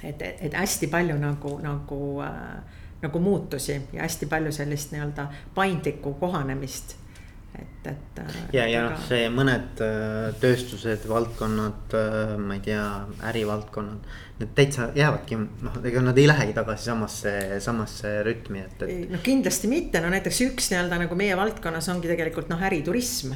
et, 0.00 0.22
et 0.22 0.54
hästi 0.56 0.88
palju 0.88 1.18
nagu, 1.20 1.58
nagu 1.60 2.00
äh, 2.24 2.78
nagu 3.02 3.18
muutusi 3.18 3.76
ja 3.92 4.02
hästi 4.02 4.26
palju 4.26 4.52
sellist 4.52 4.92
nii-öelda 4.92 5.28
paindlikku 5.54 6.14
kohanemist 6.20 6.96
et, 7.58 7.86
et. 7.86 8.18
Äh, 8.18 8.40
ja, 8.52 8.66
ja 8.70 8.82
noh, 8.86 8.96
see 9.08 9.28
mõned 9.32 9.82
äh, 9.84 10.30
tööstused, 10.42 11.06
valdkonnad, 11.10 11.94
äh, 11.98 12.34
ma 12.40 12.56
ei 12.58 12.64
tea, 12.64 12.84
ärivaldkonnad. 13.30 14.10
Need 14.40 14.52
täitsa 14.56 14.88
jäävadki, 14.96 15.36
noh, 15.36 15.78
ega 15.84 16.02
nad 16.04 16.18
ei 16.18 16.26
lähegi 16.30 16.54
tagasi 16.56 16.90
samasse, 16.90 17.32
samasse 17.60 18.14
rütmi, 18.24 18.64
et, 18.64 18.84
et. 18.86 19.06
no 19.12 19.20
kindlasti 19.24 19.68
mitte, 19.68 20.00
no 20.00 20.12
näiteks 20.12 20.44
üks 20.46 20.70
nii-öelda 20.72 21.02
nagu 21.04 21.18
meie 21.18 21.36
valdkonnas 21.36 21.90
ongi 21.92 22.08
tegelikult 22.08 22.48
noh, 22.52 22.62
äriturism 22.70 23.34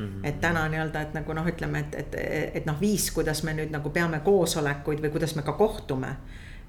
-hmm. 0.00 0.28
et 0.28 0.40
täna 0.40 0.66
nii-öelda, 0.68 1.02
et 1.02 1.14
nagu 1.14 1.34
noh, 1.36 1.46
ütleme, 1.46 1.84
et, 1.84 1.94
et, 1.94 2.16
et 2.60 2.68
noh, 2.68 2.78
viis, 2.80 3.10
kuidas 3.14 3.42
me 3.46 3.54
nüüd 3.56 3.72
nagu 3.74 3.92
peame 3.94 4.22
koosolekuid 4.24 5.02
või 5.04 5.12
kuidas 5.14 5.36
me 5.36 5.44
ka 5.46 5.52
kohtume 5.58 6.14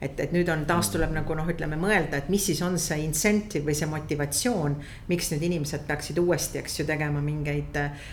et, 0.01 0.19
et 0.19 0.31
nüüd 0.33 0.49
on 0.49 0.63
taas 0.65 0.89
tuleb 0.91 1.13
nagu 1.13 1.35
noh, 1.37 1.47
ütleme 1.51 1.77
mõelda, 1.79 2.17
et 2.17 2.29
mis 2.33 2.43
siis 2.49 2.61
on 2.65 2.77
see 2.81 3.03
incentive 3.05 3.67
või 3.67 3.75
see 3.77 3.89
motivatsioon. 3.89 4.77
miks 5.11 5.29
nüüd 5.33 5.45
inimesed 5.45 5.85
peaksid 5.87 6.17
uuesti, 6.17 6.57
eks 6.61 6.79
ju, 6.79 6.85
tegema 6.89 7.21
mingeid 7.21 7.77
äh, 7.77 8.07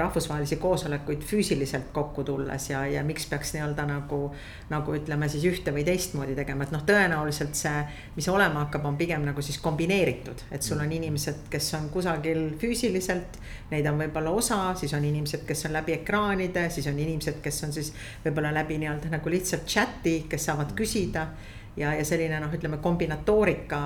rahvusvahelisi 0.00 0.56
koosolekuid 0.62 1.24
füüsiliselt 1.28 1.92
kokku 1.92 2.24
tulles 2.24 2.70
ja, 2.70 2.86
ja 2.88 3.04
miks 3.04 3.28
peaks 3.28 3.52
nii-öelda 3.56 3.86
nagu. 3.88 4.22
nagu 4.70 4.94
ütleme 4.96 5.28
siis 5.30 5.44
ühte 5.46 5.70
või 5.70 5.84
teistmoodi 5.86 6.34
tegema, 6.34 6.64
et 6.64 6.72
noh, 6.74 6.82
tõenäoliselt 6.86 7.54
see, 7.54 7.84
mis 8.16 8.26
olema 8.32 8.64
hakkab, 8.64 8.88
on 8.88 8.96
pigem 8.96 9.22
nagu 9.26 9.42
siis 9.42 9.60
kombineeritud. 9.62 10.46
et 10.50 10.62
sul 10.62 10.80
on 10.80 10.92
inimesed, 10.92 11.46
kes 11.52 11.68
on 11.78 11.90
kusagil 11.92 12.56
füüsiliselt, 12.60 13.38
neid 13.70 13.86
on 13.86 14.00
võib-olla 14.00 14.32
osa, 14.32 14.58
siis 14.78 14.94
on 14.96 15.04
inimesed, 15.04 15.44
kes 15.46 15.66
on 15.68 15.76
läbi 15.76 15.98
ekraanide, 16.00 16.70
siis 16.70 16.88
on 16.88 16.98
inimesed, 16.98 17.42
kes 17.44 17.62
on 17.68 17.76
siis 17.76 17.92
võib-olla 18.24 18.54
läbi 18.56 18.80
nii-öelda 18.80 19.12
nagu 19.12 19.30
lihtsalt 19.30 19.68
chat'i, 19.68 20.22
kes 20.30 20.48
saavad 20.48 20.72
küsida 20.78 21.25
ja, 21.76 21.92
ja 21.94 22.04
selline 22.04 22.40
noh, 22.40 22.52
ütleme 22.56 22.78
kombinatoorika 22.82 23.80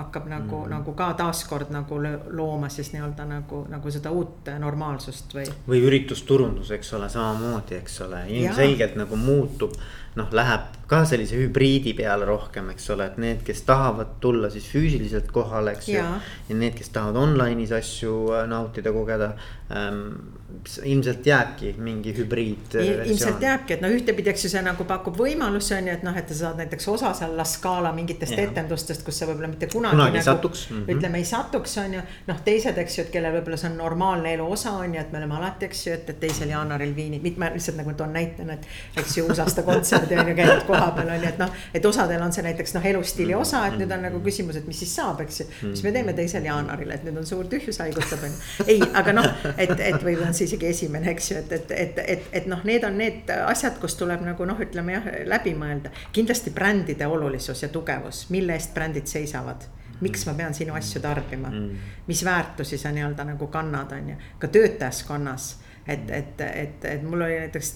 hakkab 0.00 0.28
nagu 0.30 0.62
mm., 0.64 0.70
nagu 0.72 0.94
ka 0.96 1.10
taaskord 1.18 1.72
nagu 1.74 1.98
looma 2.30 2.70
siis 2.72 2.92
nii-öelda 2.94 3.26
nagu, 3.28 3.64
nagu 3.70 3.92
seda 3.92 4.12
uut 4.14 4.48
normaalsust 4.58 5.36
või. 5.36 5.44
või 5.68 5.82
üritusturundus, 5.88 6.72
eks 6.76 6.94
ole, 6.98 7.10
samamoodi, 7.12 7.78
eks 7.82 8.00
ole, 8.06 8.24
ilmselgelt 8.38 8.96
nagu 9.00 9.20
muutub 9.20 9.76
noh, 10.14 10.30
läheb 10.34 10.78
ka 10.88 11.02
sellise 11.08 11.38
hübriidi 11.38 11.94
peale 11.98 12.26
rohkem, 12.28 12.70
eks 12.74 12.86
ole, 12.94 13.08
et 13.10 13.18
need, 13.20 13.42
kes 13.46 13.64
tahavad 13.66 14.16
tulla 14.22 14.50
siis 14.52 14.68
füüsiliselt 14.70 15.30
kohale, 15.34 15.74
eks 15.74 15.90
ju. 15.90 15.98
ja 16.00 16.56
need, 16.56 16.76
kes 16.78 16.92
tahavad 16.94 17.18
online'is 17.24 17.74
asju 17.74 18.14
äh, 18.32 18.48
nautida, 18.50 18.94
kogeda 18.94 19.34
ähm,. 19.74 20.40
Ilmselt 20.84 21.26
jääbki 21.26 21.74
mingi 21.78 22.14
hübriid. 22.16 22.76
ilmselt 23.06 23.42
jääbki, 23.42 23.76
et 23.76 23.84
noh, 23.84 23.94
ühtepidi, 23.94 24.32
eks 24.32 24.46
ju, 24.46 24.52
see 24.54 24.62
nagu 24.64 24.86
pakub 24.88 25.18
võimalusi 25.18 25.76
on 25.78 25.90
ju, 25.90 25.96
et 25.98 26.06
noh, 26.06 26.16
et 26.16 26.28
sa 26.32 26.38
saad 26.40 26.62
näiteks 26.62 26.88
osa 26.94 27.14
seal 27.14 27.36
La 27.36 27.46
Scala 27.48 27.92
mingitest 27.96 28.36
ja. 28.36 28.48
etendustest, 28.48 29.04
kus 29.06 29.18
sa 29.18 29.28
võib-olla 29.30 29.52
mitte 29.52 29.70
kunagi, 29.72 29.96
kunagi 29.96 30.20
nagu, 30.20 30.28
satuks 30.28 30.66
mm. 30.70 30.76
-hmm. 30.76 30.96
ütleme 30.96 31.22
ei 31.22 31.28
satuks, 31.28 31.78
on 31.84 31.98
ju. 31.98 32.04
noh, 32.26 32.42
teised, 32.44 32.78
eks 32.84 32.98
ju, 32.98 33.06
et 33.06 33.12
kellel 33.14 33.38
võib-olla 33.38 33.60
see 33.60 33.70
on 33.70 33.78
normaalne 33.78 34.34
elu 34.34 34.50
osa 34.58 34.76
on 34.80 34.94
ju, 34.94 35.00
et 35.00 35.12
me 35.12 35.22
oleme 35.22 35.38
alati, 35.40 35.70
eks 35.70 35.86
ju, 35.86 35.96
et, 35.98 36.10
et 36.10 36.20
teisel 36.20 36.52
jaanuaril 36.52 36.96
Viini, 36.96 37.22
ma 37.36 37.50
lihtsalt 37.54 37.80
nagu 37.80 37.94
toon 37.96 38.12
näitena, 38.12 38.58
et 38.58 39.00
eks 39.00 39.18
ju 39.18 39.28
uusaasta 39.28 39.62
kontsert 39.62 39.94
kontserdil 39.94 40.18
on 40.18 40.28
ju 40.28 40.34
käinud 40.34 40.64
kohapeal 40.66 41.08
on 41.08 41.22
ju, 41.22 41.28
et 41.28 41.38
noh. 41.38 41.50
et 41.74 41.86
osadel 41.86 42.22
on 42.22 42.32
see 42.32 42.44
näiteks 42.44 42.74
noh, 42.76 42.86
elustiili 42.86 43.34
osa, 43.34 43.64
et 43.68 43.76
nüüd 43.78 43.92
on 43.94 44.04
nagu 44.06 44.20
küsimus, 44.24 44.58
et 44.60 44.66
mis 44.68 44.78
siis 44.78 44.94
saab, 44.96 45.20
eks 45.24 45.40
ju. 45.40 45.46
mis 45.70 45.82
me 45.84 45.92
teeme 45.94 46.14
teisel 46.16 46.46
jaanuaril, 46.48 46.90
et 46.94 47.04
nüüd 47.06 47.20
on 47.20 47.28
suur 47.28 47.48
tühjus 47.50 47.80
haigutab 47.82 48.24
on 48.26 48.34
ju. 48.34 48.66
ei, 48.66 48.80
aga 49.02 49.16
noh, 49.16 49.28
et, 49.56 49.74
et 49.74 50.06
või 50.06 50.16
on 50.24 50.36
see 50.36 50.43
isegi 50.44 50.68
esimene, 50.70 51.10
eks 51.12 51.30
ju, 51.30 51.38
et, 51.38 51.52
et, 51.52 51.70
et, 51.70 52.02
et, 52.16 52.28
et 52.40 52.46
noh, 52.50 52.60
need 52.64 52.84
on 52.86 52.98
need 52.98 53.30
asjad, 53.36 53.78
kus 53.82 53.96
tuleb 54.00 54.24
nagu 54.24 54.46
noh, 54.48 54.60
ütleme 54.60 54.98
jah, 54.98 55.08
läbi 55.28 55.54
mõelda. 55.58 55.92
kindlasti 56.12 56.52
brändide 56.54 57.06
olulisus 57.06 57.62
ja 57.62 57.70
tugevus, 57.72 58.26
mille 58.34 58.56
eest 58.56 58.74
brändid 58.74 59.10
seisavad 59.10 59.68
miks 60.00 60.24
ma 60.26 60.34
pean 60.34 60.54
sinu 60.54 60.74
asju 60.74 61.00
tarbima 61.00 61.50
mm., 61.50 61.84
mis 62.06 62.24
väärtusi 62.26 62.78
sa 62.78 62.90
nii-öelda 62.92 63.24
nagu 63.24 63.46
kannad, 63.46 63.92
on 63.92 64.08
ju, 64.10 64.16
ka 64.38 64.48
töötajaskonnas. 64.48 65.60
et, 65.86 66.10
et, 66.10 66.40
et, 66.40 66.84
et 66.84 67.02
mul 67.02 67.22
oli 67.22 67.38
näiteks 67.38 67.74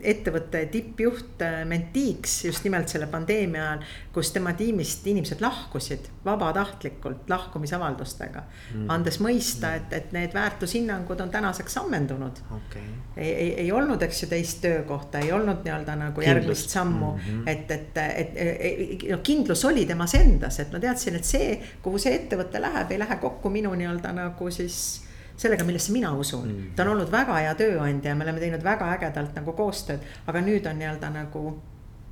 ettevõtte 0.00 0.60
tippjuht 0.72 1.42
äh, 1.42 1.62
mentiiks 1.68 2.44
just 2.44 2.64
nimelt 2.66 2.88
selle 2.88 3.06
pandeemia 3.10 3.64
ajal, 3.64 3.82
kus 4.14 4.30
tema 4.34 4.52
tiimist 4.58 5.06
inimesed 5.06 5.40
lahkusid 5.42 6.08
vabatahtlikult 6.24 7.30
lahkumisavaldustega 7.30 8.42
mm.. 8.42 8.84
andes 8.94 9.18
mõista, 9.24 9.74
et, 9.78 9.92
et 9.92 10.12
need 10.16 10.34
väärtushinnangud 10.34 11.20
on 11.24 11.32
tänaseks 11.34 11.78
ammendunud 11.82 12.42
okay.. 12.56 12.84
ei, 13.16 13.32
ei, 13.32 13.50
ei 13.64 13.72
olnud, 13.72 14.02
eks 14.02 14.22
ju, 14.22 14.30
teist 14.30 14.62
töökohta, 14.64 15.22
ei 15.24 15.32
olnud 15.32 15.64
nii-öelda 15.66 15.98
nagu 15.98 16.20
Kindlust. 16.20 16.28
järgmist 16.28 16.76
sammu 16.76 17.12
mm, 17.12 17.26
-hmm. 17.26 17.50
et, 17.50 17.70
et, 17.70 17.98
et, 18.06 18.38
et 18.38 19.08
noh, 19.10 19.22
kindlus 19.22 19.64
oli 19.64 19.86
temas 19.86 20.14
endas, 20.14 20.60
et 20.60 20.72
ma 20.72 20.80
teadsin, 20.82 21.18
et 21.18 21.24
see, 21.24 21.58
kuhu 21.82 21.98
see 21.98 22.14
ettevõte 22.14 22.62
läheb, 22.62 22.94
ei 22.94 22.98
lähe 22.98 23.16
kokku 23.20 23.50
minu 23.50 23.74
nii-öelda 23.74 24.12
nagu 24.12 24.50
siis 24.50 25.07
sellega, 25.38 25.64
millesse 25.64 25.94
mina 25.94 26.12
usun 26.18 26.48
mm.. 26.48 26.70
ta 26.76 26.84
on 26.84 26.96
olnud 26.96 27.10
väga 27.12 27.40
hea 27.44 27.54
tööandja 27.58 28.12
ja 28.12 28.18
me 28.18 28.26
oleme 28.26 28.42
teinud 28.42 28.64
väga 28.64 28.92
ägedalt 28.96 29.36
nagu 29.38 29.54
koostööd, 29.58 30.06
aga 30.26 30.42
nüüd 30.44 30.66
on 30.66 30.80
nii-öelda 30.82 31.12
nagu 31.14 31.44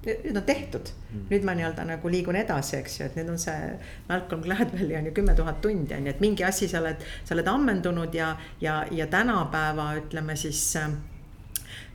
nüüd 0.06 0.36
on 0.38 0.46
tehtud 0.46 0.92
mm., 0.92 1.24
nüüd 1.32 1.46
ma 1.46 1.56
nii-öelda 1.58 1.86
nagu 1.88 2.10
liigun 2.12 2.38
edasi, 2.38 2.76
eks 2.78 3.00
ju, 3.00 3.08
et 3.08 3.18
nüüd 3.18 3.32
on 3.32 3.40
see. 3.42 3.72
Malcolm 4.06 4.44
Gladwelli 4.44 4.94
on 4.98 5.10
ju 5.10 5.16
kümme 5.16 5.34
tuhat 5.38 5.60
tundi 5.64 5.96
on 5.96 6.06
ju, 6.06 6.14
et 6.14 6.22
mingi 6.22 6.46
asi 6.46 6.68
sa 6.70 6.80
oled, 6.82 7.02
sa 7.24 7.34
oled 7.34 7.50
ammendunud 7.50 8.14
ja, 8.14 8.36
ja, 8.62 8.78
ja 8.90 9.08
tänapäeva 9.10 9.90
ütleme 9.98 10.36
siis 10.38 10.62
äh, 10.78 10.94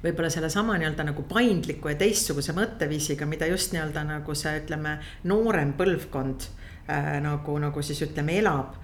võib-olla 0.04 0.32
sellesama 0.34 0.76
nii-öelda 0.82 1.08
nagu 1.12 1.24
paindliku 1.30 1.94
ja 1.94 2.00
teistsuguse 2.00 2.56
mõtteviisiga, 2.58 3.28
mida 3.30 3.48
just 3.52 3.76
nii-öelda 3.76 4.04
nagu 4.10 4.36
see, 4.36 4.58
ütleme, 4.64 4.98
noorem 5.32 5.76
põlvkond 5.80 6.48
äh, 6.90 7.14
nagu, 7.24 7.58
nagu 7.64 7.86
siis 7.86 8.04
ütleme, 8.10 8.40
elab 8.44 8.76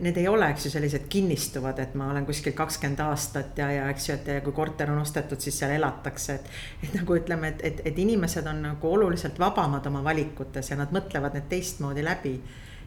need 0.00 0.16
ei 0.16 0.28
ole, 0.28 0.48
eks 0.50 0.66
ju, 0.66 0.70
sellised 0.70 1.06
kinnistuvad, 1.08 1.78
et 1.78 1.94
ma 1.94 2.10
olen 2.10 2.26
kuskil 2.26 2.54
kakskümmend 2.56 3.00
aastat 3.06 3.58
ja, 3.58 3.70
ja 3.72 3.88
eks 3.90 4.08
ju, 4.08 4.14
et 4.16 4.44
kui 4.44 4.54
korter 4.56 4.90
on 4.92 5.00
ostetud, 5.02 5.40
siis 5.40 5.58
seal 5.58 5.74
elatakse, 5.76 6.34
et. 6.34 6.50
et 6.84 6.94
nagu 7.00 7.16
ütleme, 7.16 7.54
et, 7.54 7.64
et, 7.70 7.82
et 7.90 7.98
inimesed 7.98 8.46
on 8.46 8.62
nagu 8.68 8.92
oluliselt 8.92 9.38
vabamad 9.38 9.86
oma 9.86 10.04
valikutes 10.04 10.70
ja 10.70 10.78
nad 10.80 10.94
mõtlevad 10.94 11.36
need 11.36 11.48
teistmoodi 11.50 12.04
läbi. 12.04 12.36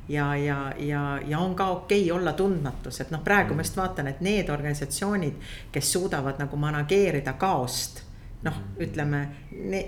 ja, 0.09 0.36
ja, 0.36 0.74
ja, 0.78 1.20
ja 1.28 1.39
on 1.39 1.55
ka 1.55 1.70
okei 1.70 2.03
okay 2.05 2.17
olla 2.17 2.34
tundmatus, 2.34 3.01
et 3.01 3.11
noh, 3.11 3.24
praegu 3.24 3.53
ma 3.53 3.65
just 3.65 3.78
vaatan, 3.78 4.07
et 4.07 4.22
need 4.22 4.49
organisatsioonid, 4.49 5.36
kes 5.72 5.91
suudavad 5.93 6.39
nagu 6.39 6.57
manageerida 6.57 7.34
kaost. 7.34 8.03
noh, 8.43 8.55
ütleme 8.80 9.28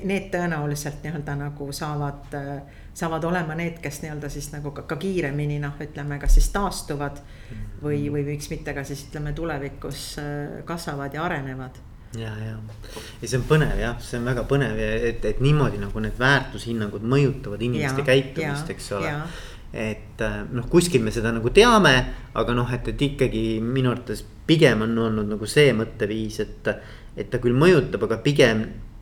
need 0.04 0.32
tõenäoliselt 0.32 1.04
nii-öelda 1.04 1.36
nagu 1.40 1.72
saavad 1.72 2.34
äh, 2.36 2.81
saavad 2.94 3.24
olema 3.24 3.56
need, 3.56 3.80
kes 3.84 4.02
nii-öelda 4.04 4.30
siis 4.30 4.50
nagu 4.52 4.74
ka, 4.76 4.84
ka 4.88 4.98
kiiremini 5.00 5.60
noh, 5.64 5.78
ütleme, 5.82 6.20
kas 6.20 6.36
siis 6.38 6.50
taastuvad 6.52 7.22
või, 7.84 8.04
või 8.12 8.26
miks 8.34 8.52
mitte 8.52 8.76
ka 8.76 8.84
siis 8.88 9.06
ütleme 9.08 9.34
tulevikus 9.38 10.04
äh, 10.20 10.60
kasvavad 10.68 11.16
ja 11.16 11.24
arenevad 11.24 11.80
ja, 12.18 12.34
ja, 12.44 12.58
ja 13.22 13.30
see 13.30 13.40
on 13.40 13.46
põnev 13.48 13.80
jah, 13.80 13.96
see 14.04 14.20
on 14.20 14.28
väga 14.28 14.44
põnev 14.50 14.76
ja 14.80 14.90
et, 15.12 15.24
et 15.28 15.40
niimoodi 15.44 15.80
nagu 15.82 16.04
need 16.04 16.20
väärtushinnangud 16.20 17.06
mõjutavad 17.08 17.64
inimeste 17.64 18.04
ja, 18.04 18.08
käitumist, 18.08 18.74
eks 18.76 18.92
ole. 19.00 19.16
et 19.72 20.26
äh, 20.28 20.42
noh, 20.52 20.68
kuskil 20.72 21.04
me 21.06 21.16
seda 21.16 21.32
nagu 21.32 21.54
teame, 21.56 21.96
aga 22.36 22.58
noh, 22.58 22.76
et, 22.76 22.92
et 22.92 23.08
ikkagi 23.08 23.46
minu 23.64 23.94
arvates 23.94 24.26
pigem 24.48 24.84
on 24.84 24.98
olnud 25.08 25.32
nagu 25.32 25.48
see 25.48 25.72
mõtteviis, 25.78 26.42
et. 26.44 26.74
et 27.16 27.28
ta 27.32 27.42
küll 27.44 27.56
mõjutab, 27.60 28.06
aga 28.08 28.22
pigem 28.24 28.62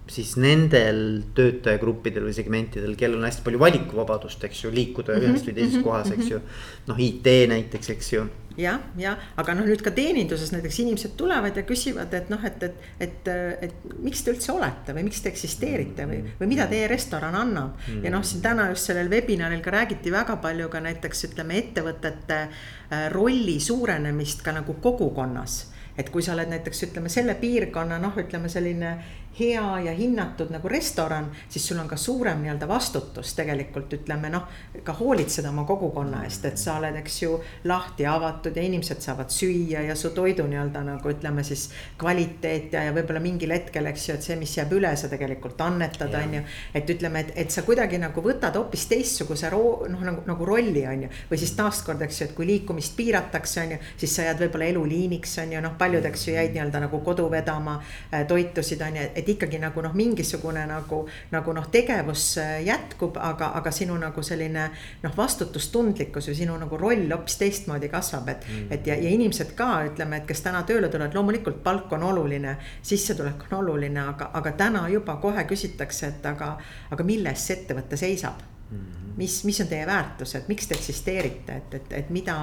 siis 0.10 0.34
nendel 0.42 1.00
töötajagruppidel 1.38 2.26
või 2.28 2.36
segmentidel, 2.36 2.96
kellel 2.98 3.20
on 3.20 3.28
hästi 3.28 3.46
palju 3.46 3.62
valikuvabadust, 3.62 4.44
eks 4.48 4.64
ju, 4.66 4.74
liikuda 4.74 5.14
mm 5.14 5.22
-hmm, 5.22 5.34
ühest 5.34 5.50
või 5.50 5.56
teises 5.56 5.74
mm 5.74 5.80
-hmm, 5.80 5.84
kohas, 5.84 6.12
eks 6.12 6.32
ju. 6.32 6.42
noh, 6.88 7.00
IT 7.00 7.28
näiteks, 7.50 7.90
eks 7.90 8.14
ju. 8.14 8.26
jah, 8.58 8.80
jah, 8.98 9.18
aga 9.38 9.54
noh, 9.56 9.66
nüüd 9.70 9.82
ka 9.86 9.92
teeninduses 9.92 10.52
näiteks 10.52 10.80
inimesed 10.80 11.16
tulevad 11.18 11.56
ja 11.58 11.64
küsivad, 11.64 12.14
et 12.14 12.30
noh, 12.30 12.46
et, 12.46 12.64
et, 12.64 12.76
et, 13.00 13.28
et 13.62 13.74
miks 14.00 14.24
te 14.24 14.32
üldse 14.32 14.52
olete 14.52 14.94
või 14.94 15.04
miks 15.04 15.22
te 15.22 15.30
eksisteerite 15.30 16.06
või, 16.06 16.24
või 16.40 16.48
mida 16.48 16.68
teie 16.68 16.88
restoran 16.88 17.36
annab 17.36 17.78
mm. 17.78 17.94
-hmm. 17.94 18.04
ja 18.04 18.12
noh, 18.12 18.24
siin 18.24 18.42
täna 18.42 18.70
just 18.70 18.86
sellel 18.86 19.10
webinaril 19.10 19.62
ka 19.62 19.72
räägiti 19.72 20.12
väga 20.12 20.36
palju 20.36 20.70
ka 20.70 20.80
näiteks 20.80 21.24
ütleme 21.24 21.58
ettevõtete 21.58 22.40
äh, 22.42 23.12
rolli 23.12 23.60
suurenemist 23.60 24.42
ka 24.42 24.52
nagu 24.52 24.74
kogukonnas 24.74 25.66
et 26.00 26.10
kui 26.14 26.24
sa 26.24 26.34
oled 26.34 26.48
näiteks 26.48 26.84
ütleme 26.88 27.10
selle 27.12 27.36
piirkonna 27.40 27.98
noh, 28.00 28.16
ütleme 28.22 28.50
selline 28.52 28.94
hea 29.40 29.80
ja 29.86 29.94
hinnatud 29.96 30.52
nagu 30.54 30.70
restoran, 30.70 31.30
siis 31.50 31.68
sul 31.68 31.80
on 31.80 31.88
ka 31.88 31.98
suurem 31.98 32.42
nii-öelda 32.44 32.68
vastutus 32.68 33.34
tegelikult 33.38 33.94
ütleme 34.00 34.32
noh, 34.34 34.48
ka 34.84 34.94
hoolitseda 35.00 35.50
oma 35.50 35.66
kogukonna 35.68 36.24
eest, 36.28 36.46
et 36.50 36.60
sa 36.62 36.78
oled, 36.80 36.96
eks 37.00 37.22
ju, 37.24 37.38
lahti 37.70 38.06
avatud 38.10 38.56
ja 38.56 38.64
inimesed 38.66 39.02
saavad 39.04 39.32
süüa 39.34 39.84
ja 39.88 39.96
su 39.96 40.12
toidu 40.16 40.46
nii-öelda 40.50 40.84
nagu 40.86 41.12
ütleme 41.12 41.44
siis 41.48 41.70
kvaliteet 42.00 42.74
ja, 42.76 42.84
ja 42.90 42.96
võib-olla 42.96 43.22
mingil 43.24 43.54
hetkel, 43.56 43.90
eks 43.92 44.10
ju, 44.10 44.18
et 44.18 44.28
see, 44.28 44.38
mis 44.40 44.56
jääb 44.58 44.74
üle, 44.78 44.92
sa 45.00 45.10
tegelikult 45.12 45.62
annetad, 45.64 46.14
on 46.20 46.38
ju. 46.40 46.44
et 46.76 46.94
ütleme, 46.96 47.24
et, 47.26 47.34
et 47.46 47.54
sa 47.54 47.64
kuidagi 47.68 48.00
nagu 48.02 48.24
võtad 48.26 48.56
hoopis 48.60 48.88
teistsuguse 48.92 49.52
roo-, 49.54 49.88
noh 49.90 50.04
nagu, 50.06 50.26
nagu 50.28 50.48
rolli, 50.48 50.86
on 50.90 51.08
ju. 51.08 51.12
või 51.32 51.42
siis 51.42 51.56
taaskord, 51.58 52.02
eks 52.06 52.22
ju, 52.22 52.30
et 52.30 52.36
kui 52.38 52.48
liikumist 52.50 52.96
piiratakse, 53.00 53.64
on 53.66 53.76
ju, 53.76 53.82
siis 54.04 54.16
sa 54.16 54.28
jääd 54.28 54.44
võib-olla 54.44 54.70
eluliiniks, 54.74 55.38
on 55.44 55.56
ju, 55.56 55.64
noh, 55.64 55.76
paljud, 55.80 56.06
eks 56.10 56.28
ju, 56.28 56.36
jäid 56.38 56.56
nii-öelda 56.56 56.84
nagu 56.86 57.02
kodu 57.06 57.30
vedama, 57.32 57.80
äh, 58.12 58.26
toitusid, 58.28 58.82
on 58.86 59.00
ju, 59.00 59.08
et 59.16 59.29
ikkagi 59.36 59.60
nagu 59.62 59.82
noh, 59.84 59.94
mingisugune 59.96 60.66
nagu, 60.70 61.02
nagu 61.32 61.56
noh, 61.56 61.68
tegevus 61.72 62.26
äh, 62.42 62.60
jätkub, 62.68 63.18
aga, 63.22 63.52
aga 63.60 63.72
sinu 63.74 63.98
nagu 64.00 64.24
selline 64.26 64.70
noh, 65.04 65.16
vastutustundlikkus 65.18 66.30
või 66.32 66.40
sinu 66.42 66.58
nagu 66.60 66.80
roll 66.80 67.08
hoopis 67.12 67.40
teistmoodi 67.42 67.90
kasvab, 67.90 68.30
et 68.34 68.48
mm., 68.48 68.68
et 68.76 68.88
ja, 68.88 68.96
ja 68.96 69.10
inimesed 69.10 69.56
ka 69.58 69.70
ütleme, 69.90 70.22
et 70.22 70.30
kes 70.30 70.44
täna 70.46 70.64
tööle 70.68 70.90
tulevad, 70.90 71.16
loomulikult 71.16 71.64
palk 71.64 71.92
on 71.98 72.04
oluline, 72.12 72.58
sissetulek 72.82 73.48
on 73.50 73.60
oluline, 73.64 74.02
aga, 74.14 74.32
aga 74.34 74.56
täna 74.58 74.88
juba 74.90 75.18
kohe 75.22 75.44
küsitakse, 75.50 76.14
et 76.14 76.26
aga, 76.26 76.56
aga 76.92 77.08
milles 77.08 77.46
see 77.48 77.60
ettevõte 77.60 78.00
seisab 78.00 78.42
mm. 78.72 78.99
Mis, 79.20 79.36
mis 79.48 79.60
on 79.64 79.70
teie 79.70 79.86
väärtused, 79.90 80.48
miks 80.50 80.70
te 80.70 80.78
eksisteerite, 80.78 81.58
et, 81.62 81.78
et, 81.80 81.96
et 82.02 82.12
mida, 82.16 82.36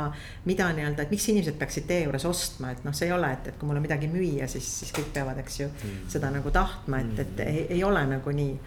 mida 0.49 0.69
nii-öelda, 0.77 1.07
et 1.07 1.15
miks 1.15 1.29
inimesed 1.33 1.59
peaksid 1.61 1.89
teie 1.89 2.07
juures 2.07 2.27
ostma, 2.29 2.73
et 2.75 2.85
noh, 2.87 2.95
see 2.97 3.09
ei 3.09 3.15
ole, 3.17 3.33
et, 3.39 3.51
et 3.51 3.59
kui 3.59 3.69
mul 3.69 3.81
on 3.81 3.87
midagi 3.87 4.11
müüa, 4.13 4.49
siis, 4.51 4.69
siis 4.83 4.93
kõik 4.97 5.13
peavad, 5.17 5.41
eks 5.43 5.61
ju 5.63 5.71
mm., 5.71 6.09
seda 6.13 6.33
nagu 6.35 6.53
tahtma, 6.55 7.01
et, 7.03 7.23
et 7.25 7.47
ei, 7.47 7.63
ei 7.79 7.85
ole 7.87 8.05
nagu 8.11 8.37
nii 8.41 8.59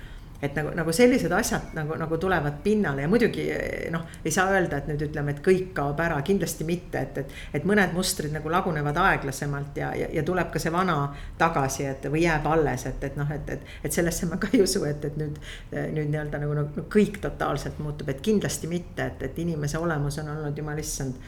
et 0.41 0.55
nagu, 0.55 0.71
nagu 0.75 0.93
sellised 0.95 1.31
asjad 1.35 1.73
nagu, 1.75 1.95
nagu 1.99 2.17
tulevad 2.17 2.61
pinnale 2.63 3.03
ja 3.03 3.09
muidugi 3.11 3.45
noh, 3.91 4.05
ei 4.25 4.31
saa 4.31 4.53
öelda, 4.53 4.79
et 4.79 4.87
nüüd 4.87 5.03
ütleme, 5.09 5.35
et 5.35 5.41
kõik 5.45 5.73
kaob 5.75 5.99
ära, 6.03 6.19
kindlasti 6.25 6.67
mitte, 6.67 7.01
et, 7.01 7.17
et. 7.23 7.35
et 7.59 7.67
mõned 7.67 7.93
mustrid 7.95 8.33
nagu 8.35 8.51
lagunevad 8.51 8.97
aeglasemalt 9.03 9.77
ja, 9.81 9.91
ja, 9.97 10.07
ja 10.13 10.23
tuleb 10.23 10.51
ka 10.53 10.61
see 10.61 10.71
vana 10.73 10.97
tagasi, 11.39 11.85
et 11.91 12.07
või 12.11 12.23
jääb 12.23 12.47
alles, 12.47 12.85
et, 12.89 13.03
et 13.03 13.19
noh, 13.19 13.35
et, 13.35 13.53
et. 13.57 13.75
et 13.83 13.99
sellesse 13.99 14.29
ma 14.29 14.39
ka 14.39 14.51
ei 14.53 14.63
usu, 14.63 14.83
et, 14.87 15.05
et 15.05 15.19
nüüd, 15.19 15.37
nüüd 15.73 16.13
nii-öelda 16.13 16.41
nagu, 16.45 16.55
nagu 16.61 16.87
kõik 16.91 17.19
totaalselt 17.23 17.79
muutub, 17.83 18.09
et 18.09 18.23
kindlasti 18.23 18.71
mitte, 18.71 19.11
et, 19.11 19.27
et 19.29 19.43
inimese 19.43 19.81
olemus 19.81 20.21
on 20.23 20.33
olnud 20.37 20.57
jumal 20.57 20.79
issand 20.79 21.19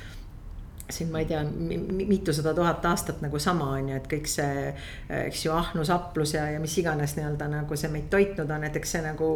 siin 0.95 1.11
ma 1.11 1.21
ei 1.21 1.27
tea, 1.29 1.41
mitusada 1.45 2.53
tuhat 2.57 2.85
aastat 2.85 3.21
nagu 3.23 3.39
sama 3.39 3.71
on 3.77 3.91
ju, 3.91 3.97
et 3.97 4.07
kõik 4.11 4.29
see, 4.29 4.69
eks 5.21 5.45
ju, 5.45 5.53
ahnus, 5.55 5.91
aplus 5.93 6.35
ja, 6.35 6.47
ja 6.55 6.59
mis 6.63 6.77
iganes 6.81 7.15
nii-öelda 7.17 7.49
nagu 7.51 7.77
see 7.79 7.91
meid 7.93 8.09
toitnud 8.13 8.51
on, 8.51 8.67
et 8.67 8.77
eks 8.79 8.97
see 8.97 9.03
nagu 9.05 9.31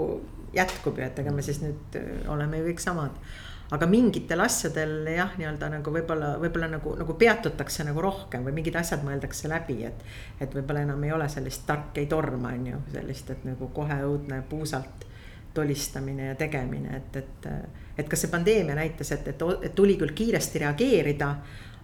jätkub 0.56 1.00
ju, 1.00 1.08
et 1.08 1.20
ega 1.20 1.34
me 1.36 1.44
siis 1.46 1.62
nüüd 1.64 2.00
äh, 2.00 2.14
oleme 2.32 2.62
ju 2.62 2.70
kõik 2.72 2.84
samad. 2.84 3.20
aga 3.76 3.88
mingitel 3.90 4.44
asjadel 4.46 5.08
jah, 5.10 5.32
nii-öelda 5.40 5.72
nagu 5.74 5.92
võib-olla, 5.92 6.36
võib-olla 6.42 6.68
nagu, 6.76 6.94
nagu 7.00 7.16
peatutakse 7.18 7.84
nagu 7.88 8.02
rohkem 8.04 8.46
või 8.46 8.60
mingid 8.60 8.76
asjad 8.78 9.02
mõeldakse 9.04 9.50
läbi, 9.50 9.80
et. 9.88 10.06
et 10.40 10.54
võib-olla 10.54 10.86
enam 10.86 11.04
ei 11.04 11.12
ole 11.12 11.30
sellist 11.30 11.66
tark 11.66 11.98
ei 11.98 12.06
torma, 12.06 12.54
on 12.54 12.68
ju, 12.74 12.84
sellist, 12.94 13.32
et 13.34 13.48
nagu 13.48 13.72
kohe 13.74 13.98
õudne 14.06 14.44
puusalt 14.50 15.05
tolistamine 15.56 16.32
ja 16.34 16.36
tegemine, 16.40 17.02
et, 17.02 17.20
et 17.24 17.50
et 17.98 18.10
kas 18.12 18.26
see 18.26 18.32
pandeemia 18.32 18.76
näitas, 18.76 19.12
et, 19.16 19.28
et, 19.32 19.44
et 19.64 19.76
tuli 19.76 19.96
küll 20.00 20.12
kiiresti 20.16 20.60
reageerida, 20.66 21.30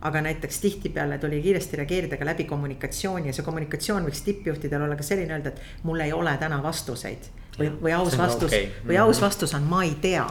aga 0.01 0.21
näiteks 0.25 0.59
tihtipeale 0.59 1.17
tuli 1.21 1.41
kiiresti 1.41 1.77
reageerida 1.77 2.17
ka 2.17 2.25
läbi 2.25 2.47
kommunikatsiooni 2.49 3.29
ja 3.29 3.35
see 3.37 3.45
kommunikatsioon 3.45 4.07
võiks 4.07 4.23
tippjuhtidel 4.25 4.87
olla 4.87 4.97
ka 4.97 5.05
selline 5.05 5.37
öelda, 5.37 5.53
et 5.53 5.85
mul 5.87 6.01
ei 6.01 6.13
ole 6.13 6.33
täna 6.41 6.57
vastuseid 6.63 7.29
või, 7.59 7.69
või 7.83 7.93
aus 7.95 8.17
vastus 8.17 8.49
okay. 8.49 8.71
või 8.87 8.97
aus 8.97 9.19
mhm. 9.19 9.25
vastus 9.27 9.53
on, 9.57 9.67
ma 9.69 9.83
ei 9.85 9.93
tea. 10.01 10.25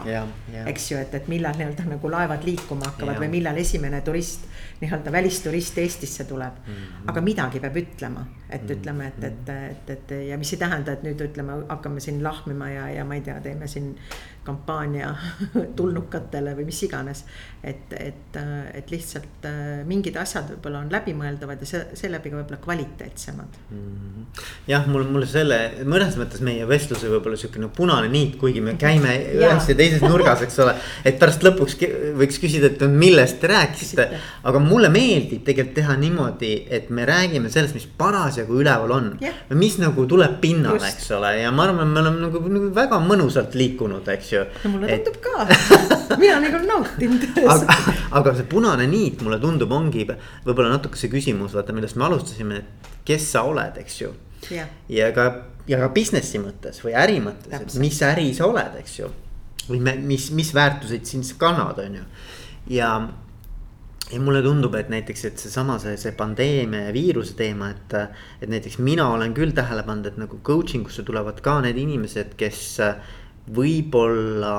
eks 0.65 0.91
ju, 0.91 0.99
et, 0.99 1.15
et 1.15 1.31
millal 1.31 1.55
nii-öelda 1.57 1.87
nagu 1.87 2.11
laevad 2.11 2.43
liikuma 2.45 2.91
hakkavad 2.91 3.15
ja. 3.15 3.23
või 3.23 3.31
millal 3.39 3.57
esimene 3.63 4.01
turist, 4.05 4.45
nii-öelda 4.81 5.11
välisturist 5.11 5.77
Eestisse 5.77 6.23
tuleb 6.29 6.53
mm. 6.67 6.73
-hmm. 6.73 7.09
aga 7.11 7.21
midagi 7.21 7.59
peab 7.59 7.77
ütlema, 7.77 8.25
et 8.49 8.61
mm 8.61 8.67
-hmm. 8.67 8.71
ütleme, 8.77 9.07
et, 9.07 9.23
et, 9.23 9.49
et, 9.49 9.89
et 9.89 10.11
ja 10.29 10.37
mis 10.37 10.53
ei 10.53 10.59
tähenda, 10.59 10.91
et 10.91 11.03
nüüd 11.03 11.21
ütleme, 11.21 11.63
hakkame 11.69 11.99
siin 11.99 12.23
lahmima 12.23 12.69
ja, 12.69 12.89
ja 12.89 13.05
ma 13.05 13.15
ei 13.15 13.21
tea, 13.21 13.39
teeme 13.41 13.67
siin 13.67 13.95
kampaania 14.43 15.11
tulnukatele 15.77 16.55
või 16.57 16.65
mis 16.65 16.79
iganes. 16.83 17.23
et, 17.63 17.93
et, 17.93 18.37
et 18.73 18.91
lihtsalt 18.91 19.45
äh, 19.45 19.83
mingid 19.85 20.15
asjad 20.17 20.47
võib-olla 20.49 20.79
on 20.81 20.87
läbimõeldavad 20.89 21.61
ja 21.61 21.67
see, 21.69 21.81
seeläbi 21.99 22.31
ka 22.31 22.39
võib-olla 22.39 22.57
kvaliteetsemad 22.63 23.59
mm. 23.69 23.77
-hmm. 23.77 24.41
jah, 24.71 24.87
mul, 24.89 25.05
mul 25.13 25.27
selle 25.29 25.59
mõnes 25.85 26.17
mõttes 26.17 26.41
meie 26.41 26.65
vestluse 26.67 27.11
võib-olla 27.11 27.37
sihukene 27.37 27.69
punane 27.75 28.09
niit, 28.09 28.39
kuigi 28.41 28.63
me 28.65 28.73
käime 28.85 29.13
ühes 29.35 29.69
ja 29.69 29.75
teises 29.77 30.01
nurgas, 30.01 30.41
eks 30.47 30.57
ole. 30.65 30.73
et 31.05 31.21
pärast 31.21 31.45
lõpuks 31.45 31.77
võiks 32.17 32.41
küsida, 32.41 32.73
et 32.73 32.81
millest 32.89 33.37
te 33.43 33.51
rääkisite, 33.53 34.09
aga 34.43 34.63
mulle 34.71 34.89
meeldib 34.93 35.43
tegelikult 35.47 35.75
teha 35.75 35.95
niimoodi, 35.99 36.51
et 36.71 36.89
me 36.93 37.05
räägime 37.07 37.51
sellest, 37.51 37.75
mis 37.77 37.87
parasjagu 37.97 38.59
üleval 38.61 38.95
on. 38.95 39.09
mis 39.59 39.77
nagu 39.81 40.05
tuleb 40.09 40.39
pinnale, 40.43 40.81
eks 40.87 41.11
ole, 41.17 41.33
ja 41.41 41.51
ma 41.55 41.67
arvan, 41.67 41.91
me 41.91 42.01
oleme 42.03 42.23
nagu, 42.25 42.41
nagu 42.55 42.71
väga 42.75 42.99
mõnusalt 43.03 43.55
liikunud, 43.59 44.07
eks 44.15 44.31
ju. 44.33 44.43
no 44.65 44.73
mulle 44.75 44.97
tundub 44.97 45.17
et... 45.17 45.21
ka 45.27 46.17
mina 46.21 46.39
nagu 46.43 46.61
nautin 46.65 47.17
aga, 47.45 47.77
aga 48.19 48.35
see 48.37 48.47
punane 48.51 48.87
niit 48.91 49.21
mulle 49.25 49.39
tundub, 49.43 49.71
ongi 49.75 50.05
võib-olla 50.07 50.71
natuke 50.75 50.99
see 50.99 51.11
küsimus, 51.11 51.55
vaata, 51.57 51.75
millest 51.75 51.99
me 51.99 52.07
alustasime, 52.07 52.61
et 52.61 52.91
kes 53.07 53.31
sa 53.33 53.45
oled, 53.47 53.79
eks 53.81 54.01
ju. 54.01 54.11
ja 54.51 55.09
ka, 55.15 55.27
ja 55.69 55.81
ka 55.81 55.89
business'i 55.93 56.41
mõttes 56.41 56.81
või 56.85 56.95
äri 56.97 57.19
mõttes, 57.23 57.53
et 57.57 57.81
mis 57.81 57.99
äri 58.05 58.31
sa 58.37 58.47
oled, 58.49 58.77
eks 58.81 58.99
ju. 58.99 59.11
või 59.69 59.81
me, 59.83 59.95
mis, 60.13 60.29
mis 60.35 60.53
väärtuseid 60.55 61.05
sind 61.09 61.27
kannad, 61.41 61.79
on 61.83 61.99
ju. 62.01 62.07
ja, 62.77 62.95
ja 64.11 64.19
mulle 64.19 64.41
tundub, 64.43 64.75
et 64.75 64.89
näiteks, 64.91 65.25
et 65.29 65.41
seesama 65.41 65.77
see, 65.79 65.95
see 65.99 66.11
pandeemia 66.17 66.87
ja 66.89 66.93
viiruse 66.95 67.35
teema, 67.39 67.71
et. 67.71 67.95
et 68.41 68.51
näiteks 68.51 68.77
mina 68.83 69.07
olen 69.13 69.33
küll 69.37 69.55
tähele 69.55 69.83
pannud, 69.87 70.11
et 70.11 70.19
nagu 70.19 70.39
coaching 70.43 70.87
usse 70.87 71.05
tulevad 71.07 71.41
ka 71.43 71.59
need 71.63 71.79
inimesed, 71.79 72.35
kes 72.39 72.63
võib-olla 73.55 74.55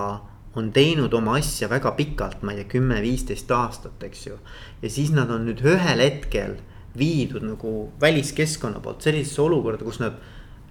on 0.59 0.69
teinud 0.73 1.15
oma 1.17 1.39
asja 1.41 1.69
väga 1.71 1.95
pikalt, 1.97 2.43
ma 2.45 2.53
ei 2.53 2.63
tea, 2.63 2.71
kümme, 2.75 3.01
viisteist 3.05 3.51
aastat, 3.57 4.03
eks 4.05 4.27
ju. 4.27 4.37
ja 4.83 4.91
siis 4.91 5.13
nad 5.15 5.31
on 5.33 5.47
nüüd 5.49 5.63
ühel 5.65 6.03
hetkel 6.05 6.59
viidud 6.99 7.45
nagu 7.47 7.73
väliskeskkonna 8.01 8.83
poolt 8.85 9.05
sellisesse 9.05 9.41
olukorda, 9.43 9.85
kus 9.85 10.01
nad 10.03 10.19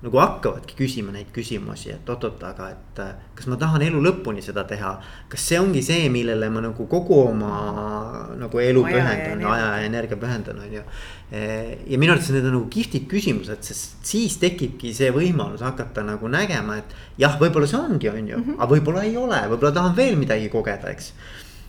nagu 0.01 0.17
hakkavadki 0.17 0.75
küsima 0.79 1.13
neid 1.13 1.29
küsimusi, 1.33 1.91
et 1.93 2.07
oot-oot, 2.09 2.41
aga 2.47 2.69
et 2.73 3.01
äh, 3.03 3.11
kas 3.37 3.49
ma 3.51 3.57
tahan 3.61 3.83
elu 3.85 4.01
lõpuni 4.01 4.41
seda 4.41 4.63
teha. 4.69 4.95
kas 5.29 5.45
see 5.51 5.59
ongi 5.61 5.83
see, 5.85 6.09
millele 6.09 6.49
ma 6.49 6.63
nagu 6.65 6.87
kogu 6.89 7.19
oma 7.27 7.51
nagu 8.39 8.63
elu 8.63 8.85
aja 8.87 8.95
pühendan, 8.95 9.43
aja 9.51 9.67
ja 9.75 9.83
energia 9.85 10.17
pühendan, 10.17 10.63
on 10.65 10.73
ju. 10.79 10.83
ja 11.31 11.99
minu 12.01 12.15
arvates 12.15 12.31
need 12.33 12.47
on 12.49 12.57
nagu 12.57 12.69
kihvtid 12.73 13.05
küsimused, 13.11 13.61
sest 13.67 14.01
siis 14.09 14.39
tekibki 14.41 14.93
see 14.97 15.13
võimalus 15.15 15.61
hakata 15.65 16.03
nagu 16.07 16.31
nägema, 16.31 16.79
et 16.81 16.97
jah, 17.21 17.37
võib-olla 17.39 17.69
see 17.69 17.79
ongi, 17.79 18.09
on 18.09 18.27
ju 18.27 18.37
mm, 18.37 18.47
-hmm. 18.47 18.57
aga 18.59 18.73
võib-olla 18.73 19.05
ei 19.05 19.15
ole, 19.17 19.45
võib-olla 19.53 19.73
tahan 19.77 19.95
veel 19.95 20.17
midagi 20.17 20.49
kogeda, 20.49 20.89
eks 20.91 21.13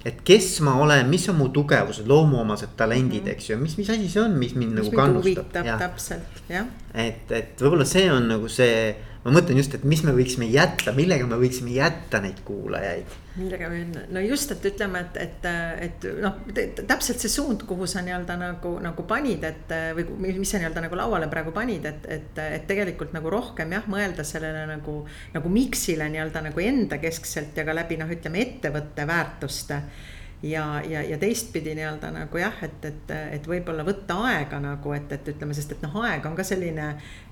et 0.04 0.18
kes 0.26 0.48
ma 0.66 0.74
olen, 0.82 1.06
mis 1.10 1.28
on 1.30 1.38
mu 1.38 1.48
tugevused, 1.54 2.06
loomuomased 2.10 2.74
talendid, 2.78 3.28
eks 3.34 3.52
ju, 3.52 3.58
mis, 3.60 3.76
mis 3.78 3.90
asi 3.94 4.08
see 4.10 4.22
on, 4.22 4.34
mis 4.38 4.56
mind 4.58 4.74
mis 4.74 4.90
nagu 4.90 4.98
kannustab. 4.98 5.52
täpselt, 5.54 6.42
jah. 6.50 6.68
et, 6.94 7.30
et 7.30 7.62
võib-olla 7.62 7.86
see 7.88 8.08
on 8.10 8.26
nagu 8.34 8.50
see, 8.50 8.92
ma 9.22 9.32
mõtlen 9.36 9.58
just, 9.60 9.74
et 9.76 9.84
mis 9.86 10.02
me 10.02 10.14
võiksime 10.16 10.48
jätta, 10.50 10.94
millega 10.96 11.26
me 11.30 11.38
võiksime 11.38 11.74
jätta 11.76 12.18
neid 12.22 12.40
kuulajaid. 12.46 13.18
Millega 13.38 13.68
me, 13.70 13.82
no 14.12 14.22
just, 14.24 14.50
et 14.52 14.64
ütleme, 14.72 15.04
et, 15.06 15.18
et, 15.22 15.46
et 15.86 16.06
noh, 16.20 16.40
täpselt 16.82 17.22
see 17.22 17.30
suund, 17.32 17.62
kuhu 17.68 17.86
sa 17.88 18.02
nii-öelda 18.04 18.36
nagu, 18.40 18.74
nagu 18.82 19.06
panid, 19.08 19.46
et 19.46 19.74
või 19.96 20.34
mis 20.36 20.50
sa 20.50 20.60
nii-öelda 20.60 20.84
nagu 20.86 20.98
lauale 20.98 21.30
praegu 21.32 21.54
panid, 21.54 21.86
et, 21.88 22.08
et, 22.12 22.42
et 22.58 22.66
tegelikult 22.68 23.14
nagu 23.16 23.30
rohkem 23.32 23.72
jah, 23.78 23.86
mõelda 23.90 24.26
sellele 24.26 24.66
nagu, 24.74 24.98
nagu 25.36 25.54
miks'ile 25.54 26.10
nii-öelda 26.12 26.42
nagu 26.50 26.66
endakeskselt 26.66 27.56
ja 27.56 27.66
ka 27.68 27.78
läbi 27.78 28.00
noh, 28.02 28.10
ütleme 28.10 28.42
ettevõtte 28.42 29.06
väärtuste 29.08 29.84
ja, 30.42 30.82
ja, 30.88 31.02
ja 31.02 31.18
teistpidi 31.18 31.74
nii-öelda 31.74 32.10
nagu 32.10 32.38
jah, 32.38 32.56
et, 32.62 32.84
et, 32.84 33.10
et 33.36 33.46
võib-olla 33.46 33.84
võtta 33.86 34.16
aega 34.26 34.58
nagu, 34.62 34.92
et, 34.96 35.12
et 35.14 35.30
ütleme, 35.34 35.54
sest 35.54 35.76
et 35.76 35.84
noh, 35.84 35.94
aeg 36.02 36.26
on 36.26 36.34
ka 36.38 36.44
selline 36.46 36.88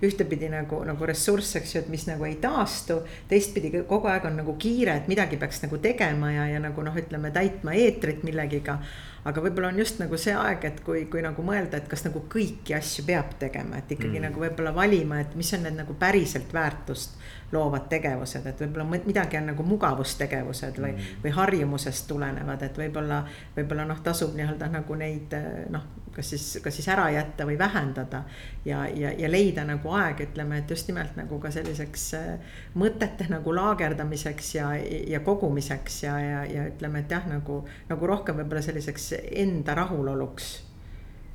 ühtepidi 0.06 0.50
nagu, 0.52 0.82
nagu 0.86 1.08
ressurss, 1.10 1.56
eks 1.58 1.74
ju, 1.74 1.82
et 1.82 1.90
mis 1.90 2.06
nagu 2.06 2.26
ei 2.28 2.36
taastu. 2.42 3.00
teistpidi 3.28 3.72
kogu 3.88 4.10
aeg 4.10 4.28
on 4.30 4.38
nagu 4.42 4.54
kiire, 4.60 5.00
et 5.00 5.10
midagi 5.10 5.40
peaks 5.40 5.64
nagu 5.66 5.80
tegema 5.82 6.32
ja, 6.32 6.46
ja 6.54 6.62
nagu 6.62 6.86
noh, 6.86 6.96
ütleme 6.96 7.32
täitma 7.34 7.74
eetrit 7.74 8.22
millegiga. 8.26 8.78
aga 9.24 9.42
võib-olla 9.44 9.68
on 9.68 9.78
just 9.82 9.98
nagu 10.00 10.16
see 10.16 10.32
aeg, 10.32 10.64
et 10.64 10.80
kui, 10.84 11.04
kui 11.10 11.20
nagu 11.20 11.42
mõelda, 11.44 11.76
et 11.76 11.88
kas 11.90 12.06
nagu 12.06 12.22
kõiki 12.30 12.76
asju 12.78 13.04
peab 13.04 13.34
tegema, 13.42 13.82
et 13.82 13.90
ikkagi 13.92 14.16
mm. 14.16 14.30
nagu 14.30 14.40
võib-olla 14.40 14.72
valima, 14.74 15.20
et 15.20 15.34
mis 15.36 15.50
on 15.58 15.66
need 15.66 15.76
nagu 15.82 15.98
päriselt 15.98 16.54
väärtust 16.54 17.18
loovad 17.52 17.88
tegevused, 17.90 18.46
et 18.46 18.60
võib-olla 18.62 19.00
midagi 19.06 19.38
on 19.40 19.50
nagu 19.52 19.64
mugavustegevused 19.66 20.78
või 20.78 20.92
mm., 20.92 21.22
või 21.24 21.32
harjumusest 21.34 22.06
tulenevad, 22.08 22.62
et 22.62 22.78
võib-olla, 22.78 23.24
võib-olla 23.56 23.88
noh, 23.88 24.04
tasub 24.04 24.36
nii-öelda 24.38 24.70
nagu 24.70 24.98
neid 25.00 25.34
noh, 25.74 25.88
kas 26.14 26.30
siis, 26.30 26.46
kas 26.62 26.76
siis 26.76 26.88
ära 26.88 27.08
jätta 27.10 27.46
või 27.46 27.58
vähendada. 27.58 28.22
ja, 28.64 28.86
ja, 28.88 29.12
ja 29.18 29.30
leida 29.30 29.64
nagu 29.64 29.92
aeg, 29.94 30.20
ütleme, 30.28 30.58
et 30.58 30.70
just 30.70 30.88
nimelt 30.88 31.16
nagu 31.16 31.38
ka 31.40 31.50
selliseks 31.50 32.06
äh, 32.14 32.56
mõtete 32.74 33.28
nagu 33.30 33.54
laagerdamiseks 33.54 34.54
ja, 34.54 34.72
ja 35.08 35.20
kogumiseks 35.20 36.02
ja, 36.02 36.18
ja, 36.20 36.44
ja 36.44 36.66
ütleme, 36.70 37.04
et 37.04 37.10
jah, 37.10 37.26
nagu, 37.30 37.62
nagu 37.88 38.06
rohkem 38.06 38.42
võib-olla 38.42 38.62
selliseks 38.62 39.12
enda 39.30 39.74
rahuloluks 39.78 40.69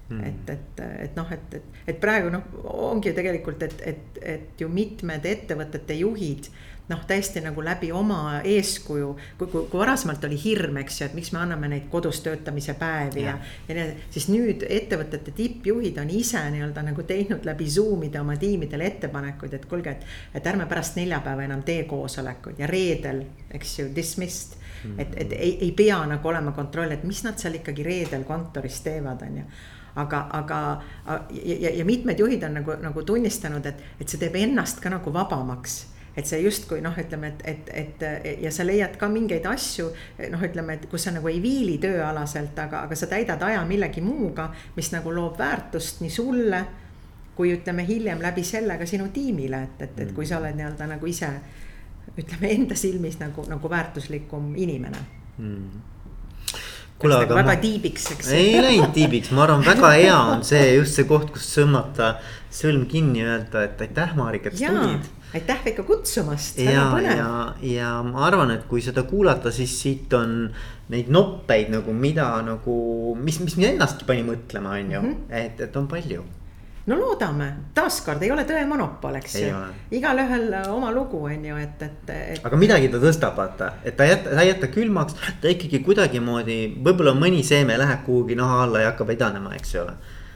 Mm. 0.09 0.23
et, 0.23 0.49
et, 0.49 0.81
et 1.01 1.15
noh, 1.17 1.31
et, 1.33 1.53
et, 1.57 1.77
et 1.89 1.97
praegu 1.97 2.29
noh, 2.29 2.43
ongi 2.91 3.09
ju 3.09 3.15
tegelikult, 3.17 3.63
et, 3.65 3.79
et, 3.89 4.19
et 4.21 4.61
ju 4.61 4.67
mitmed 4.69 5.25
ettevõtete 5.25 5.97
juhid 5.97 6.51
noh, 6.89 7.01
täiesti 7.07 7.41
nagu 7.41 7.63
läbi 7.65 7.89
oma 7.91 8.41
eeskuju, 8.45 9.07
kui, 9.39 9.47
kui, 9.47 9.63
kui 9.71 9.79
varasemalt 9.79 10.23
oli 10.27 10.37
hirm, 10.37 10.77
eks 10.83 10.99
ju, 11.01 11.07
et 11.07 11.15
miks 11.17 11.31
me 11.33 11.41
anname 11.41 11.69
neid 11.71 11.87
kodus 11.89 12.19
töötamise 12.25 12.75
päevi 12.77 13.23
ja, 13.25 13.35
ja, 13.67 13.77
nii, 13.77 14.05
siis 14.13 14.27
nüüd 14.29 14.65
ettevõtete 14.69 15.33
tippjuhid 15.35 15.97
on 16.01 16.11
ise 16.13 16.43
nii-öelda 16.53 16.85
nagu 16.85 17.05
teinud 17.09 17.47
läbi 17.47 17.69
Zoom'ide 17.73 18.21
oma 18.21 18.37
tiimidele 18.41 18.85
ettepanekuid, 18.91 19.57
et 19.57 19.65
kuulge, 19.69 19.95
et, 19.97 20.05
et 20.37 20.51
ärme 20.51 20.69
pärast 20.69 20.99
neljapäeva 20.99 21.47
enam 21.47 21.65
tee 21.65 21.87
koosolekuid 21.89 22.61
ja 22.61 22.69
reedel, 22.69 23.23
eks 23.57 23.79
ju, 23.79 23.87
dismissed 23.95 24.53
mm. 24.59 24.91
-hmm. 24.91 25.01
et, 25.01 25.17
et 25.25 25.33
ei, 25.39 25.57
ei 25.61 25.71
pea 25.71 26.03
nagu 26.05 26.29
olema 26.29 26.51
kontroll, 26.51 26.93
et 26.93 27.03
mis 27.03 27.23
nad 27.25 27.41
seal 27.41 27.57
ikkagi 27.57 27.83
reedel 27.83 28.29
kontoris 28.29 28.81
teevad, 28.85 29.25
on 29.25 29.41
ju 29.41 29.47
aga, 29.95 30.27
aga 30.31 30.59
ja, 31.31 31.71
ja 31.71 31.85
mitmed 31.85 32.19
juhid 32.19 32.43
on 32.43 32.59
nagu, 32.59 32.77
nagu 32.81 33.03
tunnistanud, 33.03 33.65
et, 33.65 33.83
et 33.99 34.09
see 34.09 34.21
teeb 34.21 34.35
ennast 34.39 34.81
ka 34.83 34.91
nagu 34.93 35.13
vabamaks. 35.13 35.83
Et 36.15 36.23
see 36.23 36.39
justkui 36.45 36.79
noh, 36.79 36.95
ütleme, 36.95 37.33
et, 37.33 37.41
et, 37.43 37.71
et 37.75 38.43
ja 38.45 38.51
sa 38.51 38.63
leiad 38.63 38.93
ka 38.95 39.09
mingeid 39.11 39.43
asju 39.51 39.89
noh, 40.31 40.45
ütleme, 40.47 40.77
et 40.77 40.85
kus 40.91 41.07
sa 41.07 41.11
nagu 41.11 41.27
ei 41.27 41.41
viili 41.43 41.75
tööalaselt, 41.83 42.55
aga, 42.63 42.85
aga 42.87 42.95
sa 42.95 43.09
täidad 43.11 43.43
aja 43.43 43.65
millegi 43.67 44.03
muuga, 44.03 44.47
mis 44.77 44.93
nagu 44.95 45.11
loob 45.11 45.35
väärtust 45.39 45.99
nii 46.05 46.13
sulle 46.13 46.63
kui 47.35 47.51
ütleme 47.51 47.83
hiljem 47.83 48.21
läbi 48.23 48.45
selle 48.47 48.77
ka 48.79 48.87
sinu 48.87 49.09
tiimile, 49.11 49.59
et, 49.67 49.81
et, 49.89 49.99
et 50.05 50.13
kui 50.15 50.23
sa 50.27 50.39
oled 50.39 50.55
nii-öelda 50.55 50.87
nagu 50.93 51.09
ise 51.11 51.33
ütleme 52.15 52.53
enda 52.53 52.79
silmis 52.79 53.19
nagu, 53.19 53.43
nagu 53.51 53.69
väärtuslikum 53.75 54.53
inimene. 54.55 55.03
Mm 55.35 55.94
kuule, 56.99 57.17
aga 57.25 57.37
väga 57.39 57.51
ma... 57.51 57.57
tiibiks, 57.61 58.07
eks. 58.15 58.31
ei 58.37 58.55
läinud 58.63 58.93
tiibiks, 58.95 59.33
ma 59.35 59.45
arvan, 59.45 59.65
väga 59.65 59.91
hea 59.97 60.15
on 60.35 60.45
see 60.47 60.63
just 60.77 60.99
see 60.99 61.07
koht, 61.09 61.31
kus 61.35 61.49
tõmmata 61.57 62.15
sõlm 62.55 62.85
kinni 62.91 63.21
ja 63.23 63.35
öelda, 63.35 63.65
et 63.67 63.83
aitäh, 63.83 64.15
Marika, 64.15 64.51
et 64.51 64.61
tulid. 64.61 65.09
aitäh 65.35 65.67
ikka 65.73 65.83
kutsumast, 65.87 66.61
väga 66.61 66.87
põnev. 66.93 67.19
ja, 67.19 67.33
ja 67.73 67.91
ma 68.07 68.23
arvan, 68.29 68.55
et 68.55 68.63
kui 68.69 68.83
seda 68.85 69.03
kuulata, 69.09 69.51
siis 69.55 69.75
siit 69.81 70.15
on 70.15 70.47
neid 70.93 71.11
noppeid 71.11 71.73
nagu, 71.73 71.93
mida 71.97 72.29
nagu, 72.45 72.79
mis, 73.19 73.41
mis 73.43 73.59
mind 73.59 73.73
ennastki 73.73 74.07
pani 74.07 74.23
mõtlema, 74.27 74.77
on 74.79 74.97
ju 74.97 75.01
mm, 75.01 75.13
-hmm. 75.13 75.37
et, 75.43 75.61
et 75.67 75.77
on 75.81 75.91
palju 75.91 76.23
no 76.85 76.97
loodame, 76.99 77.47
taaskord 77.73 78.21
ei 78.23 78.31
ole 78.33 78.43
tõe 78.45 78.61
monopol, 78.69 79.17
eks 79.17 79.37
ju. 79.41 79.61
igalühel 79.97 80.51
oma 80.69 80.91
lugu 80.93 81.23
on 81.25 81.45
ju, 81.49 81.57
et, 81.61 81.81
et, 81.81 82.11
et. 82.13 82.41
aga 82.45 82.59
midagi 82.61 82.91
ta 82.93 82.99
tõstab, 83.01 83.37
vaata, 83.39 83.71
et 83.83 83.97
ta 83.97 84.05
ei 84.05 84.13
jäta, 84.13 84.35
ta 84.35 84.43
ei 84.43 84.51
jäta 84.51 84.69
külmaks, 84.73 85.17
ta 85.41 85.49
ikkagi 85.49 85.81
kuidagimoodi, 85.85 86.59
võib-olla 86.85 87.15
mõni 87.17 87.41
seeme 87.47 87.77
läheb 87.81 88.05
kuhugi 88.05 88.37
naha 88.37 88.61
alla 88.67 88.83
ja 88.83 88.91
hakkab 88.91 89.15
edanema, 89.15 89.55
eks 89.57 89.73
ju. 89.77 89.85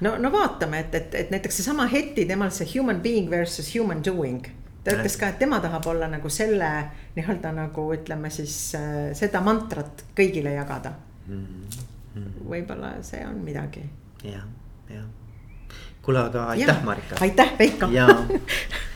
no, 0.08 0.16
no 0.18 0.32
vaatame, 0.34 0.86
et, 0.88 0.98
et, 0.98 1.20
et 1.22 1.36
näiteks 1.36 1.62
seesama 1.62 1.86
Heti, 1.92 2.26
temal 2.30 2.54
see 2.56 2.70
human 2.74 3.04
being 3.06 3.30
versus 3.30 3.70
human 3.76 4.02
doing 4.06 4.42
ta 4.84 4.96
ütles 4.96 5.20
ka, 5.20 5.30
et 5.30 5.38
tema 5.42 5.60
tahab 5.62 5.86
olla 5.92 6.08
nagu 6.10 6.32
selle 6.34 6.70
nii-öelda 7.18 7.52
nagu 7.54 7.90
ütleme 7.94 8.32
siis 8.34 8.56
äh, 8.80 9.12
seda 9.18 9.44
mantrat 9.46 10.06
kõigile 10.18 10.56
jagada 10.56 10.96
mm. 11.28 11.46
-hmm. 12.16 12.36
võib-olla 12.50 12.96
see 13.06 13.22
on 13.28 13.44
midagi. 13.44 13.86
jah, 14.24 14.48
jah 14.90 15.19
kuule, 16.10 16.20
aga 16.26 16.44
aitäh, 16.46 16.84
Marika. 16.84 17.16
aitäh, 17.22 17.52
Veiko. 17.60 17.88
ja 17.92 18.08